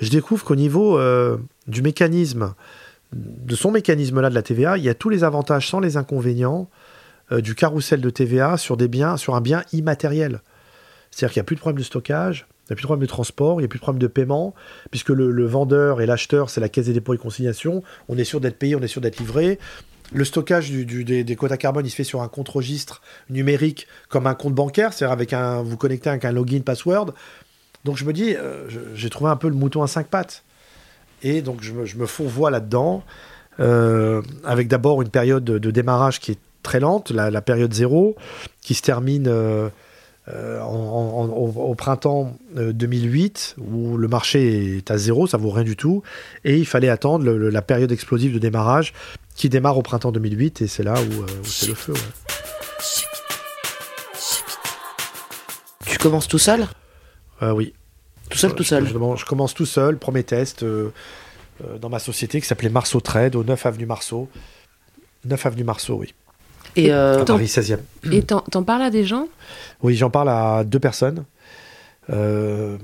je 0.00 0.10
découvre 0.10 0.44
qu'au 0.44 0.54
niveau 0.56 0.98
euh, 0.98 1.38
du 1.66 1.80
mécanisme, 1.82 2.54
de 3.14 3.54
son 3.56 3.70
mécanisme-là 3.70 4.28
de 4.30 4.34
la 4.34 4.42
TVA, 4.42 4.76
il 4.78 4.84
y 4.84 4.88
a 4.88 4.94
tous 4.94 5.08
les 5.08 5.24
avantages 5.24 5.68
sans 5.68 5.80
les 5.80 5.96
inconvénients 5.96 6.68
euh, 7.32 7.40
du 7.40 7.54
carrousel 7.54 8.00
de 8.02 8.10
TVA 8.10 8.56
sur 8.58 8.76
des 8.76 8.86
biens, 8.88 9.16
sur 9.16 9.34
un 9.34 9.40
bien 9.40 9.62
immatériel. 9.72 10.40
C'est-à-dire 11.10 11.32
qu'il 11.32 11.40
n'y 11.40 11.44
a 11.44 11.46
plus 11.46 11.56
de 11.56 11.60
problème 11.60 11.78
de 11.78 11.84
stockage, 11.84 12.46
il 12.70 12.74
n'y 12.74 12.74
a 12.74 12.76
plus 12.76 12.82
de 12.82 12.86
problème 12.86 13.02
de 13.02 13.10
transport, 13.10 13.58
il 13.58 13.62
n'y 13.62 13.64
a 13.64 13.68
plus 13.68 13.80
de 13.80 13.82
problème 13.82 14.00
de 14.00 14.06
paiement, 14.06 14.54
puisque 14.92 15.08
le, 15.08 15.44
vendeur 15.44 16.00
et 16.00 16.06
l'acheteur, 16.06 16.50
c'est 16.50 16.60
la 16.60 16.68
caisse 16.68 16.86
des 16.86 16.92
dépôts 16.92 17.14
et 17.14 17.18
consignations. 17.18 17.82
On 18.08 18.16
est 18.16 18.22
sûr 18.22 18.40
d'être 18.40 18.60
payé, 18.60 18.76
on 18.76 18.80
est 18.80 18.86
sûr 18.86 19.00
d'être 19.00 19.18
livré. 19.18 19.58
Le 20.12 20.24
stockage 20.24 20.70
des, 20.70 21.36
quotas 21.36 21.56
carbone, 21.56 21.84
il 21.84 21.90
se 21.90 21.96
fait 21.96 22.04
sur 22.04 22.22
un 22.22 22.28
compte 22.28 22.48
registre 22.48 23.02
numérique 23.28 23.88
comme 24.08 24.28
un 24.28 24.34
compte 24.34 24.54
bancaire, 24.54 24.92
c'est-à-dire 24.92 25.12
avec 25.12 25.32
un, 25.32 25.62
vous 25.62 25.76
connectez 25.76 26.10
avec 26.10 26.24
un 26.24 26.30
login 26.30 26.60
password. 26.60 27.12
Donc 27.84 27.96
je 27.96 28.04
me 28.04 28.12
dis, 28.12 28.36
euh, 28.36 28.68
j'ai 28.94 29.10
trouvé 29.10 29.30
un 29.32 29.36
peu 29.36 29.48
le 29.48 29.56
mouton 29.56 29.82
à 29.82 29.88
cinq 29.88 30.06
pattes. 30.06 30.44
Et 31.24 31.42
donc 31.42 31.62
je 31.62 31.72
me, 31.72 32.06
fourvoie 32.06 32.52
là-dedans, 32.52 33.02
euh, 33.58 34.22
avec 34.44 34.68
d'abord 34.68 35.02
une 35.02 35.10
période 35.10 35.42
de, 35.42 35.70
démarrage 35.72 36.20
qui 36.20 36.32
est 36.32 36.38
très 36.62 36.78
lente, 36.78 37.10
la, 37.10 37.32
la 37.32 37.42
période 37.42 37.74
zéro, 37.74 38.14
qui 38.60 38.74
se 38.74 38.82
termine 38.82 39.26
euh, 39.26 39.70
euh, 40.32 40.60
en- 40.60 40.66
en- 40.66 41.24
en- 41.24 41.28
au, 41.28 41.70
au 41.70 41.74
printemps 41.74 42.36
euh, 42.56 42.72
2008, 42.72 43.56
où 43.58 43.96
le 43.96 44.08
marché 44.08 44.76
est 44.78 44.90
à 44.90 44.96
zéro, 44.98 45.26
ça 45.26 45.36
vaut 45.38 45.50
rien 45.50 45.64
du 45.64 45.76
tout, 45.76 46.02
et 46.44 46.56
il 46.56 46.66
fallait 46.66 46.88
attendre 46.88 47.24
le- 47.24 47.36
le- 47.38 47.50
la 47.50 47.62
période 47.62 47.90
explosive 47.92 48.32
de 48.34 48.38
démarrage 48.38 48.92
qui 49.34 49.48
démarre 49.48 49.78
au 49.78 49.82
printemps 49.82 50.12
2008, 50.12 50.62
et 50.62 50.66
c'est 50.66 50.82
là 50.82 50.94
où, 50.94 51.22
euh, 51.22 51.26
où 51.42 51.44
c'est 51.46 51.66
le 51.68 51.74
feu. 51.74 51.92
ouais. 51.92 51.98
Tu 55.86 55.98
commences 55.98 56.28
tout 56.28 56.38
seul? 56.38 56.66
Euh, 57.42 57.52
oui. 57.52 57.72
Tout 58.28 58.38
seul, 58.38 58.54
tout 58.54 58.62
seul. 58.64 58.86
Je, 58.86 58.92
je 58.92 59.24
commence 59.24 59.54
tout 59.54 59.66
seul, 59.66 59.96
premier 59.98 60.22
test 60.22 60.62
euh, 60.62 60.90
euh, 61.64 61.78
dans 61.78 61.88
ma 61.88 61.98
société 61.98 62.40
qui 62.40 62.46
s'appelait 62.46 62.68
Marceau 62.68 63.00
Trade, 63.00 63.34
au 63.34 63.42
9 63.44 63.66
avenue 63.66 63.86
Marceau. 63.86 64.28
9 65.24 65.46
avenue 65.46 65.64
Marceau, 65.64 65.96
oui. 65.96 66.14
Et 66.76 66.92
euh, 66.92 67.22
À 67.22 67.24
Paris 67.24 67.46
16e. 67.46 67.78
Et 68.12 68.22
t'en 68.22 68.62
parles 68.62 68.82
à 68.82 68.90
des 68.90 69.04
gens? 69.04 69.28
Oui, 69.82 69.96
j'en 69.96 70.10
parle 70.10 70.28
à 70.28 70.64
deux 70.64 70.78
personnes. 70.80 71.24
Euh, 72.10 72.78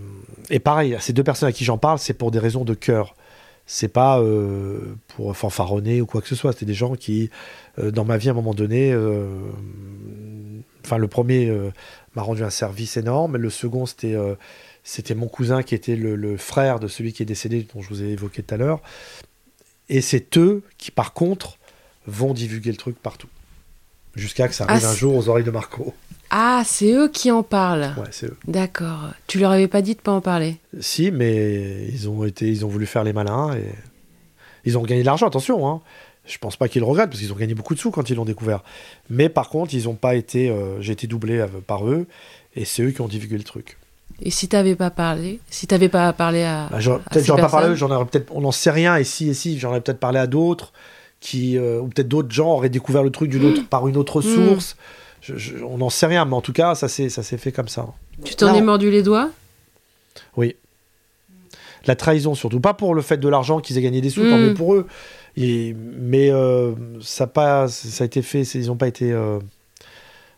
et 0.50 0.58
pareil, 0.58 0.94
à 0.94 1.00
ces 1.00 1.12
deux 1.12 1.24
personnes 1.24 1.48
à 1.48 1.52
qui 1.52 1.64
j'en 1.64 1.78
parle, 1.78 1.98
c'est 1.98 2.14
pour 2.14 2.30
des 2.30 2.38
raisons 2.38 2.64
de 2.64 2.74
cœur. 2.74 3.14
C'est 3.66 3.88
pas 3.88 4.20
euh, 4.20 4.94
pour 5.08 5.36
fanfaronner 5.36 6.00
ou 6.00 6.06
quoi 6.06 6.20
que 6.20 6.28
ce 6.28 6.36
soit. 6.36 6.52
C'est 6.56 6.66
des 6.66 6.74
gens 6.74 6.94
qui, 6.94 7.30
euh, 7.78 7.90
dans 7.90 8.04
ma 8.04 8.16
vie, 8.16 8.28
à 8.28 8.32
un 8.32 8.34
moment 8.34 8.54
donné, 8.54 8.94
enfin, 10.84 10.98
le 10.98 11.08
premier 11.08 11.52
m'a 12.14 12.22
rendu 12.22 12.44
un 12.44 12.50
service 12.50 12.96
énorme. 12.96 13.36
Le 13.36 13.50
second, 13.50 13.86
c'était 13.86 14.16
c'était 14.84 15.16
mon 15.16 15.26
cousin 15.26 15.64
qui 15.64 15.74
était 15.74 15.96
le, 15.96 16.14
le 16.14 16.36
frère 16.36 16.78
de 16.78 16.86
celui 16.86 17.12
qui 17.12 17.24
est 17.24 17.26
décédé, 17.26 17.66
dont 17.74 17.82
je 17.82 17.88
vous 17.88 18.04
ai 18.04 18.10
évoqué 18.10 18.44
tout 18.44 18.54
à 18.54 18.56
l'heure. 18.56 18.80
Et 19.88 20.00
c'est 20.00 20.38
eux 20.38 20.62
qui, 20.78 20.92
par 20.92 21.12
contre, 21.12 21.58
vont 22.06 22.34
divulguer 22.34 22.70
le 22.70 22.76
truc 22.76 22.96
partout. 22.96 23.26
Jusqu'à 24.16 24.48
que 24.48 24.54
ça 24.54 24.64
Ah, 24.68 24.72
arrive 24.72 24.86
un 24.86 24.94
jour 24.94 25.14
aux 25.14 25.28
oreilles 25.28 25.44
de 25.44 25.50
Marco. 25.50 25.94
Ah, 26.30 26.62
c'est 26.64 26.92
eux 26.92 27.08
qui 27.08 27.30
en 27.30 27.42
parlent. 27.44 27.92
Ouais, 27.96 28.08
c'est 28.10 28.26
eux. 28.26 28.36
D'accord. 28.48 29.10
Tu 29.28 29.38
leur 29.38 29.52
avais 29.52 29.68
pas 29.68 29.82
dit 29.82 29.94
de 29.94 30.00
pas 30.00 30.10
en 30.12 30.20
parler? 30.20 30.56
Si, 30.80 31.10
mais 31.12 31.86
ils 31.92 32.08
ont 32.08 32.24
été, 32.24 32.48
ils 32.48 32.64
ont 32.64 32.68
voulu 32.68 32.86
faire 32.86 33.04
les 33.04 33.12
malins 33.12 33.54
et 33.54 33.64
ils 34.64 34.76
ont 34.76 34.82
gagné 34.82 35.02
de 35.02 35.06
l'argent. 35.06 35.26
Attention, 35.28 35.68
hein. 35.68 35.80
Je 36.24 36.38
pense 36.38 36.56
pas 36.56 36.66
qu'ils 36.68 36.80
le 36.80 36.86
regrettent 36.86 37.10
parce 37.10 37.20
qu'ils 37.20 37.32
ont 37.32 37.36
gagné 37.36 37.54
beaucoup 37.54 37.74
de 37.74 37.78
sous 37.78 37.92
quand 37.92 38.10
ils 38.10 38.16
l'ont 38.16 38.24
découvert. 38.24 38.64
Mais 39.08 39.28
par 39.28 39.48
contre, 39.48 39.74
ils 39.74 39.88
ont 39.88 39.94
pas 39.94 40.16
été. 40.16 40.50
euh, 40.50 40.80
J'ai 40.80 40.92
été 40.94 41.06
doublé 41.06 41.38
euh, 41.38 41.46
par 41.64 41.86
eux 41.88 42.06
et 42.56 42.64
c'est 42.64 42.82
eux 42.82 42.90
qui 42.90 43.00
ont 43.00 43.06
divulgué 43.06 43.36
le 43.38 43.44
truc. 43.44 43.76
Et 44.20 44.30
si 44.32 44.48
t'avais 44.48 44.74
pas 44.74 44.90
parlé 44.90 45.38
Si 45.50 45.68
t'avais 45.68 45.88
pas 45.88 46.12
parlé 46.12 46.42
à. 46.42 46.68
Bah, 46.72 46.78
peut-être 46.78 47.36
pas 47.36 47.48
parlé, 47.48 47.66
à 47.66 47.68
eux, 47.68 47.72
personnes? 47.72 47.74
j'en 47.76 47.90
aurais 47.94 48.06
peut-être, 48.06 48.32
on 48.34 48.40
n'en 48.40 48.50
sait 48.50 48.72
rien. 48.72 48.96
Et 48.96 49.04
si, 49.04 49.28
et 49.28 49.34
si, 49.34 49.56
j'en 49.60 49.68
aurais 49.68 49.80
peut-être 49.80 50.00
parlé 50.00 50.18
à 50.18 50.26
d'autres 50.26 50.72
qui, 51.20 51.56
euh, 51.58 51.80
ou 51.80 51.88
peut-être 51.88 52.08
d'autres 52.08 52.30
gens 52.30 52.52
auraient 52.52 52.68
découvert 52.68 53.02
le 53.02 53.10
truc 53.10 53.30
d'une 53.30 53.44
autre, 53.44 53.66
par 53.68 53.88
une 53.88 53.96
autre 53.96 54.20
Mm. 54.20 54.22
source. 54.34 54.76
Je- 55.22 55.36
je- 55.36 55.56
on 55.64 55.78
n'en 55.78 55.90
sait 55.90 56.06
rien, 56.06 56.24
mais 56.24 56.34
en 56.34 56.40
tout 56.40 56.52
cas, 56.52 56.74
ça 56.74 56.88
s'est, 56.88 57.08
ça 57.08 57.22
s'est 57.22 57.38
fait 57.38 57.52
comme 57.52 57.68
ça. 57.68 57.86
Tu 58.24 58.34
t'en 58.36 58.54
es 58.54 58.60
mordu 58.62 58.90
les 58.90 59.02
doigts? 59.02 59.30
Oui. 60.36 60.56
La 61.86 61.94
trahison, 61.96 62.34
surtout. 62.34 62.60
Pas 62.60 62.74
pour 62.74 62.94
le 62.94 63.02
fait 63.02 63.16
de 63.16 63.28
l'argent 63.28 63.60
qu'ils 63.60 63.78
aient 63.78 63.82
gagné 63.82 64.00
des 64.00 64.10
sous, 64.10 64.22
tant 64.22 64.38
Mm. 64.38 64.42
mieux 64.42 64.54
pour 64.54 64.74
eux. 64.74 64.86
Et- 65.36 65.74
mais 65.98 66.30
euh, 66.30 66.72
ça, 67.00 67.24
a 67.24 67.26
pas, 67.26 67.68
ça 67.68 68.04
a 68.04 68.06
été 68.06 68.22
fait, 68.22 68.42
ils 68.42 68.66
n'ont 68.66 68.76
pas 68.76 68.88
été 68.88 69.12
euh, 69.12 69.38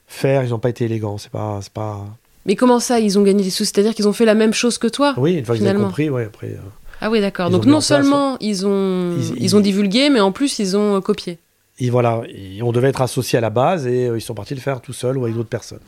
faire, 0.06 0.42
ils 0.44 0.50
n'ont 0.50 0.58
pas 0.58 0.70
été 0.70 0.84
élégants. 0.84 1.18
C'est 1.18 1.30
pas, 1.30 1.58
c'est 1.62 1.72
pas. 1.72 2.04
Mais 2.46 2.56
comment 2.56 2.80
ça, 2.80 2.98
ils 3.00 3.18
ont 3.18 3.22
gagné 3.22 3.42
des 3.44 3.50
sous? 3.50 3.64
C'est-à-dire 3.64 3.94
qu'ils 3.94 4.08
ont 4.08 4.12
fait 4.12 4.24
la 4.24 4.34
même 4.34 4.52
chose 4.54 4.78
que 4.78 4.86
toi 4.86 5.14
Oui, 5.18 5.34
une 5.34 5.44
fois 5.44 5.56
qu'ils 5.56 5.68
ont 5.68 5.74
compris, 5.80 6.08
ouais, 6.10 6.24
après. 6.24 6.48
euh, 6.48 6.56
Ah 7.00 7.10
oui, 7.10 7.20
d'accord. 7.20 7.50
Donc 7.50 7.64
non 7.64 7.74
place, 7.78 7.84
seulement 7.86 8.36
ils 8.40 8.66
ont 8.66 9.16
Ils- 9.18 9.42
ils, 9.42 9.56
ont 9.56 9.60
divulgué, 9.60 10.10
mais 10.10 10.20
en 10.20 10.32
plus 10.32 10.58
ils 10.58 10.76
ont 10.76 10.96
euh, 10.96 11.00
copié. 11.00 11.38
et 11.78 11.90
voilà, 11.90 12.22
et 12.28 12.60
on 12.62 12.72
devait 12.72 12.88
être 12.88 13.02
associés 13.02 13.38
à 13.38 13.40
la 13.40 13.50
base 13.50 13.86
et 13.86 14.08
euh, 14.08 14.18
ils 14.18 14.20
sont 14.20 14.34
partis 14.34 14.54
le 14.54 14.60
faire 14.60 14.80
tout 14.80 14.92
seuls 14.92 15.16
ou 15.16 15.24
avec 15.24 15.36
d'autres 15.36 15.48
personnes. 15.48 15.80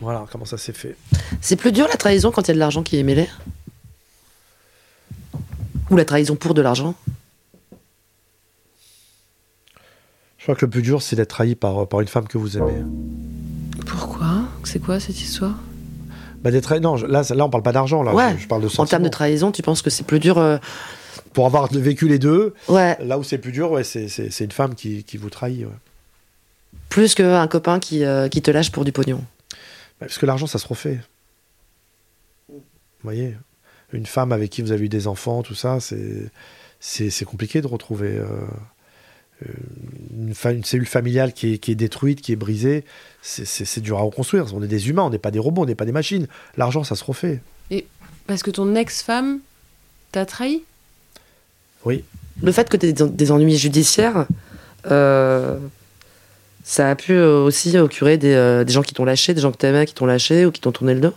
Voilà 0.00 0.24
comment 0.30 0.44
ça 0.44 0.58
s'est 0.58 0.72
fait. 0.72 0.96
C'est 1.40 1.56
plus 1.56 1.72
dur 1.72 1.86
la 1.88 1.96
trahison 1.96 2.30
quand 2.30 2.42
il 2.42 2.48
y 2.48 2.50
a 2.50 2.54
de 2.54 2.58
l'argent 2.58 2.82
qui 2.82 2.96
est 2.98 3.02
mêlé? 3.02 3.28
Ou 5.90 5.96
la 5.96 6.04
trahison 6.04 6.36
pour 6.36 6.54
de 6.54 6.62
l'argent? 6.62 6.94
Je 10.38 10.44
crois 10.44 10.56
que 10.56 10.64
le 10.64 10.70
plus 10.70 10.82
dur, 10.82 11.02
c'est 11.02 11.14
d'être 11.14 11.28
trahi 11.30 11.54
par, 11.54 11.86
par 11.86 12.00
une 12.00 12.08
femme 12.08 12.26
que 12.26 12.36
vous 12.38 12.56
aimez. 12.58 12.82
Pourquoi? 13.86 14.42
C'est 14.64 14.80
quoi 14.80 14.98
cette 14.98 15.20
histoire? 15.20 15.54
Bah, 16.42 16.50
non, 16.80 16.96
là, 16.96 17.22
là, 17.34 17.44
on 17.44 17.50
parle 17.50 17.62
pas 17.62 17.72
d'argent, 17.72 18.02
là. 18.02 18.12
Ouais. 18.12 18.34
Je, 18.36 18.42
je 18.42 18.48
parle 18.48 18.62
de 18.62 18.68
En 18.80 18.86
termes 18.86 19.04
de 19.04 19.08
trahison, 19.08 19.52
tu 19.52 19.62
penses 19.62 19.80
que 19.80 19.90
c'est 19.90 20.04
plus 20.04 20.18
dur 20.18 20.38
euh, 20.38 20.58
Pour 21.32 21.46
avoir 21.46 21.68
vécu 21.72 22.08
les 22.08 22.18
deux, 22.18 22.54
Ouais, 22.68 22.96
là 23.00 23.18
où 23.18 23.22
c'est 23.22 23.38
plus 23.38 23.52
dur, 23.52 23.70
ouais, 23.70 23.84
c'est, 23.84 24.40
une 24.40 24.50
femme 24.50 24.74
qui, 24.74 25.04
qui 25.04 25.16
vous 25.16 25.30
trahit. 25.30 25.64
ouais. 25.64 25.72
plus 26.88 27.14
qu'un 27.14 27.46
copain 27.46 27.78
qui, 27.78 28.04
euh, 28.04 28.28
qui 28.28 28.42
te 28.42 28.50
lâche 28.50 28.72
pour 28.72 28.84
du 28.84 28.92
pognon. 28.92 29.18
Bah, 30.00 30.06
Parce 30.06 30.18
que 30.18 30.26
l'argent, 30.26 30.48
ça 30.48 30.58
se 30.58 30.66
refait. 30.66 31.00
Vous 32.48 32.60
voyez 33.04 33.36
Une 33.92 34.06
femme 34.06 34.32
avec 34.32 34.50
qui 34.50 34.62
vous 34.62 34.72
avez 34.72 34.86
eu 34.86 34.88
des 34.88 35.06
enfants, 35.06 35.42
tout 35.42 35.54
ça, 35.54 35.78
c'est, 35.80 37.24
compliqué 37.24 37.60
de 37.60 37.68
retrouver 37.68 38.16
euh, 38.16 38.26
une, 39.40 40.64
cellule 40.64 40.86
familiale 40.86 41.32
qui 41.32 41.54
est, 41.54 41.58
qui 41.58 41.72
est 41.72 41.76
détruite, 41.76 42.20
qui 42.20 42.32
est 42.32 42.36
brisée. 42.36 42.84
C'est, 43.22 43.80
dur 43.80 43.98
à 43.98 44.02
reconstruire. 44.02 44.46
On 44.54 44.62
est 44.62 44.68
des 44.68 44.88
humains, 44.88 45.02
on 45.02 45.10
n'est 45.10 45.18
pas 45.18 45.30
des 45.30 45.38
robots, 45.38 45.62
on 45.62 45.66
n'est 45.66 45.74
pas 45.74 45.84
des 45.84 45.92
machines. 45.92 46.26
L'argent, 46.56 46.84
ça 46.84 46.96
se 46.96 47.04
refait. 47.04 47.40
Parce 48.26 48.42
que 48.42 48.50
ton 48.50 48.74
ex-femme 48.74 49.40
t'a 50.12 50.26
trahi? 50.26 50.62
Oui. 51.84 52.04
Le 52.42 52.52
fait 52.52 52.68
que 52.68 52.76
tu 52.76 52.86
aies 52.86 52.92
des, 52.92 53.32
ennuis 53.32 53.56
judiciaires, 53.56 54.26
euh, 54.90 55.58
ça 56.64 56.90
a 56.90 56.94
pu 56.94 57.18
aussi 57.18 57.76
occurer 57.78 58.16
des, 58.16 58.34
euh, 58.34 58.64
des 58.64 58.72
gens 58.72 58.82
qui 58.82 58.94
t'ont 58.94 59.04
lâché, 59.04 59.34
des 59.34 59.40
gens 59.40 59.52
que 59.52 59.56
t'aimais 59.56 59.86
qui 59.86 59.94
t'ont 59.94 60.06
lâché 60.06 60.46
ou 60.46 60.52
qui 60.52 60.60
t'ont 60.60 60.72
tourné 60.72 60.94
le 60.94 61.00
dos? 61.00 61.14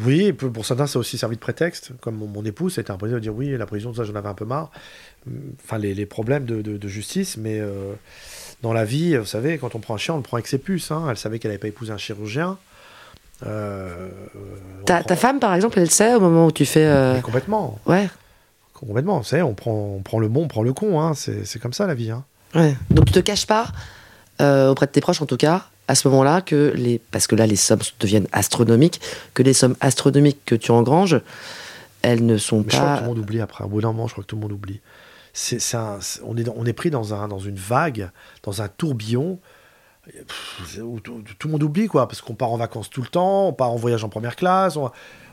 Oui, 0.00 0.32
pour 0.32 0.64
certains, 0.64 0.86
ça 0.86 0.98
a 0.98 1.00
aussi 1.00 1.18
servi 1.18 1.36
de 1.36 1.40
prétexte. 1.40 1.90
Comme 2.00 2.16
mon, 2.16 2.26
mon 2.26 2.44
épouse, 2.44 2.74
ça 2.74 2.80
a 2.80 2.82
été 2.82 2.92
un 2.92 2.96
prétexte 2.96 3.16
de 3.16 3.20
dire 3.22 3.34
oui, 3.34 3.56
la 3.56 3.66
prison, 3.66 3.92
ça, 3.92 4.04
j'en 4.04 4.14
avais 4.14 4.28
un 4.28 4.34
peu 4.34 4.44
marre. 4.44 4.70
Enfin, 5.64 5.78
les, 5.78 5.94
les 5.94 6.06
problèmes 6.06 6.44
de, 6.44 6.62
de- 6.62 6.76
de 6.76 6.88
justice, 6.88 7.36
mais 7.36 7.58
euh, 7.60 7.92
dans 8.62 8.72
la 8.72 8.84
vie, 8.84 9.16
vous 9.16 9.24
savez, 9.26 9.58
quand 9.58 9.74
on 9.74 9.80
prend 9.80 9.94
un 9.94 9.98
chien, 9.98 10.14
on 10.14 10.18
le 10.18 10.22
prend 10.22 10.36
avec 10.36 10.46
ses 10.46 10.58
puces. 10.58 10.90
hein. 10.90 11.06
Elle 11.10 11.16
savait 11.16 11.38
qu'elle 11.38 11.50
n'avait 11.50 11.58
pas 11.58 11.68
épousé 11.68 11.92
un 11.92 11.98
chirurgien. 11.98 12.56
Euh, 13.46 14.08
Ta, 14.86 14.98
prend- 14.98 15.04
ta 15.08 15.16
femme, 15.16 15.38
par 15.40 15.54
exemple, 15.54 15.78
elle 15.78 15.90
sait 15.90 16.14
au 16.14 16.20
moment 16.20 16.46
où 16.46 16.52
tu 16.52 16.64
fais. 16.64 16.86
euh, 16.86 17.20
complètement. 17.20 17.78
Ouais, 17.86 18.08
Complètement. 18.74 19.18
Vous 19.18 19.24
savez, 19.24 19.42
on 19.42 19.54
prend, 19.54 19.72
on 19.96 20.02
prend 20.02 20.20
le 20.20 20.28
bon, 20.28 20.44
on 20.44 20.48
prend 20.48 20.62
le 20.62 20.72
con. 20.72 21.00
hein. 21.00 21.12
C'est 21.14 21.58
comme 21.60 21.72
ça, 21.72 21.86
la 21.86 21.94
vie. 21.94 22.10
hein. 22.12 22.24
ouais. 22.54 22.76
Donc 22.90 23.06
tu 23.06 23.12
te 23.12 23.18
caches 23.20 23.46
pas, 23.46 23.66
auprès 24.40 24.86
de 24.86 24.92
tes 24.92 25.00
proches 25.00 25.20
en 25.20 25.26
tout 25.26 25.36
cas, 25.36 25.66
à 25.88 25.94
ce 25.94 26.06
moment-là, 26.08 26.40
que 26.42 26.72
les. 26.76 27.00
Parce 27.10 27.26
que 27.26 27.34
là, 27.34 27.46
les 27.46 27.56
sommes 27.56 27.80
deviennent 27.98 28.28
astronomiques, 28.32 29.00
que 29.34 29.42
les 29.42 29.52
sommes 29.54 29.74
astronomiques 29.80 30.38
que 30.44 30.54
tu 30.54 30.70
engranges, 30.70 31.20
elles 32.02 32.24
ne 32.24 32.36
sont 32.38 32.58
Mais 32.58 32.64
je 32.70 32.76
crois 32.76 32.80
que 32.80 32.86
pas. 32.86 32.96
tout 32.98 33.02
le 33.04 33.08
monde 33.08 33.18
oublie 33.18 33.40
après. 33.40 33.64
Au 33.64 33.68
bout 33.68 33.80
d'un 33.80 33.88
moment, 33.88 34.06
je 34.06 34.12
crois 34.12 34.22
que 34.22 34.28
tout 34.28 34.36
le 34.36 34.42
monde 34.42 34.52
oublie. 34.52 34.80
C'est, 35.32 35.58
c'est 35.60 35.76
un- 35.76 36.00
c'est- 36.00 36.20
on, 36.24 36.36
est 36.36 36.48
on 36.56 36.64
est 36.66 36.72
pris 36.72 36.90
dans, 36.90 37.14
un, 37.14 37.26
dans 37.28 37.38
une 37.38 37.56
vague, 37.56 38.10
dans 38.42 38.60
un 38.62 38.68
tourbillon, 38.68 39.38
pff, 40.06 40.80
où 40.82 41.00
tout, 41.00 41.22
tout 41.38 41.48
le 41.48 41.52
monde 41.52 41.62
oublie, 41.62 41.86
quoi. 41.86 42.06
Parce 42.08 42.20
qu'on 42.20 42.34
part 42.34 42.50
en 42.52 42.56
vacances 42.56 42.90
tout 42.90 43.02
le 43.02 43.08
temps, 43.08 43.48
on 43.48 43.52
part 43.52 43.70
en 43.70 43.76
voyage 43.76 44.04
en 44.04 44.08
première 44.08 44.36
classe, 44.36 44.76
on, 44.76 44.90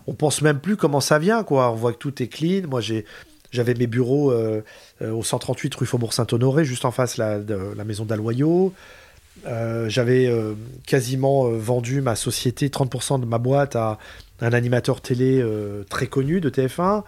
on 0.07 0.13
pense 0.13 0.41
même 0.41 0.59
plus 0.59 0.77
comment 0.77 1.01
ça 1.01 1.19
vient, 1.19 1.43
quoi. 1.43 1.71
On 1.71 1.75
voit 1.75 1.91
que 1.93 1.97
tout 1.97 2.21
est 2.21 2.27
clean. 2.27 2.67
Moi, 2.67 2.81
j'ai, 2.81 3.05
j'avais 3.51 3.73
mes 3.73 3.87
bureaux 3.87 4.31
euh, 4.31 4.61
euh, 5.01 5.11
au 5.11 5.23
138 5.23 5.73
rue 5.75 5.85
Faubourg 5.85 6.13
Saint-Honoré, 6.13 6.65
juste 6.65 6.85
en 6.85 6.91
face 6.91 7.17
la, 7.17 7.39
de 7.39 7.55
la 7.75 7.83
maison 7.83 8.05
d'Aloyau. 8.05 8.73
Euh, 9.45 9.89
j'avais 9.89 10.27
euh, 10.27 10.53
quasiment 10.85 11.47
euh, 11.47 11.57
vendu 11.57 12.01
ma 12.01 12.15
société, 12.15 12.69
30% 12.69 13.19
de 13.19 13.25
ma 13.25 13.37
boîte 13.37 13.75
à 13.75 13.97
un 14.41 14.53
animateur 14.53 15.01
télé 15.01 15.43
très 15.89 16.07
connu 16.07 16.41
de 16.41 16.49
TF1. 16.49 17.03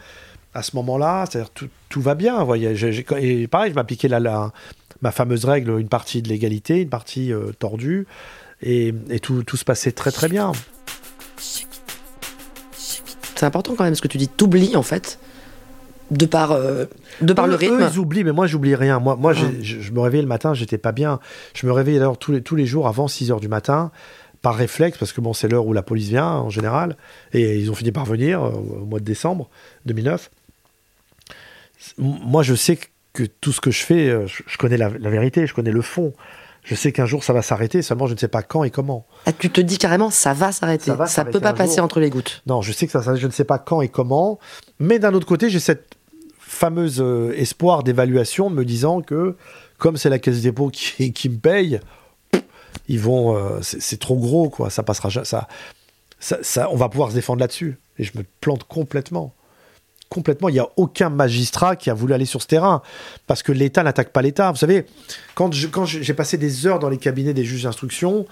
À 0.54 0.64
ce 0.64 0.76
moment-là, 0.78 1.26
c'est-à-dire 1.30 1.50
tout, 1.52 2.02
va 2.02 2.16
bien. 2.16 2.38
pareil, 2.38 2.74
je 2.78 3.74
m'appliquais 3.74 4.08
la, 4.08 4.54
ma 5.02 5.12
fameuse 5.12 5.44
règle, 5.44 5.78
une 5.78 5.90
partie 5.90 6.22
de 6.22 6.30
l'égalité, 6.30 6.82
une 6.82 6.90
partie 6.90 7.34
tordue, 7.60 8.08
et, 8.62 8.94
et 9.10 9.20
tout, 9.20 9.44
tout 9.44 9.58
se 9.58 9.66
passait 9.66 9.92
très 9.92 10.12
très 10.12 10.30
bien. 10.30 10.54
C'est 13.36 13.46
important 13.46 13.76
quand 13.76 13.84
même 13.84 13.96
ce 13.96 14.02
que 14.02 14.08
tu 14.08 14.18
dis. 14.18 14.30
T'oublies 14.30 14.78
en 14.78 14.84
fait, 14.84 15.20
de 16.12 16.26
par, 16.26 16.52
euh, 16.52 16.86
de 17.22 17.34
par 17.34 17.46
Eux- 17.46 17.50
le 17.50 17.54
eux, 17.56 17.58
rythme. 17.58 17.90
ils 17.94 18.00
oublient, 18.00 18.24
mais 18.24 18.32
moi, 18.32 18.48
j'oublie 18.48 18.76
rien. 18.76 19.00
Moi, 19.00 19.16
moi 19.16 19.34
Ah. 19.36 19.40
je, 19.62 19.82
je 19.82 19.92
me 19.92 20.00
réveillais 20.00 20.22
le 20.24 20.28
matin, 20.28 20.54
j'étais 20.54 20.78
pas 20.78 20.92
bien. 20.92 21.20
Je 21.54 21.66
me 21.68 21.72
réveillais 21.72 22.00
d'ailleurs 22.00 22.18
tous 22.18 22.32
les, 22.32 22.42
tous 22.42 22.56
les 22.56 22.66
jours 22.66 22.88
avant 22.88 23.08
6 23.08 23.32
heures 23.32 23.40
du 23.42 23.48
matin, 23.50 23.92
par 24.42 24.56
réflexe, 24.56 24.98
parce 24.98 25.12
que 25.14 25.20
bon, 25.22 25.34
c'est 25.34 25.48
l'heure 25.48 25.66
où 25.66 25.74
la 25.74 25.82
police 25.82 26.08
vient 26.10 26.28
en 26.28 26.50
général. 26.50 26.96
Et 27.34 27.58
ils 27.60 27.70
ont 27.72 27.76
fini 27.76 27.92
par 27.92 28.06
venir 28.06 28.42
euh, 28.44 28.50
au 28.52 28.86
mois 28.86 29.00
de 29.00 29.06
décembre 29.06 29.50
2009. 29.86 30.30
M- 32.00 32.16
Moi, 32.24 32.44
je 32.44 32.56
sais 32.56 32.80
que 33.14 33.24
tout 33.24 33.52
ce 33.52 33.62
que 33.62 33.72
je 33.72 33.84
fais, 33.84 34.10
euh, 34.10 34.28
je, 34.28 34.44
je 34.46 34.58
connais 34.58 34.78
la, 34.78 34.90
la 34.90 35.10
vérité, 35.10 35.48
je 35.48 35.54
connais 35.54 35.72
le 35.72 35.82
fond. 35.82 36.14
Je 36.64 36.76
sais 36.76 36.92
qu'un 36.92 37.06
jour 37.06 37.24
ça 37.24 37.32
va 37.32 37.42
s'arrêter, 37.42 37.82
seulement 37.82 38.08
je 38.08 38.14
ne 38.14 38.20
sais 38.20 38.28
pas 38.28 38.42
quand 38.44 38.66
et 38.66 38.70
comment. 38.72 39.06
Ah, 39.26 39.32
tu 39.32 39.50
te 39.50 39.62
dis 39.62 39.78
carrément, 39.78 40.10
ça 40.10 40.34
va 40.34 40.52
s'arrêter. 40.52 40.92
Ça 40.92 41.08
s'arrêter 41.08 41.32
peut 41.32 41.40
pas 41.40 41.54
passer 41.54 41.76
jour. 41.78 41.86
entre 41.86 42.02
les 42.02 42.10
gouttes. 42.10 42.42
Non, 42.46 42.62
je 42.62 42.74
sais 42.74 42.86
que 42.88 42.92
ça, 42.92 43.02
ça- 43.02 43.16
je 43.16 43.26
ne 43.26 43.32
sais 43.32 43.46
pas 43.46 43.58
quand 43.58 43.82
et 43.82 43.88
comment, 43.88 44.38
mais 44.78 45.00
d'un 45.00 45.14
autre 45.14 45.26
côté, 45.26 45.50
j'ai 45.50 45.62
cette 45.62 45.96
fameuse 46.58 46.98
euh, 47.00 47.34
espoir 47.38 47.84
d'évaluation 47.84 48.50
me 48.50 48.66
disant 48.66 49.02
que 49.02 49.36
comme 49.78 49.96
c'est 49.98 50.10
la 50.10 50.20
caisse 50.20 50.42
des 50.42 50.54
qui, 51.14 51.30
me 51.30 51.38
paye, 51.38 51.80
ils 52.88 53.00
vont, 53.00 53.36
euh, 53.38 53.60
c'est 53.62 54.00
trop 54.00 54.18
gros 54.18 54.50
quoi, 54.50 54.70
ça 54.70 54.82
passera, 54.84 55.10
ça, 55.24 55.48
ça, 56.20 56.38
ça- 56.42 56.70
on 56.72 56.76
va 56.76 56.90
pouvoir 56.90 57.10
se 57.12 57.16
défendre 57.16 57.40
là-dessus. 57.40 57.78
Et 58.00 58.04
je 58.04 58.12
me 58.18 58.24
plante 58.42 58.64
complètement. 58.64 59.34
Complètement, 60.10 60.48
il 60.50 60.54
n'y 60.54 60.60
a 60.60 60.70
aucun 60.78 61.10
magistrat 61.10 61.76
qui 61.76 61.90
a 61.90 61.94
voulu 61.94 62.14
aller 62.14 62.26
sur 62.26 62.42
ce 62.42 62.48
terrain 62.48 62.82
parce 63.28 63.44
que 63.44 63.52
l'État 63.52 63.84
n'attaque 63.84 64.12
pas 64.14 64.22
l'État. 64.22 64.52
Vous 64.52 64.58
savez, 64.58 64.86
quand 65.36 65.54
je- 65.54 65.68
quand 65.68 65.86
j'ai 65.86 66.14
passé 66.14 66.38
des 66.38 66.66
heures 66.66 66.80
dans 66.80 66.90
les 66.90 66.98
cabinets 66.98 67.34
des 67.34 67.44
juges 67.44 67.64
d'instruction 67.64 68.26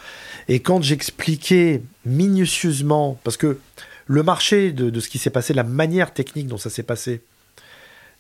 et 0.48 0.62
quand 0.62 0.82
j'expliquais 0.82 1.82
minutieusement, 2.06 3.20
parce 3.24 3.38
que 3.38 3.60
le 4.08 4.24
marché 4.24 4.72
de 4.72 5.00
ce 5.00 5.10
qui 5.10 5.18
s'est 5.20 5.30
passé, 5.32 5.54
la 5.54 5.64
manière 5.64 6.14
technique 6.14 6.48
dont 6.48 6.58
ça 6.58 6.70
s'est 6.70 6.84
passé, 6.84 7.22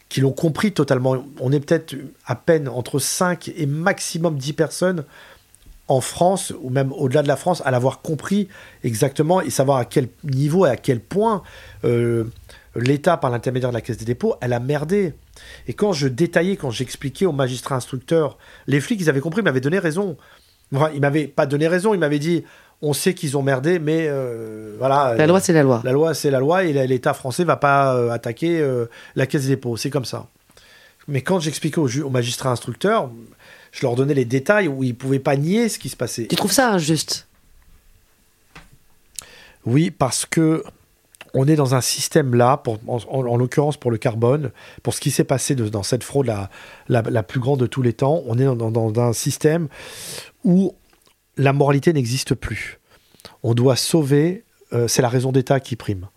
qui 0.09 0.21
l'ont 0.21 0.31
compris 0.31 0.71
totalement, 0.71 1.25
on 1.39 1.51
est 1.51 1.59
peut-être 1.59 1.95
à 2.25 2.35
peine 2.35 2.67
entre 2.67 2.99
5 2.99 3.51
et 3.55 3.65
maximum 3.65 4.37
10 4.37 4.53
personnes 4.53 5.03
en 5.87 6.01
France, 6.01 6.53
ou 6.61 6.69
même 6.69 6.91
au-delà 6.93 7.21
de 7.21 7.27
la 7.27 7.35
France, 7.35 7.61
à 7.65 7.71
l'avoir 7.71 8.01
compris 8.01 8.47
exactement 8.83 9.41
et 9.41 9.49
savoir 9.49 9.77
à 9.77 9.85
quel 9.85 10.07
niveau 10.23 10.65
et 10.65 10.69
à 10.69 10.77
quel 10.77 10.99
point 10.99 11.43
euh, 11.83 12.25
l'État, 12.75 13.17
par 13.17 13.29
l'intermédiaire 13.29 13.69
de 13.69 13.75
la 13.75 13.81
Caisse 13.81 13.97
des 13.97 14.05
dépôts, 14.05 14.35
elle 14.41 14.53
a 14.53 14.59
merdé. 14.59 15.13
Et 15.67 15.73
quand 15.73 15.93
je 15.93 16.07
détaillais, 16.07 16.55
quand 16.55 16.71
j'expliquais 16.71 17.25
aux 17.25 17.31
magistrats 17.31 17.75
instructeurs, 17.75 18.37
les 18.67 18.81
flics, 18.81 18.99
ils 18.99 19.09
avaient 19.09 19.19
compris, 19.19 19.41
ils 19.41 19.45
m'avaient 19.45 19.61
donné 19.61 19.79
raison. 19.79 20.17
Enfin, 20.73 20.89
il 20.93 21.01
m'avait 21.01 21.27
pas 21.27 21.45
donné 21.45 21.67
raison, 21.67 21.93
il 21.93 21.99
m'avait 21.99 22.19
dit 22.19 22.43
on 22.81 22.93
sait 22.93 23.13
qu'ils 23.13 23.37
ont 23.37 23.41
merdé, 23.41 23.79
mais 23.79 24.07
euh, 24.07 24.75
voilà. 24.77 25.15
La 25.15 25.27
loi, 25.27 25.39
c'est 25.39 25.53
la 25.53 25.63
loi. 25.63 25.81
La 25.83 25.91
loi, 25.91 26.13
c'est 26.13 26.29
la 26.31 26.39
loi, 26.39 26.63
et 26.65 26.87
l'État 26.87 27.13
français 27.13 27.43
va 27.43 27.55
pas 27.57 27.95
euh, 27.95 28.09
attaquer 28.11 28.59
euh, 28.59 28.85
la 29.15 29.25
caisse 29.27 29.43
des 29.43 29.49
dépôts. 29.49 29.77
C'est 29.77 29.89
comme 29.89 30.05
ça. 30.05 30.27
Mais 31.07 31.21
quand 31.21 31.39
j'expliquais 31.39 31.79
aux, 31.79 32.01
aux 32.03 32.09
magistrats 32.09 32.51
instructeurs, 32.51 33.09
je 33.71 33.81
leur 33.85 33.95
donnais 33.95 34.13
les 34.13 34.25
détails 34.25 34.67
où 34.67 34.83
ils 34.83 34.95
pouvaient 34.95 35.19
pas 35.19 35.35
nier 35.37 35.69
ce 35.69 35.79
qui 35.79 35.89
se 35.89 35.95
passait. 35.95 36.27
Tu 36.27 36.35
trouves 36.35 36.51
ça 36.51 36.71
injuste? 36.71 37.27
Oui, 39.65 39.91
parce 39.91 40.25
que 40.25 40.63
on 41.37 41.47
est 41.47 41.55
dans 41.55 41.75
un 41.75 41.81
système 41.81 42.33
là, 42.35 42.55
pour, 42.57 42.77
en, 42.87 42.97
en- 43.09 43.27
en 43.27 43.35
l'occurrence 43.37 43.75
pour 43.77 43.91
le 43.91 43.97
carbone, 43.97 44.51
pour 44.83 44.93
ce 44.93 45.01
qui 45.01 45.11
s'est 45.11 45.25
passé 45.25 45.53
de- 45.53 45.67
dans 45.67 45.83
cette 45.83 46.03
fraude 46.03 46.27
la, 46.27 46.49
la, 46.87 47.01
la 47.01 47.23
plus 47.23 47.39
grande 47.41 47.59
de 47.59 47.65
tous 47.67 47.81
les 47.81 47.91
temps, 47.93 48.23
on 48.25 48.37
est 48.39 48.45
dans, 48.45 48.55
dans- 48.55 48.89
dans 48.91 49.01
un 49.01 49.11
système 49.13 49.67
où 50.45 50.73
la 51.37 51.53
moralité 51.53 51.93
n'existe 51.93 52.33
plus. 52.35 52.79
On 53.43 53.53
doit 53.53 53.75
sauver, 53.75 54.43
euh, 54.73 54.87
c'est 54.87 55.01
la 55.01 55.09
raison 55.09 55.31
d'État 55.31 55.59
qui 55.59 55.75
prime. 55.75 56.07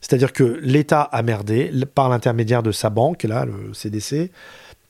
C'est-à-dire 0.00 0.32
que 0.32 0.44
l'État 0.62 1.02
a 1.02 1.22
merdé 1.22 1.70
par 1.94 2.08
l'intermédiaire 2.08 2.62
de 2.62 2.72
sa 2.72 2.90
banque, 2.90 3.22
là, 3.22 3.46
le 3.46 3.72
CDC, 3.72 4.30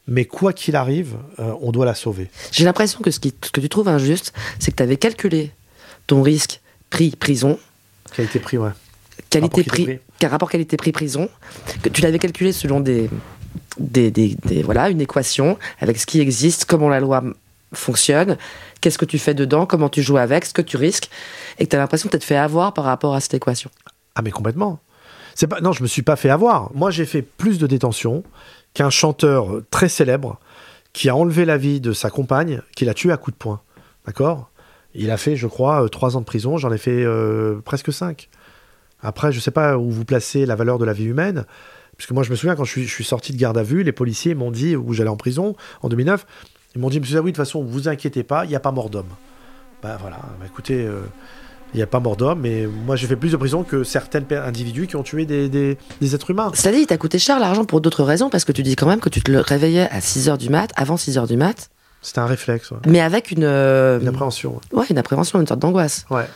mais 0.08 0.24
quoi 0.24 0.52
qu'il 0.52 0.76
arrive, 0.76 1.16
euh, 1.38 1.54
on 1.60 1.70
doit 1.72 1.86
la 1.86 1.94
sauver. 1.94 2.28
J'ai 2.52 2.64
l'impression 2.64 3.00
que 3.00 3.10
ce, 3.10 3.20
qui- 3.20 3.32
ce 3.44 3.50
que 3.50 3.60
tu 3.60 3.68
trouves 3.68 3.88
injuste, 3.88 4.32
c'est 4.58 4.70
que 4.72 4.76
tu 4.76 4.82
avais 4.82 4.96
calculé 4.96 5.52
ton 6.06 6.20
risque 6.22 6.60
prix 6.90 7.10
prison, 7.10 7.58
Qui 8.14 8.20
a 8.20 8.24
été 8.24 8.38
pris, 8.40 8.58
ouais. 8.58 8.70
qualité 9.30 9.38
Rapport 9.62 9.72
prix, 9.72 9.84
qualité-prix. 9.84 10.18
qu'un 10.18 10.28
rapport 10.28 10.50
qualité 10.50 10.76
prix 10.76 10.92
prison, 10.92 11.28
que 11.82 11.88
tu 11.88 12.02
l'avais 12.02 12.18
calculé 12.18 12.52
selon 12.52 12.80
des, 12.80 13.08
des, 13.78 14.10
des- 14.10 14.36
des- 14.44 14.62
voilà 14.62 14.90
une 14.90 15.00
équation 15.00 15.58
avec 15.80 15.98
ce 15.98 16.06
qui 16.06 16.20
existe, 16.20 16.64
comment 16.66 16.88
la 16.88 17.00
loi 17.00 17.22
fonctionne, 17.78 18.36
qu'est-ce 18.80 18.98
que 18.98 19.04
tu 19.04 19.18
fais 19.18 19.34
dedans, 19.34 19.66
comment 19.66 19.88
tu 19.88 20.02
joues 20.02 20.18
avec, 20.18 20.44
ce 20.44 20.52
que 20.52 20.62
tu 20.62 20.76
risques, 20.76 21.10
et 21.58 21.64
que 21.64 21.70
tu 21.70 21.76
as 21.76 21.78
l'impression 21.78 22.08
de 22.12 22.16
te 22.16 22.24
fait 22.24 22.36
avoir 22.36 22.74
par 22.74 22.84
rapport 22.84 23.14
à 23.14 23.20
cette 23.20 23.34
équation. 23.34 23.70
Ah 24.14 24.22
mais 24.22 24.30
complètement. 24.30 24.80
C'est 25.34 25.46
pas 25.46 25.60
non, 25.60 25.72
je 25.72 25.82
me 25.82 25.88
suis 25.88 26.02
pas 26.02 26.16
fait 26.16 26.30
avoir. 26.30 26.70
Moi, 26.74 26.90
j'ai 26.90 27.06
fait 27.06 27.22
plus 27.22 27.58
de 27.58 27.66
détention 27.66 28.22
qu'un 28.72 28.90
chanteur 28.90 29.62
très 29.70 29.88
célèbre 29.88 30.38
qui 30.92 31.08
a 31.08 31.16
enlevé 31.16 31.44
la 31.44 31.56
vie 31.56 31.80
de 31.80 31.92
sa 31.92 32.08
compagne, 32.08 32.62
qui 32.76 32.84
l'a 32.84 32.94
tué 32.94 33.10
à 33.10 33.16
coups 33.16 33.34
de 33.34 33.38
poing. 33.38 33.60
D'accord? 34.06 34.50
Il 34.94 35.10
a 35.10 35.16
fait, 35.16 35.34
je 35.34 35.48
crois, 35.48 35.84
euh, 35.84 35.88
trois 35.88 36.16
ans 36.16 36.20
de 36.20 36.24
prison. 36.24 36.56
J'en 36.56 36.72
ai 36.72 36.78
fait 36.78 37.04
euh, 37.04 37.60
presque 37.64 37.92
cinq. 37.92 38.28
Après, 39.02 39.32
je 39.32 39.40
sais 39.40 39.50
pas 39.50 39.76
où 39.76 39.90
vous 39.90 40.04
placez 40.04 40.46
la 40.46 40.54
valeur 40.54 40.78
de 40.78 40.84
la 40.84 40.92
vie 40.92 41.04
humaine. 41.04 41.46
Puisque 41.96 42.12
moi, 42.12 42.22
je 42.22 42.30
me 42.30 42.36
souviens, 42.36 42.54
quand 42.54 42.64
je 42.64 42.70
suis, 42.70 42.84
je 42.86 42.92
suis 42.92 43.04
sorti 43.04 43.32
de 43.32 43.38
garde 43.38 43.58
à 43.58 43.62
vue, 43.62 43.82
les 43.82 43.92
policiers 43.92 44.34
m'ont 44.34 44.50
dit, 44.50 44.76
où 44.76 44.92
j'allais 44.92 45.10
en 45.10 45.16
prison, 45.16 45.56
en 45.82 45.88
2009, 45.88 46.26
ils 46.74 46.80
m'ont 46.80 46.88
dit, 46.90 47.00
monsieur 47.00 47.16
Zawi, 47.16 47.32
de 47.32 47.36
toute 47.36 47.44
façon, 47.44 47.62
vous 47.62 47.88
inquiétez 47.88 48.22
pas, 48.22 48.44
il 48.44 48.48
n'y 48.48 48.56
a 48.56 48.60
pas 48.60 48.72
mort 48.72 48.90
d'homme. 48.90 49.08
Bah 49.82 49.96
voilà, 50.00 50.16
bah, 50.40 50.46
écoutez, 50.46 50.84
euh, 50.86 51.00
il 51.72 51.76
n'y 51.78 51.82
a 51.82 51.86
pas 51.86 52.00
mort 52.00 52.16
d'homme, 52.16 52.40
mais 52.40 52.66
moi 52.66 52.96
j'ai 52.96 53.06
fait 53.06 53.16
plus 53.16 53.32
de 53.32 53.36
prison 53.36 53.62
que 53.64 53.84
certains 53.84 54.22
individus 54.44 54.86
qui 54.86 54.96
ont 54.96 55.02
tué 55.02 55.26
des, 55.26 55.48
des- 55.48 55.76
des 56.00 56.14
êtres 56.14 56.30
humains. 56.30 56.50
Cela 56.54 56.74
dit, 56.74 56.82
il 56.82 56.86
t'a 56.86 56.96
coûté 56.96 57.18
cher 57.18 57.38
l'argent 57.40 57.64
pour 57.64 57.80
d'autres 57.80 58.02
raisons, 58.04 58.30
parce 58.30 58.44
que 58.44 58.52
tu 58.52 58.62
dis 58.62 58.76
quand 58.76 58.86
même 58.86 59.00
que 59.00 59.08
tu 59.08 59.20
te 59.22 59.30
le 59.30 59.40
réveillais 59.40 59.88
à 59.90 59.98
6h 60.00 60.38
du 60.38 60.48
mat, 60.50 60.70
avant 60.76 60.96
6h 60.96 61.26
du 61.28 61.36
mat, 61.36 61.68
C'était 62.00 62.20
un 62.20 62.26
réflexe, 62.26 62.70
ouais. 62.70 62.78
mais 62.86 63.00
avec 63.00 63.30
une, 63.30 63.44
euh, 63.44 64.00
une 64.00 64.08
appréhension. 64.08 64.60
ouais, 64.72 64.86
une 64.90 64.98
appréhension, 64.98 65.40
une 65.40 65.46
sorte 65.46 65.60
d'angoisse. 65.60 66.06
Ouais. 66.10 66.26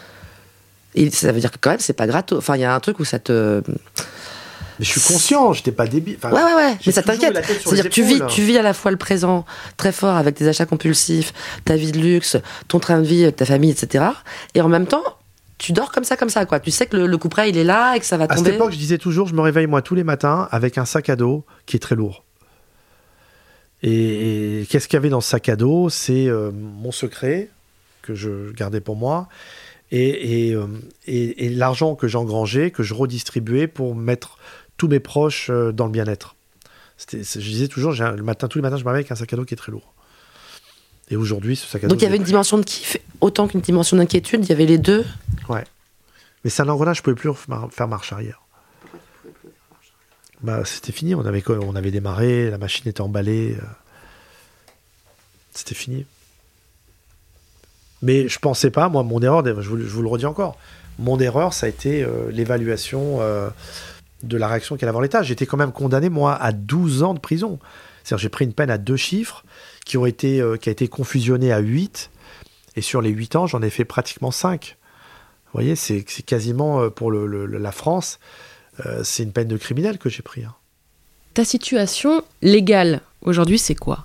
Et 0.94 1.10
ça 1.10 1.30
veut 1.32 1.40
dire 1.40 1.50
que 1.52 1.58
quand 1.60 1.70
même, 1.70 1.78
c'est 1.80 1.92
pas 1.92 2.06
gratos. 2.06 2.38
Enfin, 2.38 2.56
il 2.56 2.60
y 2.60 2.64
a 2.64 2.74
un 2.74 2.80
truc 2.80 2.98
où 2.98 3.04
ça 3.04 3.18
te. 3.18 3.62
Mais 4.78 4.84
je 4.84 4.90
suis 4.90 5.00
conscient, 5.00 5.52
j'étais 5.52 5.72
pas 5.72 5.86
débile. 5.86 6.16
Enfin, 6.18 6.30
Ouais, 6.32 6.42
ouais, 6.42 6.54
ouais. 6.54 6.76
Mais 6.86 6.92
ça 6.92 7.02
t'inquiète. 7.02 7.44
C'est-à-dire 7.64 7.90
tu 7.90 8.02
vis, 8.02 8.20
tu 8.28 8.42
vis 8.42 8.58
à 8.58 8.62
la 8.62 8.72
fois 8.74 8.90
le 8.90 8.96
présent 8.96 9.44
très 9.76 9.92
fort 9.92 10.16
avec 10.16 10.36
tes 10.36 10.46
achats 10.46 10.66
compulsifs, 10.66 11.32
ta 11.64 11.76
vie 11.76 11.92
de 11.92 11.98
luxe, 11.98 12.36
ton 12.68 12.78
train 12.78 13.00
de 13.00 13.06
vie 13.06 13.24
avec 13.24 13.36
ta 13.36 13.44
famille, 13.44 13.70
etc. 13.70 14.04
Et 14.54 14.60
en 14.60 14.68
même 14.68 14.86
temps, 14.86 15.02
tu 15.58 15.72
dors 15.72 15.90
comme 15.90 16.04
ça, 16.04 16.16
comme 16.16 16.28
ça, 16.30 16.46
quoi. 16.46 16.60
Tu 16.60 16.70
sais 16.70 16.86
que 16.86 16.96
le, 16.96 17.06
le 17.08 17.18
coup 17.18 17.28
près, 17.28 17.50
il 17.50 17.58
est 17.58 17.64
là 17.64 17.96
et 17.96 18.00
que 18.00 18.06
ça 18.06 18.16
va 18.16 18.24
À 18.24 18.28
cette 18.36 18.44
tomber. 18.44 18.54
époque, 18.54 18.70
je 18.70 18.76
disais 18.78 18.98
toujours, 18.98 19.26
je 19.26 19.34
me 19.34 19.40
réveille 19.40 19.66
moi 19.66 19.82
tous 19.82 19.96
les 19.96 20.04
matins 20.04 20.46
avec 20.52 20.78
un 20.78 20.84
sac 20.84 21.08
à 21.08 21.16
dos 21.16 21.44
qui 21.66 21.76
est 21.76 21.80
très 21.80 21.96
lourd. 21.96 22.22
Et, 23.82 24.60
et 24.62 24.66
qu'est-ce 24.66 24.88
qu'il 24.88 24.96
y 24.96 24.98
avait 24.98 25.08
dans 25.08 25.20
ce 25.20 25.30
sac 25.30 25.48
à 25.48 25.56
dos? 25.56 25.88
C'est 25.88 26.26
euh, 26.28 26.50
mon 26.52 26.92
secret 26.92 27.50
que 28.02 28.14
je 28.14 28.52
gardais 28.52 28.80
pour 28.80 28.96
moi 28.96 29.28
et, 29.90 30.52
euh, 30.54 30.66
et- 31.06 31.46
et 31.46 31.48
l'argent 31.50 31.94
que 31.94 32.08
j'engrangeais, 32.08 32.70
que 32.70 32.82
je 32.82 32.92
redistribuais 32.94 33.66
pour 33.66 33.94
mettre 33.94 34.38
tous 34.78 34.88
mes 34.88 35.00
proches 35.00 35.50
euh, 35.50 35.72
dans 35.72 35.84
le 35.84 35.92
bien-être. 35.92 36.34
Je 37.12 37.38
disais 37.38 37.68
toujours, 37.68 37.92
le 37.92 38.22
matin, 38.22 38.48
tous 38.48 38.58
les 38.58 38.62
matins, 38.62 38.76
je 38.76 38.82
me 38.84 38.88
réveille 38.88 39.02
avec 39.02 39.12
un 39.12 39.14
sac 39.14 39.32
à 39.32 39.36
dos 39.36 39.44
qui 39.44 39.52
est 39.54 39.58
très 39.58 39.70
lourd. 39.70 39.92
Et 41.10 41.16
aujourd'hui, 41.16 41.54
ce 41.54 41.66
sac 41.66 41.84
à 41.84 41.86
dos. 41.86 41.94
Donc 41.94 42.00
il 42.00 42.04
y 42.04 42.08
avait 42.08 42.16
une 42.16 42.24
dimension 42.24 42.58
de 42.58 42.64
kiff 42.64 42.96
autant 43.20 43.46
qu'une 43.46 43.60
dimension 43.60 43.96
d'inquiétude. 43.96 44.44
Il 44.44 44.48
y 44.48 44.52
avait 44.52 44.66
les 44.66 44.78
deux? 44.78 45.04
Ouais. 45.48 45.64
Mais 46.42 46.50
c'est 46.50 46.62
un 46.62 46.68
engrenage, 46.68 46.98
je 46.98 47.02
pouvais 47.02 47.14
plus 47.16 47.32
faire 47.34 47.68
faire 47.70 47.88
marche 47.88 48.12
arrière. 48.12 48.40
Bah, 50.40 50.64
c'était 50.64 50.92
fini, 50.92 51.14
on 51.14 51.24
avait, 51.26 51.42
on 51.48 51.74
avait 51.74 51.90
démarré, 51.90 52.50
la 52.50 52.58
machine 52.58 52.88
était 52.88 53.00
emballée. 53.00 53.56
euh, 53.60 53.64
C'était 55.52 55.74
fini. 55.74 56.06
Mais 58.02 58.28
je 58.28 58.38
pensais 58.38 58.70
pas, 58.70 58.88
moi, 58.88 59.02
mon 59.02 59.20
erreur, 59.20 59.44
je 59.44 59.68
vous, 59.68 59.78
je 59.80 59.88
vous 59.88 60.02
le 60.02 60.08
redis 60.08 60.26
encore, 60.26 60.56
mon 61.00 61.18
erreur, 61.18 61.52
ça 61.52 61.66
a 61.66 61.68
été 61.68 62.04
euh, 62.04 62.30
l'évaluation 62.30 63.18
euh, 63.20 63.50
de 64.22 64.36
la 64.36 64.48
réaction 64.48 64.76
qu'allait 64.76 64.88
avoir 64.90 65.02
l'État. 65.02 65.22
J'étais 65.22 65.46
quand 65.46 65.56
même 65.56 65.72
condamné, 65.72 66.08
moi, 66.08 66.34
à 66.34 66.52
12 66.52 67.02
ans 67.02 67.14
de 67.14 67.20
prison. 67.20 67.58
C'est-à-dire, 68.04 68.22
j'ai 68.22 68.28
pris 68.28 68.44
une 68.44 68.52
peine 68.54 68.70
à 68.70 68.78
deux 68.78 68.96
chiffres 68.96 69.44
qui, 69.84 69.96
ont 69.96 70.06
été, 70.06 70.40
euh, 70.40 70.56
qui 70.56 70.68
a 70.68 70.72
été 70.72 70.88
confusionnée 70.88 71.52
à 71.52 71.58
8. 71.58 72.10
Et 72.76 72.80
sur 72.80 73.00
les 73.02 73.10
8 73.10 73.36
ans, 73.36 73.46
j'en 73.46 73.62
ai 73.62 73.70
fait 73.70 73.84
pratiquement 73.84 74.30
5. 74.30 74.76
Vous 75.46 75.50
voyez, 75.52 75.76
c'est 75.76 76.04
c'est 76.08 76.22
quasiment 76.24 76.82
euh, 76.82 76.90
pour 76.90 77.10
le- 77.10 77.26
le- 77.26 77.46
la 77.46 77.72
France, 77.72 78.18
euh, 78.86 79.00
c'est 79.02 79.22
une 79.22 79.32
peine 79.32 79.48
de 79.48 79.56
criminel 79.56 79.98
que 79.98 80.08
j'ai 80.10 80.22
pris. 80.22 80.44
hein. 80.44 80.54
Ta 81.34 81.44
situation 81.44 82.22
légale 82.42 83.00
aujourd'hui, 83.22 83.58
c'est 83.58 83.74
quoi? 83.74 84.04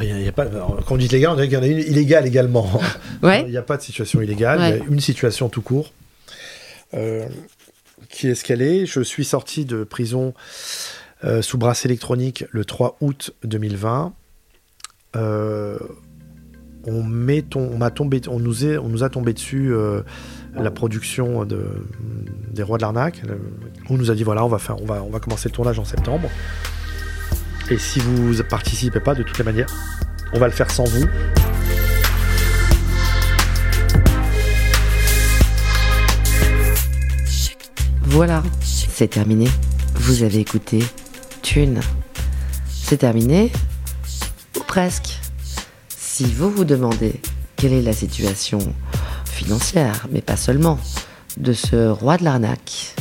Il 0.00 0.08
y 0.08 0.12
a- 0.12 0.18
il 0.18 0.24
y 0.24 0.28
a 0.28 0.32
pas, 0.32 0.46
quand 0.46 0.94
on 0.94 0.96
dit 0.96 1.08
légal, 1.08 1.32
on 1.32 1.34
dirait 1.34 1.48
qu'il 1.48 1.56
y 1.58 1.60
en 1.60 1.62
a 1.62 1.66
une 1.66 1.78
illégale 1.78 2.26
également. 2.26 2.80
Ouais. 3.22 3.42
Il 3.46 3.50
n'y 3.50 3.56
a 3.58 3.62
pas 3.62 3.76
de 3.76 3.82
situation 3.82 4.22
illégale, 4.22 4.60
il 4.60 4.78
y 4.78 4.80
a 4.80 4.84
une 4.90 5.00
situation 5.00 5.48
tout 5.50 5.60
court 5.62 5.92
euh, 6.94 7.26
qui 8.08 8.28
est 8.28 8.34
ce 8.34 8.44
qu'elle 8.44 8.62
est. 8.62 8.86
Je 8.86 9.00
suis 9.00 9.24
sorti 9.24 9.64
de 9.64 9.84
prison 9.84 10.34
euh, 11.24 11.40
sous 11.40 11.58
brasse 11.58 11.84
électronique 11.84 12.44
le 12.50 12.64
3 12.64 12.96
août 13.00 13.32
2020. 13.44 14.12
Euh, 15.14 15.78
on, 16.84 17.02
met 17.02 17.42
tombé, 17.42 18.20
on, 18.28 18.38
nous 18.40 19.02
a 19.04 19.08
tombé 19.08 19.32
dessus 19.32 19.72
euh, 19.72 20.02
la 20.54 20.70
production 20.70 21.44
de, 21.44 21.86
des 22.50 22.62
Rois 22.62 22.78
de 22.78 22.82
l'arnaque. 22.82 23.22
On 23.88 23.96
nous 23.96 24.10
a 24.10 24.14
dit 24.14 24.24
voilà, 24.24 24.44
on 24.44 24.48
va, 24.48 24.58
faire, 24.58 24.80
on, 24.82 24.86
va, 24.86 25.02
on 25.02 25.10
va 25.10 25.20
commencer 25.20 25.48
le 25.48 25.54
tournage 25.54 25.78
en 25.78 25.84
septembre. 25.84 26.28
Et 27.70 27.78
si 27.78 28.00
vous 28.00 28.42
participez 28.42 29.00
pas, 29.00 29.14
de 29.14 29.22
toutes 29.22 29.38
les 29.38 29.44
manières, 29.44 29.72
on 30.32 30.38
va 30.38 30.46
le 30.46 30.52
faire 30.52 30.70
sans 30.70 30.84
vous. 30.84 31.06
Voilà, 38.12 38.42
c'est 38.60 39.08
terminé. 39.08 39.48
Vous 39.94 40.22
avez 40.22 40.40
écouté 40.40 40.84
Thune. 41.40 41.80
C'est 42.68 42.98
terminé 42.98 43.50
Ou 44.54 44.60
presque. 44.64 45.18
Si 45.88 46.24
vous 46.24 46.50
vous 46.50 46.66
demandez 46.66 47.22
quelle 47.56 47.72
est 47.72 47.80
la 47.80 47.94
situation 47.94 48.58
financière, 49.24 50.08
mais 50.12 50.20
pas 50.20 50.36
seulement, 50.36 50.78
de 51.38 51.54
ce 51.54 51.88
roi 51.88 52.18
de 52.18 52.24
l'arnaque, 52.24 52.94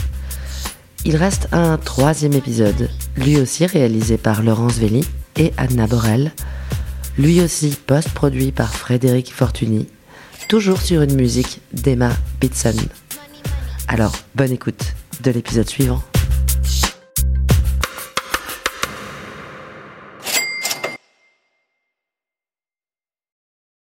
il 1.04 1.18
reste 1.18 1.50
un 1.52 1.78
troisième 1.78 2.32
épisode, 2.32 2.90
lui 3.18 3.38
aussi 3.38 3.66
réalisé 3.66 4.18
par 4.18 4.44
Laurence 4.44 4.78
Velli 4.78 5.06
et 5.36 5.52
Anna 5.58 5.88
Borel, 5.88 6.32
lui 7.18 7.42
aussi 7.42 7.76
post-produit 7.86 8.54
par 8.54 8.74
Frédéric 8.74 9.34
Fortuny, 9.34 9.90
toujours 10.48 10.80
sur 10.80 11.02
une 11.02 11.16
musique 11.16 11.60
d'Emma 11.74 12.12
Bitson. 12.40 12.78
Alors, 13.90 14.14
bonne 14.36 14.54
écoute 14.54 14.94
de 15.22 15.32
l'épisode 15.32 15.70
suivant. 15.70 16.11